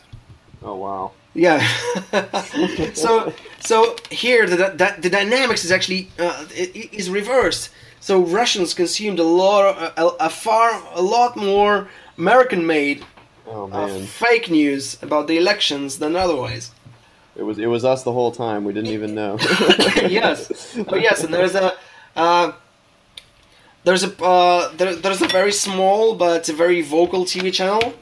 Oh 0.63 0.77
wow. 0.77 1.13
Yeah. 1.35 1.67
so 2.95 3.33
so 3.61 3.97
here 4.11 4.47
the 4.47 4.57
the, 4.57 4.95
the 5.01 5.11
dynamics 5.11 5.65
is 5.65 5.73
actually 5.73 6.09
uh, 6.19 6.47
is 6.55 7.11
reversed. 7.11 7.71
So 8.01 8.21
Russians 8.21 8.75
consumed 8.75 9.21
a 9.21 9.25
lot, 9.25 9.77
a, 9.97 10.27
a 10.27 10.29
far, 10.29 10.83
a 10.93 11.01
lot 11.01 11.37
more 11.37 11.87
American-made 12.19 13.05
Oh 13.47 13.71
uh, 13.71 14.01
fake 14.07 14.51
news 14.51 15.01
about 15.03 15.29
the 15.29 15.37
elections 15.37 15.99
than 15.99 16.17
otherwise. 16.17 16.71
It 17.35 17.43
was 17.43 17.59
it 17.59 17.67
was 17.67 17.85
us 17.85 18.03
the 18.03 18.13
whole 18.13 18.31
time. 18.31 18.65
We 18.65 18.73
didn't 18.73 18.91
even 18.91 19.15
know. 19.15 19.39
yes. 19.41 20.77
Oh 20.89 20.97
yes, 20.97 21.25
and 21.25 21.33
there's 21.33 21.55
a 21.55 21.73
uh, 22.15 22.53
there's 23.85 24.05
a 24.05 24.23
uh, 24.23 24.73
there, 24.77 24.95
there's 24.95 25.23
a 25.23 25.29
very 25.29 25.53
small 25.53 26.15
but 26.15 26.49
a 26.49 26.53
very 26.53 26.83
vocal 26.83 27.25
TV 27.25 27.53
channel 27.53 27.95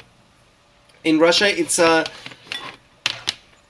in 1.04 1.18
Russia. 1.18 1.46
It's 1.58 1.78
uh, 1.78 2.04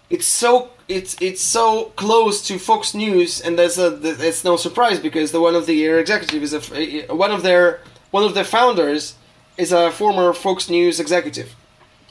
it's 0.09 0.27
so 0.27 0.71
it's 0.89 1.17
it's 1.21 1.43
so 1.43 1.93
close 1.97 2.47
to 2.49 2.59
Fox 2.59 2.95
News, 2.95 3.41
and 3.41 3.59
there's 3.59 3.79
a 3.79 3.99
it's 4.03 4.45
no 4.45 4.57
surprise 4.57 4.99
because 4.99 5.31
the 5.31 5.41
one 5.41 5.55
of 5.55 5.67
the 5.67 5.85
executive 5.85 6.43
is 6.43 6.55
a 6.55 7.15
one 7.15 7.31
of 7.31 7.43
their 7.43 7.81
one 8.11 8.25
of 8.25 8.35
their 8.35 8.45
founders 8.45 9.15
is 9.57 9.73
a 9.73 9.91
former 9.91 10.33
Fox 10.33 10.71
News 10.71 10.99
executive. 10.99 11.55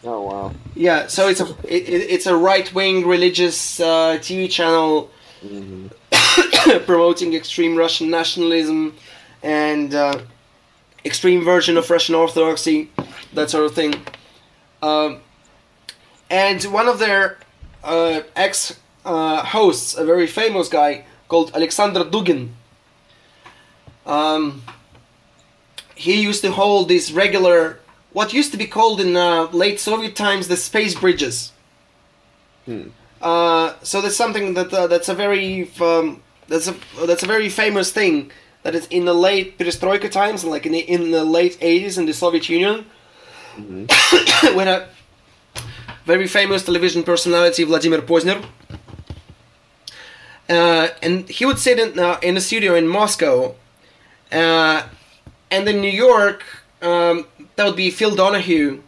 Oh 0.03 0.21
wow. 0.21 0.51
Yeah, 0.75 1.07
so 1.07 1.27
it's 1.27 1.41
a 1.41 1.47
it, 1.67 1.83
it- 1.89 2.09
it's 2.11 2.25
a 2.25 2.35
right 2.35 2.71
wing 2.73 3.05
religious 3.07 3.79
uh, 3.79 4.17
TV 4.21 4.49
channel 4.49 5.09
promoting 6.85 7.33
extreme 7.33 7.75
Russian 7.75 8.09
nationalism 8.09 8.95
and 9.43 9.93
uh, 9.93 10.19
extreme 11.05 11.43
version 11.43 11.77
of 11.77 11.89
Russian 11.89 12.15
Orthodoxy, 12.15 12.89
that 13.33 13.49
sort 13.49 13.65
of 13.65 13.73
thing. 13.75 13.93
Um, 14.81 15.19
and 16.29 16.63
one 16.65 16.87
of 16.87 16.99
their 16.99 17.37
uh, 17.83 18.21
ex 18.35 18.79
uh, 19.05 19.43
hosts, 19.43 19.95
a 19.97 20.05
very 20.05 20.27
famous 20.27 20.69
guy 20.69 21.05
called 21.27 21.51
Alexander 21.53 22.03
Dugin, 22.03 22.49
um, 24.05 24.61
he 25.95 26.21
used 26.21 26.41
to 26.43 26.51
hold 26.51 26.87
these 26.89 27.11
regular, 27.13 27.79
what 28.13 28.33
used 28.33 28.51
to 28.51 28.57
be 28.57 28.65
called 28.65 28.99
in 29.01 29.15
uh, 29.15 29.47
late 29.51 29.79
Soviet 29.79 30.15
times 30.15 30.47
the 30.47 30.57
space 30.57 30.95
bridges. 30.95 31.51
Uh, 33.21 33.73
so 33.83 34.01
that's 34.01 34.15
something 34.15 34.53
that 34.53 34.73
uh, 34.73 34.87
that's 34.87 35.09
a 35.09 35.13
very 35.13 35.69
um, 35.81 36.21
that's 36.47 36.67
a 36.67 36.75
that's 37.05 37.23
a 37.23 37.27
very 37.27 37.49
famous 37.49 37.91
thing 37.91 38.31
that 38.63 38.75
is 38.75 38.87
in 38.87 39.05
the 39.05 39.13
late 39.13 39.57
perestroika 39.57 40.09
times 40.09 40.43
like 40.43 40.65
in 40.65 40.71
the, 40.71 40.79
in 40.79 41.11
the 41.11 41.23
late 41.23 41.59
80s 41.59 41.97
in 41.97 42.05
the 42.05 42.13
Soviet 42.13 42.49
Union. 42.49 42.85
When 44.53 44.67
a 44.67 44.87
very 46.05 46.27
famous 46.27 46.63
television 46.63 47.03
personality 47.03 47.63
Vladimir 47.63 48.01
Pozner 48.01 48.43
uh, 50.49 50.87
and 51.01 51.29
he 51.29 51.45
would 51.45 51.59
sit 51.59 51.79
in 51.79 51.99
uh, 51.99 52.17
in 52.21 52.35
a 52.37 52.41
studio 52.41 52.75
in 52.75 52.87
Moscow 52.87 53.55
uh, 54.31 54.83
and 55.51 55.67
in 55.69 55.81
New 55.81 55.91
York 55.91 56.43
um, 56.81 57.25
that 57.55 57.65
would 57.65 57.75
be 57.75 57.91
Phil 57.91 58.15
Donahue. 58.15 58.81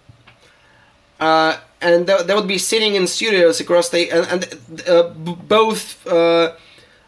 Uh, 1.20 1.58
and 1.82 2.08
they, 2.08 2.24
they 2.24 2.34
would 2.34 2.48
be 2.48 2.58
sitting 2.58 2.96
in 2.96 3.08
studios 3.08 3.60
across 3.60 3.90
the 3.90 4.10
and, 4.10 4.26
and 4.28 4.88
uh, 4.88 5.10
b- 5.10 5.38
both 5.48 6.06
uh, 6.08 6.54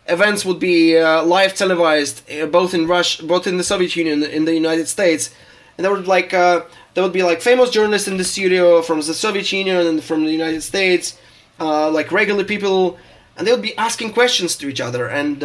events 0.07 0.45
would 0.45 0.59
be 0.59 0.97
uh, 0.97 1.23
live 1.23 1.55
televised 1.55 2.29
uh, 2.31 2.45
both 2.45 2.73
in 2.73 2.87
Russia 2.87 3.25
both 3.25 3.47
in 3.47 3.57
the 3.57 3.63
Soviet 3.63 3.95
Union 3.95 4.23
in 4.23 4.45
the 4.45 4.53
United 4.53 4.87
States. 4.87 5.33
And 5.77 5.85
there 5.85 5.91
would 5.91 6.07
like 6.07 6.33
uh, 6.33 6.61
there 6.93 7.03
would 7.03 7.13
be 7.13 7.23
like 7.23 7.41
famous 7.41 7.71
journalists 7.71 8.07
in 8.07 8.17
the 8.17 8.23
studio 8.23 8.81
from 8.81 8.97
the 8.97 9.13
Soviet 9.13 9.51
Union 9.51 9.87
and 9.87 10.03
from 10.03 10.25
the 10.25 10.31
United 10.31 10.61
States 10.61 11.17
like 11.59 12.11
regular 12.11 12.43
people. 12.43 12.99
And 13.35 13.47
they 13.47 13.51
would 13.51 13.63
be 13.63 13.75
asking 13.77 14.13
questions 14.13 14.55
to 14.57 14.67
each 14.67 14.79
other 14.79 15.07
and 15.07 15.41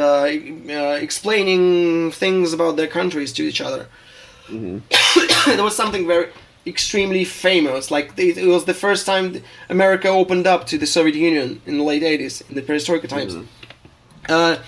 explaining 1.03 2.11
things 2.11 2.53
about 2.53 2.77
their 2.77 2.87
countries 2.87 3.33
to 3.35 3.43
each 3.45 3.63
other 3.63 3.89
there 5.47 5.63
was 5.63 5.77
something 5.77 6.07
very 6.07 6.31
extremely 6.67 7.25
famous. 7.25 7.91
Like 7.91 8.13
it, 8.17 8.39
it 8.39 8.47
was 8.47 8.65
the 8.65 8.75
first 8.75 9.07
time 9.07 9.43
America 9.69 10.09
opened 10.09 10.47
up 10.47 10.67
to 10.67 10.79
the 10.79 10.87
Soviet 10.87 11.17
Union 11.17 11.61
in 11.67 11.79
the 11.79 11.85
late 11.85 12.03
'80s, 12.03 12.49
in 12.49 12.55
the 12.55 12.63
perestroika 12.63 13.09
times. 13.09 13.37
Uh, 14.29 14.59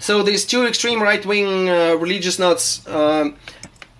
so 0.00 0.22
these 0.22 0.44
two 0.44 0.66
extreme 0.66 1.02
right-wing 1.02 1.70
uh, 1.70 1.96
religious 1.96 2.38
nuts 2.38 2.86
um 2.86 3.36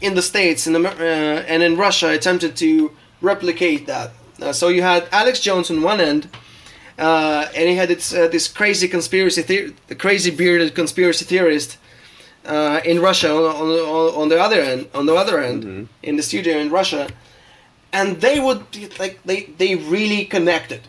in 0.01 0.15
the 0.15 0.23
states 0.23 0.67
and, 0.67 0.77
Amer- 0.77 0.89
uh, 0.89 1.53
and 1.53 1.63
in 1.63 1.77
Russia 1.77 2.11
attempted 2.11 2.57
to 2.57 2.93
replicate 3.21 3.87
that. 3.87 4.13
Uh, 4.41 4.53
so 4.53 4.69
you 4.69 4.83
had 4.83 5.09
Alex 5.11 5.41
Jones 5.41 5.71
on 5.71 5.83
one 5.83 6.01
end, 6.01 6.29
uh, 6.99 7.47
and 7.55 7.69
he 7.69 7.77
had 7.77 7.91
its, 7.91 8.13
uh, 8.13 8.29
this 8.29 8.49
crazy 8.49 8.89
conspiracy, 8.89 9.43
the 9.43 9.95
crazy 9.95 10.31
bearded 10.31 10.75
conspiracy 10.75 11.25
theorist 11.25 11.79
uh, 12.47 12.81
in 12.85 13.01
Russia 13.01 13.31
on, 13.31 13.45
on, 13.45 14.15
on 14.15 14.29
the 14.29 14.41
other 14.41 14.61
end, 14.61 14.89
on 14.95 15.07
the 15.07 15.15
other 15.15 15.41
end, 15.41 15.89
in 16.03 16.17
the 16.17 16.23
studio 16.23 16.59
in 16.59 16.71
Russia, 16.71 17.09
and 17.93 18.21
they 18.21 18.41
would 18.41 18.63
like 18.99 19.23
they 19.25 19.45
they 19.59 19.75
really 19.75 20.25
connected. 20.25 20.83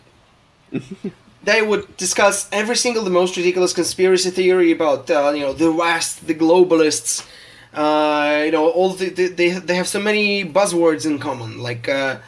they 1.42 1.62
would 1.62 1.96
discuss 1.96 2.48
every 2.52 2.76
single 2.76 3.02
the 3.04 3.10
most 3.10 3.36
ridiculous 3.36 3.72
conspiracy 3.72 4.30
theory 4.30 4.70
about 4.72 5.10
uh, 5.10 5.30
you 5.30 5.40
know 5.40 5.52
the 5.52 5.72
West, 5.72 6.26
the 6.26 6.34
globalists. 6.34 7.26
Uh, 7.74 8.42
you 8.46 8.50
know 8.50 8.68
all 8.70 8.90
the, 8.90 9.08
the, 9.10 9.28
they 9.28 9.50
they 9.50 9.74
have 9.74 9.88
so 9.88 10.00
many 10.00 10.44
buzzwords 10.44 11.06
in 11.06 11.18
common. 11.18 11.58
Like 11.58 11.88
uh, 11.88 12.18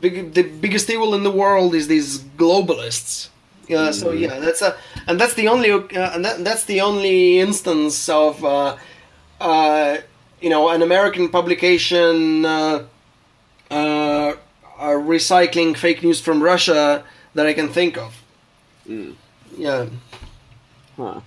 big, 0.00 0.34
the 0.34 0.42
biggest 0.42 0.90
evil 0.90 1.14
in 1.14 1.22
the 1.22 1.30
world 1.30 1.74
is 1.74 1.88
these 1.88 2.18
globalists. 2.18 3.28
Yeah, 3.68 3.90
so 3.92 4.12
yeah, 4.12 4.40
that's 4.40 4.62
a 4.62 4.76
and 5.06 5.18
that's 5.20 5.34
the 5.34 5.48
only 5.48 5.70
uh, 5.70 6.14
and 6.14 6.24
that, 6.24 6.44
that's 6.44 6.64
the 6.64 6.80
only 6.80 7.40
instance 7.40 8.08
of 8.08 8.44
uh, 8.44 8.76
uh, 9.40 9.98
you 10.40 10.50
know 10.50 10.68
an 10.68 10.82
American 10.82 11.28
publication 11.28 12.44
uh, 12.44 12.84
uh, 13.70 13.74
uh, 13.74 14.34
recycling 14.78 15.76
fake 15.76 16.02
news 16.02 16.20
from 16.20 16.42
Russia 16.42 17.04
that 17.34 17.46
I 17.46 17.54
can 17.54 17.68
think 17.68 17.96
of. 17.96 18.22
Yeah. 19.56 19.86
Huh. 20.96 21.20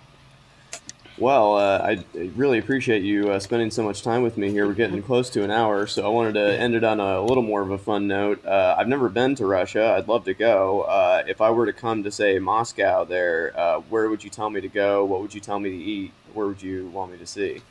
Well, 1.17 1.57
uh, 1.57 1.79
I 1.79 1.91
I 2.19 2.29
really 2.35 2.59
appreciate 2.59 3.01
you 3.01 3.31
uh, 3.31 3.39
spending 3.39 3.71
so 3.71 3.81
much 3.83 4.03
time 4.03 4.21
with 4.21 4.37
me 4.37 4.51
here. 4.51 4.67
We're 4.67 4.73
getting 4.73 5.01
close 5.01 5.31
to 5.31 5.43
an 5.43 5.49
hour, 5.49 5.87
so 5.87 6.05
I 6.05 6.09
wanted 6.09 6.33
to 6.33 6.59
end 6.59 6.75
it 6.75 6.83
on 6.83 6.99
a 6.99 7.21
little 7.21 7.41
more 7.41 7.61
of 7.61 7.71
a 7.71 7.77
fun 7.79 8.07
note. 8.07 8.45
Uh, 8.45 8.75
I've 8.77 8.87
never 8.87 9.09
been 9.09 9.33
to 9.35 9.47
Russia. 9.47 9.95
I'd 9.97 10.07
love 10.07 10.25
to 10.25 10.35
go. 10.35 10.81
Uh, 10.81 11.23
if 11.27 11.41
I 11.41 11.49
were 11.49 11.65
to 11.65 11.73
come 11.73 12.03
to, 12.03 12.11
say, 12.11 12.37
Moscow 12.37 13.03
there, 13.03 13.51
uh, 13.57 13.79
where 13.89 14.09
would 14.09 14.23
you 14.23 14.29
tell 14.29 14.51
me 14.51 14.61
to 14.61 14.67
go? 14.67 15.05
What 15.05 15.21
would 15.21 15.33
you 15.33 15.41
tell 15.41 15.59
me 15.59 15.71
to 15.71 15.75
eat? 15.75 16.11
Where 16.35 16.45
would 16.45 16.61
you 16.61 16.87
want 16.89 17.11
me 17.11 17.17
to 17.17 17.25
see? 17.25 17.61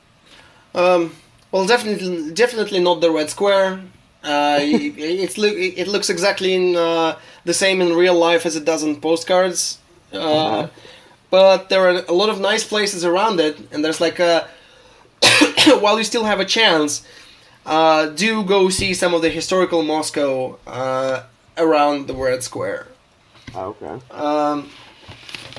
Um, 0.75 1.15
well, 1.53 1.67
definitely, 1.67 2.33
definitely 2.33 2.81
not 2.81 3.01
the 3.01 3.13
Red 3.13 3.31
Square. 3.31 3.81
Uh, 4.25 4.59
it, 4.61 5.39
look, 5.39 5.55
it 5.55 5.87
looks 5.87 6.11
exactly 6.11 6.53
in, 6.53 6.75
uh, 6.75 7.17
the 7.45 7.55
same 7.55 7.81
in 7.81 7.95
real 7.95 8.15
life 8.15 8.45
as 8.45 8.57
it 8.57 8.65
does 8.65 8.83
in 8.83 9.01
postcards. 9.01 9.79
Uh, 10.13 10.67
But 11.37 11.69
there 11.69 11.83
are 11.87 12.03
a 12.09 12.13
lot 12.15 12.31
of 12.31 12.41
nice 12.41 12.65
places 12.65 13.05
around 13.05 13.41
it, 13.41 13.59
and 13.71 13.85
there's 13.85 14.01
like 14.01 14.19
a. 14.19 14.49
while 15.83 15.99
you 15.99 16.05
still 16.05 16.25
have 16.25 16.41
a 16.41 16.47
chance, 16.47 17.03
uh, 17.67 18.07
do 18.07 18.43
go 18.43 18.71
see 18.71 18.95
some 18.95 19.13
of 19.13 19.21
the 19.21 19.29
historical 19.29 19.83
Moscow 19.83 20.59
uh, 20.67 21.25
around 21.59 22.07
the 22.07 22.15
Red 22.15 22.43
Square. 22.43 22.87
Oh, 23.55 23.77
okay. 23.77 24.01
Um, 24.13 24.71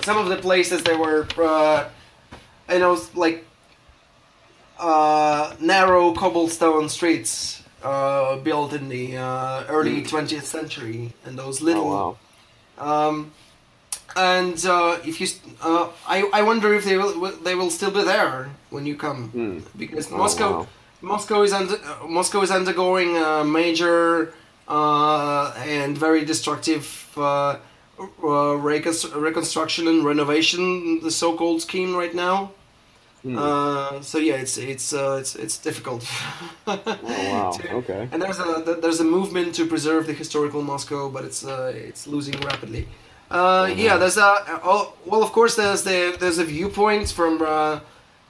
some 0.01 0.17
of 0.17 0.29
the 0.29 0.37
places 0.37 0.81
there 0.81 0.97
were, 0.97 1.27
uh, 1.37 1.89
you 2.71 2.79
know, 2.79 2.99
like 3.13 3.45
uh, 4.79 5.53
narrow 5.59 6.11
cobblestone 6.13 6.89
streets 6.89 7.61
uh, 7.83 8.37
built 8.37 8.73
in 8.73 8.89
the 8.89 9.15
uh, 9.17 9.63
early 9.69 10.01
20th 10.01 10.41
century, 10.57 11.13
and 11.23 11.37
those 11.37 11.61
Oh, 11.61 11.65
little. 11.65 11.89
wow. 11.91 12.17
Um, 12.79 13.31
and 14.17 14.65
uh, 14.65 14.97
if 15.05 15.21
you, 15.21 15.27
uh, 15.61 15.87
I, 16.07 16.17
I 16.33 16.41
wonder 16.41 16.73
if 16.73 16.83
they 16.85 16.97
will 16.97 17.31
they 17.43 17.55
will 17.55 17.69
still 17.69 17.91
be 17.91 18.03
there 18.03 18.49
when 18.69 18.85
you 18.85 18.95
come 18.95 19.29
Hmm. 19.29 19.59
because 19.77 20.11
Oh, 20.11 20.17
Moscow 20.17 20.49
wow. 20.51 20.67
Moscow 21.01 21.43
is 21.43 21.53
under, 21.53 21.75
uh, 21.75 22.07
Moscow 22.07 22.41
is 22.41 22.51
undergoing 22.51 23.15
a 23.17 23.43
major 23.43 24.33
uh, 24.67 25.53
and 25.77 25.97
very 25.97 26.25
destructive 26.25 26.85
uh, 27.17 27.57
uh, 28.23 28.55
reconstruction 29.25 29.87
and 29.87 30.03
renovation, 30.03 30.99
the 31.01 31.11
so-called 31.11 31.61
scheme 31.61 31.95
right 31.95 32.13
now. 32.15 32.51
Hmm. 33.23 33.37
Uh, 33.37 34.01
so 34.01 34.17
yeah, 34.19 34.35
it's 34.43 34.57
it's 34.57 34.93
uh, 34.93 35.17
it's 35.21 35.35
it's 35.35 35.57
difficult. 35.57 36.03
Oh, 36.67 36.79
wow. 37.31 37.51
to- 37.51 37.73
Okay. 37.81 38.07
and 38.11 38.21
there's 38.21 38.39
a 38.39 38.77
there's 38.81 38.99
a 38.99 39.03
movement 39.17 39.55
to 39.55 39.65
preserve 39.65 40.05
the 40.05 40.13
historical 40.13 40.61
Moscow, 40.61 41.09
but 41.09 41.23
it's 41.25 41.43
uh, 41.45 41.71
it's 41.89 42.07
losing 42.07 42.35
rapidly. 42.41 42.87
Uh, 43.29 43.73
yeah, 43.75 43.97
there's 43.97 44.17
a 44.17 44.35
oh, 44.63 44.93
well, 45.05 45.21
of 45.23 45.31
course, 45.31 45.55
there's 45.55 45.83
the 45.83 46.15
there's 46.19 46.37
a 46.37 46.45
viewpoint 46.45 47.09
from 47.11 47.41
uh, 47.41 47.79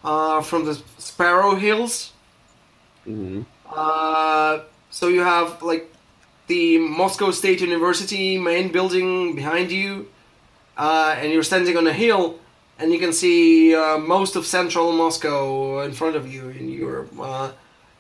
uh, 0.03 0.41
from 0.41 0.65
the 0.65 0.75
Sparrow 0.97 1.55
Hills. 1.55 2.13
hmm 3.05 3.41
Uh, 3.65 4.59
so 4.89 5.07
you 5.09 5.21
have 5.23 5.61
like 5.61 5.93
the 6.47 6.77
Moscow 6.79 7.31
State 7.31 7.61
University 7.61 8.37
main 8.37 8.71
building 8.71 9.35
behind 9.35 9.71
you, 9.71 10.07
uh, 10.77 11.15
and 11.17 11.31
you're 11.33 11.43
standing 11.43 11.77
on 11.77 11.87
a 11.87 11.93
hill, 11.93 12.39
and 12.79 12.91
you 12.93 12.99
can 12.99 13.13
see 13.13 13.75
uh, 13.75 13.97
most 13.97 14.35
of 14.35 14.45
central 14.45 14.91
Moscow 14.93 15.81
in 15.81 15.93
front 15.93 16.15
of 16.15 16.25
you, 16.33 16.49
and 16.49 16.69
you're 16.71 17.07
uh, 17.21 17.51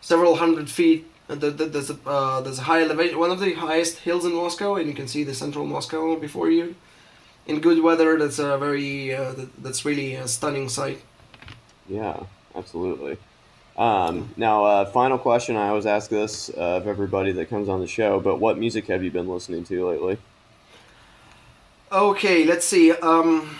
several 0.01 0.35
hundred 0.37 0.69
feet. 0.69 1.05
th- 1.29 1.57
th- 1.57 1.71
There's 1.71 1.89
a 1.91 1.97
uh, 2.05 2.41
there's 2.41 2.59
a 2.59 2.63
high 2.63 2.81
elevation, 2.83 3.19
one 3.19 3.31
of 3.31 3.39
the 3.39 3.53
highest 3.53 3.99
hills 3.99 4.25
in 4.25 4.33
Moscow, 4.33 4.75
and 4.77 4.87
you 4.87 4.93
can 4.95 5.07
see 5.07 5.23
the 5.23 5.33
central 5.33 5.65
Moscow 5.65 6.15
before 6.19 6.49
you. 6.51 6.75
In 7.47 7.59
good 7.61 7.81
weather, 7.81 8.17
that's 8.17 8.39
a 8.39 8.57
very 8.57 9.15
uh, 9.15 9.33
that's 9.59 9.85
really 9.85 10.15
a 10.15 10.27
stunning 10.27 10.69
sight. 10.69 11.01
Yeah, 11.87 12.23
absolutely. 12.55 13.17
Um, 13.77 14.33
now, 14.37 14.65
uh, 14.65 14.85
final 14.85 15.17
question. 15.17 15.55
I 15.55 15.69
always 15.69 15.85
ask 15.85 16.09
this 16.09 16.49
uh, 16.49 16.77
of 16.77 16.87
everybody 16.87 17.31
that 17.33 17.49
comes 17.49 17.69
on 17.69 17.79
the 17.79 17.87
show, 17.87 18.19
but 18.19 18.39
what 18.39 18.57
music 18.57 18.87
have 18.87 19.03
you 19.03 19.11
been 19.11 19.27
listening 19.27 19.63
to 19.65 19.87
lately? 19.87 20.17
Okay, 21.91 22.43
let's 22.43 22.65
see. 22.65 22.91
Um, 22.91 23.55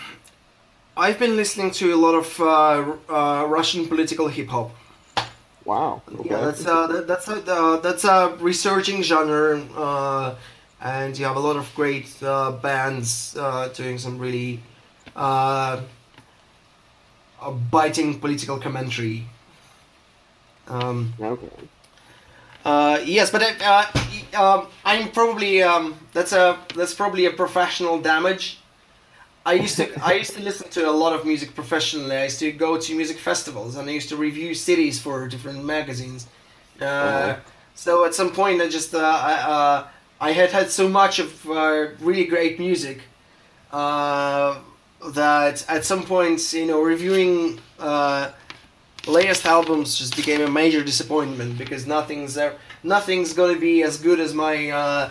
I've 0.96 1.18
been 1.18 1.36
listening 1.36 1.70
to 1.72 1.94
a 1.94 1.96
lot 1.96 2.14
of 2.14 2.40
uh, 2.40 2.96
uh, 3.08 3.46
Russian 3.46 3.86
political 3.86 4.26
hip 4.28 4.48
hop. 4.48 4.72
Wow. 5.64 6.02
Okay. 6.12 6.30
Yeah, 6.30 6.40
that's 6.40 6.66
uh, 6.66 6.86
that, 6.88 7.06
that's 7.06 7.28
a 7.28 7.36
uh, 7.46 7.76
that's 7.80 8.04
a 8.04 8.36
resurging 8.40 9.02
genre, 9.02 9.60
uh, 9.76 10.34
and 10.80 11.18
you 11.18 11.24
have 11.24 11.36
a 11.36 11.40
lot 11.40 11.56
of 11.56 11.72
great 11.74 12.10
uh, 12.22 12.52
bands 12.52 13.36
uh, 13.38 13.68
doing 13.68 13.98
some 13.98 14.18
really 14.18 14.60
uh, 15.16 15.80
biting 17.70 18.20
political 18.20 18.58
commentary. 18.58 19.26
Um, 20.68 21.14
okay. 21.20 21.48
uh, 22.64 23.00
yes, 23.04 23.30
but 23.30 23.42
uh, 23.42 23.84
uh, 24.34 24.58
um, 24.58 24.66
I'm 24.84 25.10
probably 25.10 25.62
um, 25.62 25.94
that's 26.12 26.32
a 26.32 26.58
that's 26.74 26.94
probably 26.94 27.26
a 27.26 27.30
professional 27.32 28.00
damage. 28.00 28.60
I 29.46 29.54
used 29.54 29.76
to 29.76 29.88
I 30.04 30.14
used 30.14 30.34
to 30.34 30.42
listen 30.42 30.68
to 30.70 30.88
a 30.88 30.92
lot 30.92 31.14
of 31.14 31.24
music 31.24 31.54
professionally. 31.54 32.16
I 32.16 32.24
used 32.24 32.40
to 32.40 32.52
go 32.52 32.78
to 32.78 32.94
music 32.94 33.18
festivals 33.18 33.76
and 33.76 33.88
I 33.88 33.92
used 33.92 34.10
to 34.10 34.16
review 34.16 34.54
cities 34.54 35.00
for 35.00 35.26
different 35.28 35.64
magazines. 35.64 36.26
Uh, 36.80 36.84
Okay. 36.84 37.40
So 37.74 38.04
at 38.04 38.12
some 38.14 38.30
point, 38.32 38.60
I 38.60 38.68
just 38.68 38.92
uh, 38.94 38.98
I, 38.98 39.32
uh, 39.34 39.86
I 40.20 40.32
had 40.32 40.50
had 40.50 40.70
so 40.70 40.88
much 40.88 41.18
of 41.18 41.48
uh, 41.48 41.88
really 42.00 42.24
great 42.24 42.58
music 42.58 43.02
uh, 43.72 44.58
that 45.10 45.64
at 45.68 45.84
some 45.84 46.02
point, 46.04 46.52
you 46.52 46.66
know, 46.66 46.80
reviewing 46.82 47.60
uh, 47.78 48.30
latest 49.06 49.46
albums 49.46 49.98
just 49.98 50.16
became 50.16 50.40
a 50.40 50.50
major 50.50 50.82
disappointment 50.82 51.56
because 51.58 51.86
nothing's 51.86 52.34
there, 52.34 52.54
nothing's 52.82 53.32
gonna 53.32 53.58
be 53.58 53.82
as 53.82 53.98
good 53.98 54.18
as 54.20 54.34
my 54.34 54.70
uh, 54.70 55.10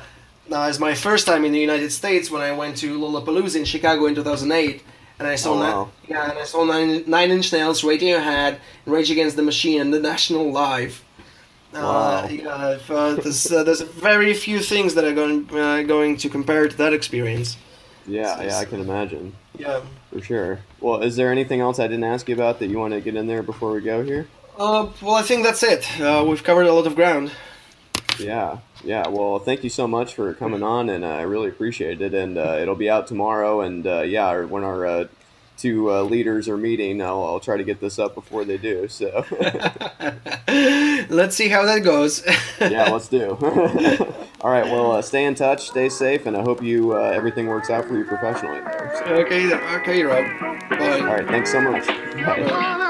uh, 0.52 0.62
as 0.64 0.80
my 0.80 0.94
first 0.94 1.26
time 1.26 1.46
in 1.46 1.52
the 1.52 1.60
United 1.60 1.92
States 1.92 2.30
when 2.32 2.42
I 2.42 2.52
went 2.52 2.78
to 2.78 2.98
Lollapalooza 3.00 3.56
in 3.58 3.66
Chicago 3.66 4.06
in 4.06 4.16
2008 4.16 4.84
and 5.20 5.28
I 5.28 5.36
saw 5.36 5.54
Oh, 5.54 5.60
wow. 5.60 5.90
yeah 6.08 6.30
and 6.30 6.38
I 6.40 6.44
saw 6.44 6.64
Nine, 6.64 7.04
Nine 7.08 7.32
Inch 7.32 7.52
Nails, 7.52 7.82
Radiohead, 7.82 8.60
Rage 8.86 9.10
Against 9.12 9.36
the 9.36 9.42
Machine, 9.42 9.82
and 9.82 9.94
The 9.94 10.00
National 10.00 10.52
live. 10.52 11.04
Wow. 11.84 12.24
Uh, 12.24 12.28
yeah, 12.30 12.78
uh, 12.90 13.16
there's, 13.16 13.52
uh, 13.52 13.64
there's 13.64 13.82
very 13.82 14.34
few 14.34 14.60
things 14.60 14.94
that 14.96 15.06
are 15.06 15.14
going 15.14 15.50
uh, 15.56 15.84
going 15.84 16.18
to 16.18 16.30
compare 16.30 16.68
to 16.68 16.78
that 16.78 16.94
experience. 16.94 17.58
Yeah, 18.08 18.42
yeah, 18.42 18.58
I 18.58 18.66
can 18.66 18.80
imagine 18.80 19.34
Yeah. 19.58 19.82
for 20.12 20.22
sure. 20.22 20.60
Well, 20.80 21.02
is 21.02 21.16
there 21.18 21.30
anything 21.32 21.60
else 21.60 21.78
I 21.78 21.88
didn't 21.88 22.06
ask 22.06 22.30
you 22.30 22.36
about 22.36 22.60
that 22.60 22.68
you 22.68 22.78
want 22.80 22.94
to 22.94 23.02
get 23.02 23.16
in 23.16 23.28
there 23.28 23.44
before 23.44 23.74
we 23.74 23.82
go 23.82 24.02
here? 24.04 24.28
Uh, 24.58 24.88
well, 25.02 25.16
I 25.16 25.22
think 25.24 25.44
that's 25.44 25.62
it. 25.62 26.00
Uh, 26.02 26.24
we've 26.28 26.44
covered 26.44 26.68
a 26.68 26.74
lot 26.74 26.88
of 26.88 26.96
ground. 26.96 27.32
Yeah, 28.18 28.60
yeah. 28.84 29.08
Well, 29.08 29.40
thank 29.40 29.64
you 29.64 29.70
so 29.70 29.88
much 29.88 30.16
for 30.16 30.34
coming 30.34 30.64
on, 30.64 30.90
and 30.90 31.04
uh, 31.04 31.10
I 31.10 31.22
really 31.24 31.50
appreciate 31.50 32.02
it. 32.02 32.14
And 32.14 32.38
uh, 32.38 32.58
it'll 32.62 32.76
be 32.76 32.90
out 32.90 33.08
tomorrow. 33.08 33.62
And 33.62 33.86
uh, 33.86 34.02
yeah, 34.02 34.46
when 34.46 34.64
our 34.64 35.08
two 35.58 35.92
uh, 35.92 36.04
leaders 36.04 36.48
are 36.48 36.58
meeting, 36.58 37.02
I'll, 37.02 37.24
I'll 37.24 37.40
try 37.40 37.58
to 37.58 37.64
get 37.64 37.80
this 37.80 38.00
up 38.00 38.16
before 38.16 38.46
they 38.46 38.58
do. 38.58 38.88
So 38.88 39.26
Let's 41.10 41.36
see 41.36 41.50
how 41.50 41.66
that 41.66 41.80
goes. 41.84 42.24
yeah, 42.62 42.90
let's 42.90 43.08
do. 43.08 43.32
All 44.42 44.52
right. 44.52 44.66
Well, 44.66 44.94
uh, 44.94 45.02
stay 45.02 45.26
in 45.26 45.36
touch, 45.36 45.70
stay 45.70 45.90
safe, 45.90 46.26
and 46.26 46.38
I 46.38 46.42
hope 46.42 46.62
you 46.62 46.94
uh, 46.94 47.12
everything 47.16 47.48
works 47.48 47.70
out 47.70 47.86
for 47.86 47.98
you 47.98 48.06
professionally. 48.06 48.62
So, 48.98 49.16
okay, 49.26 49.54
okay, 49.54 50.04
Rob. 50.04 50.70
Bye. 50.70 51.00
all 51.00 51.08
right. 51.08 51.28
Thanks 51.28 51.52
so 51.52 51.60
much. 51.62 51.88
Bye. 51.88 52.44
All 52.44 52.87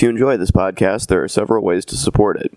If 0.00 0.04
you 0.04 0.08
enjoy 0.08 0.38
this 0.38 0.50
podcast, 0.50 1.08
there 1.08 1.22
are 1.22 1.28
several 1.28 1.62
ways 1.62 1.84
to 1.84 1.94
support 1.94 2.40
it. 2.40 2.54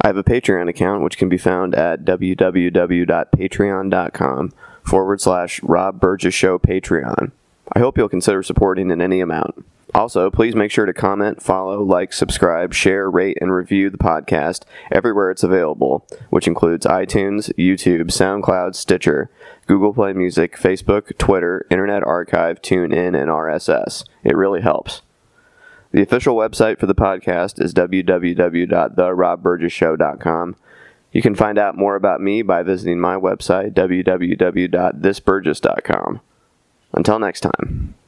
I 0.00 0.08
have 0.08 0.16
a 0.16 0.24
Patreon 0.24 0.68
account 0.68 1.04
which 1.04 1.16
can 1.16 1.28
be 1.28 1.38
found 1.38 1.76
at 1.76 2.04
www.patreon.com 2.04 4.52
forward 4.82 5.20
slash 5.20 5.62
Rob 5.62 6.00
Burgess 6.00 6.34
Show 6.34 6.58
Patreon. 6.58 7.30
I 7.72 7.78
hope 7.78 7.96
you'll 7.96 8.08
consider 8.08 8.42
supporting 8.42 8.90
in 8.90 9.00
any 9.00 9.20
amount. 9.20 9.64
Also, 9.94 10.28
please 10.28 10.56
make 10.56 10.72
sure 10.72 10.86
to 10.86 10.92
comment, 10.92 11.40
follow, 11.40 11.84
like, 11.84 12.12
subscribe, 12.12 12.74
share, 12.74 13.08
rate, 13.08 13.38
and 13.40 13.52
review 13.52 13.88
the 13.88 13.96
podcast 13.96 14.64
everywhere 14.90 15.30
it's 15.30 15.44
available, 15.44 16.04
which 16.30 16.48
includes 16.48 16.84
iTunes, 16.84 17.54
YouTube, 17.54 18.06
SoundCloud, 18.06 18.74
Stitcher, 18.74 19.30
Google 19.68 19.94
Play 19.94 20.14
Music, 20.14 20.56
Facebook, 20.56 21.16
Twitter, 21.16 21.64
Internet 21.70 22.02
Archive, 22.02 22.60
TuneIn, 22.60 23.16
and 23.16 23.30
RSS. 23.30 24.02
It 24.24 24.34
really 24.34 24.62
helps. 24.62 25.02
The 25.92 26.02
official 26.02 26.36
website 26.36 26.78
for 26.78 26.84
the 26.86 26.94
podcast 26.94 27.60
is 27.62 27.74
www.therobburgessshow.com. 27.74 30.56
You 31.12 31.22
can 31.22 31.34
find 31.34 31.58
out 31.58 31.76
more 31.76 31.96
about 31.96 32.20
me 32.20 32.42
by 32.42 32.62
visiting 32.62 33.00
my 33.00 33.16
website, 33.16 33.72
www.thisburgess.com. 33.72 36.20
Until 36.92 37.18
next 37.18 37.40
time. 37.40 37.96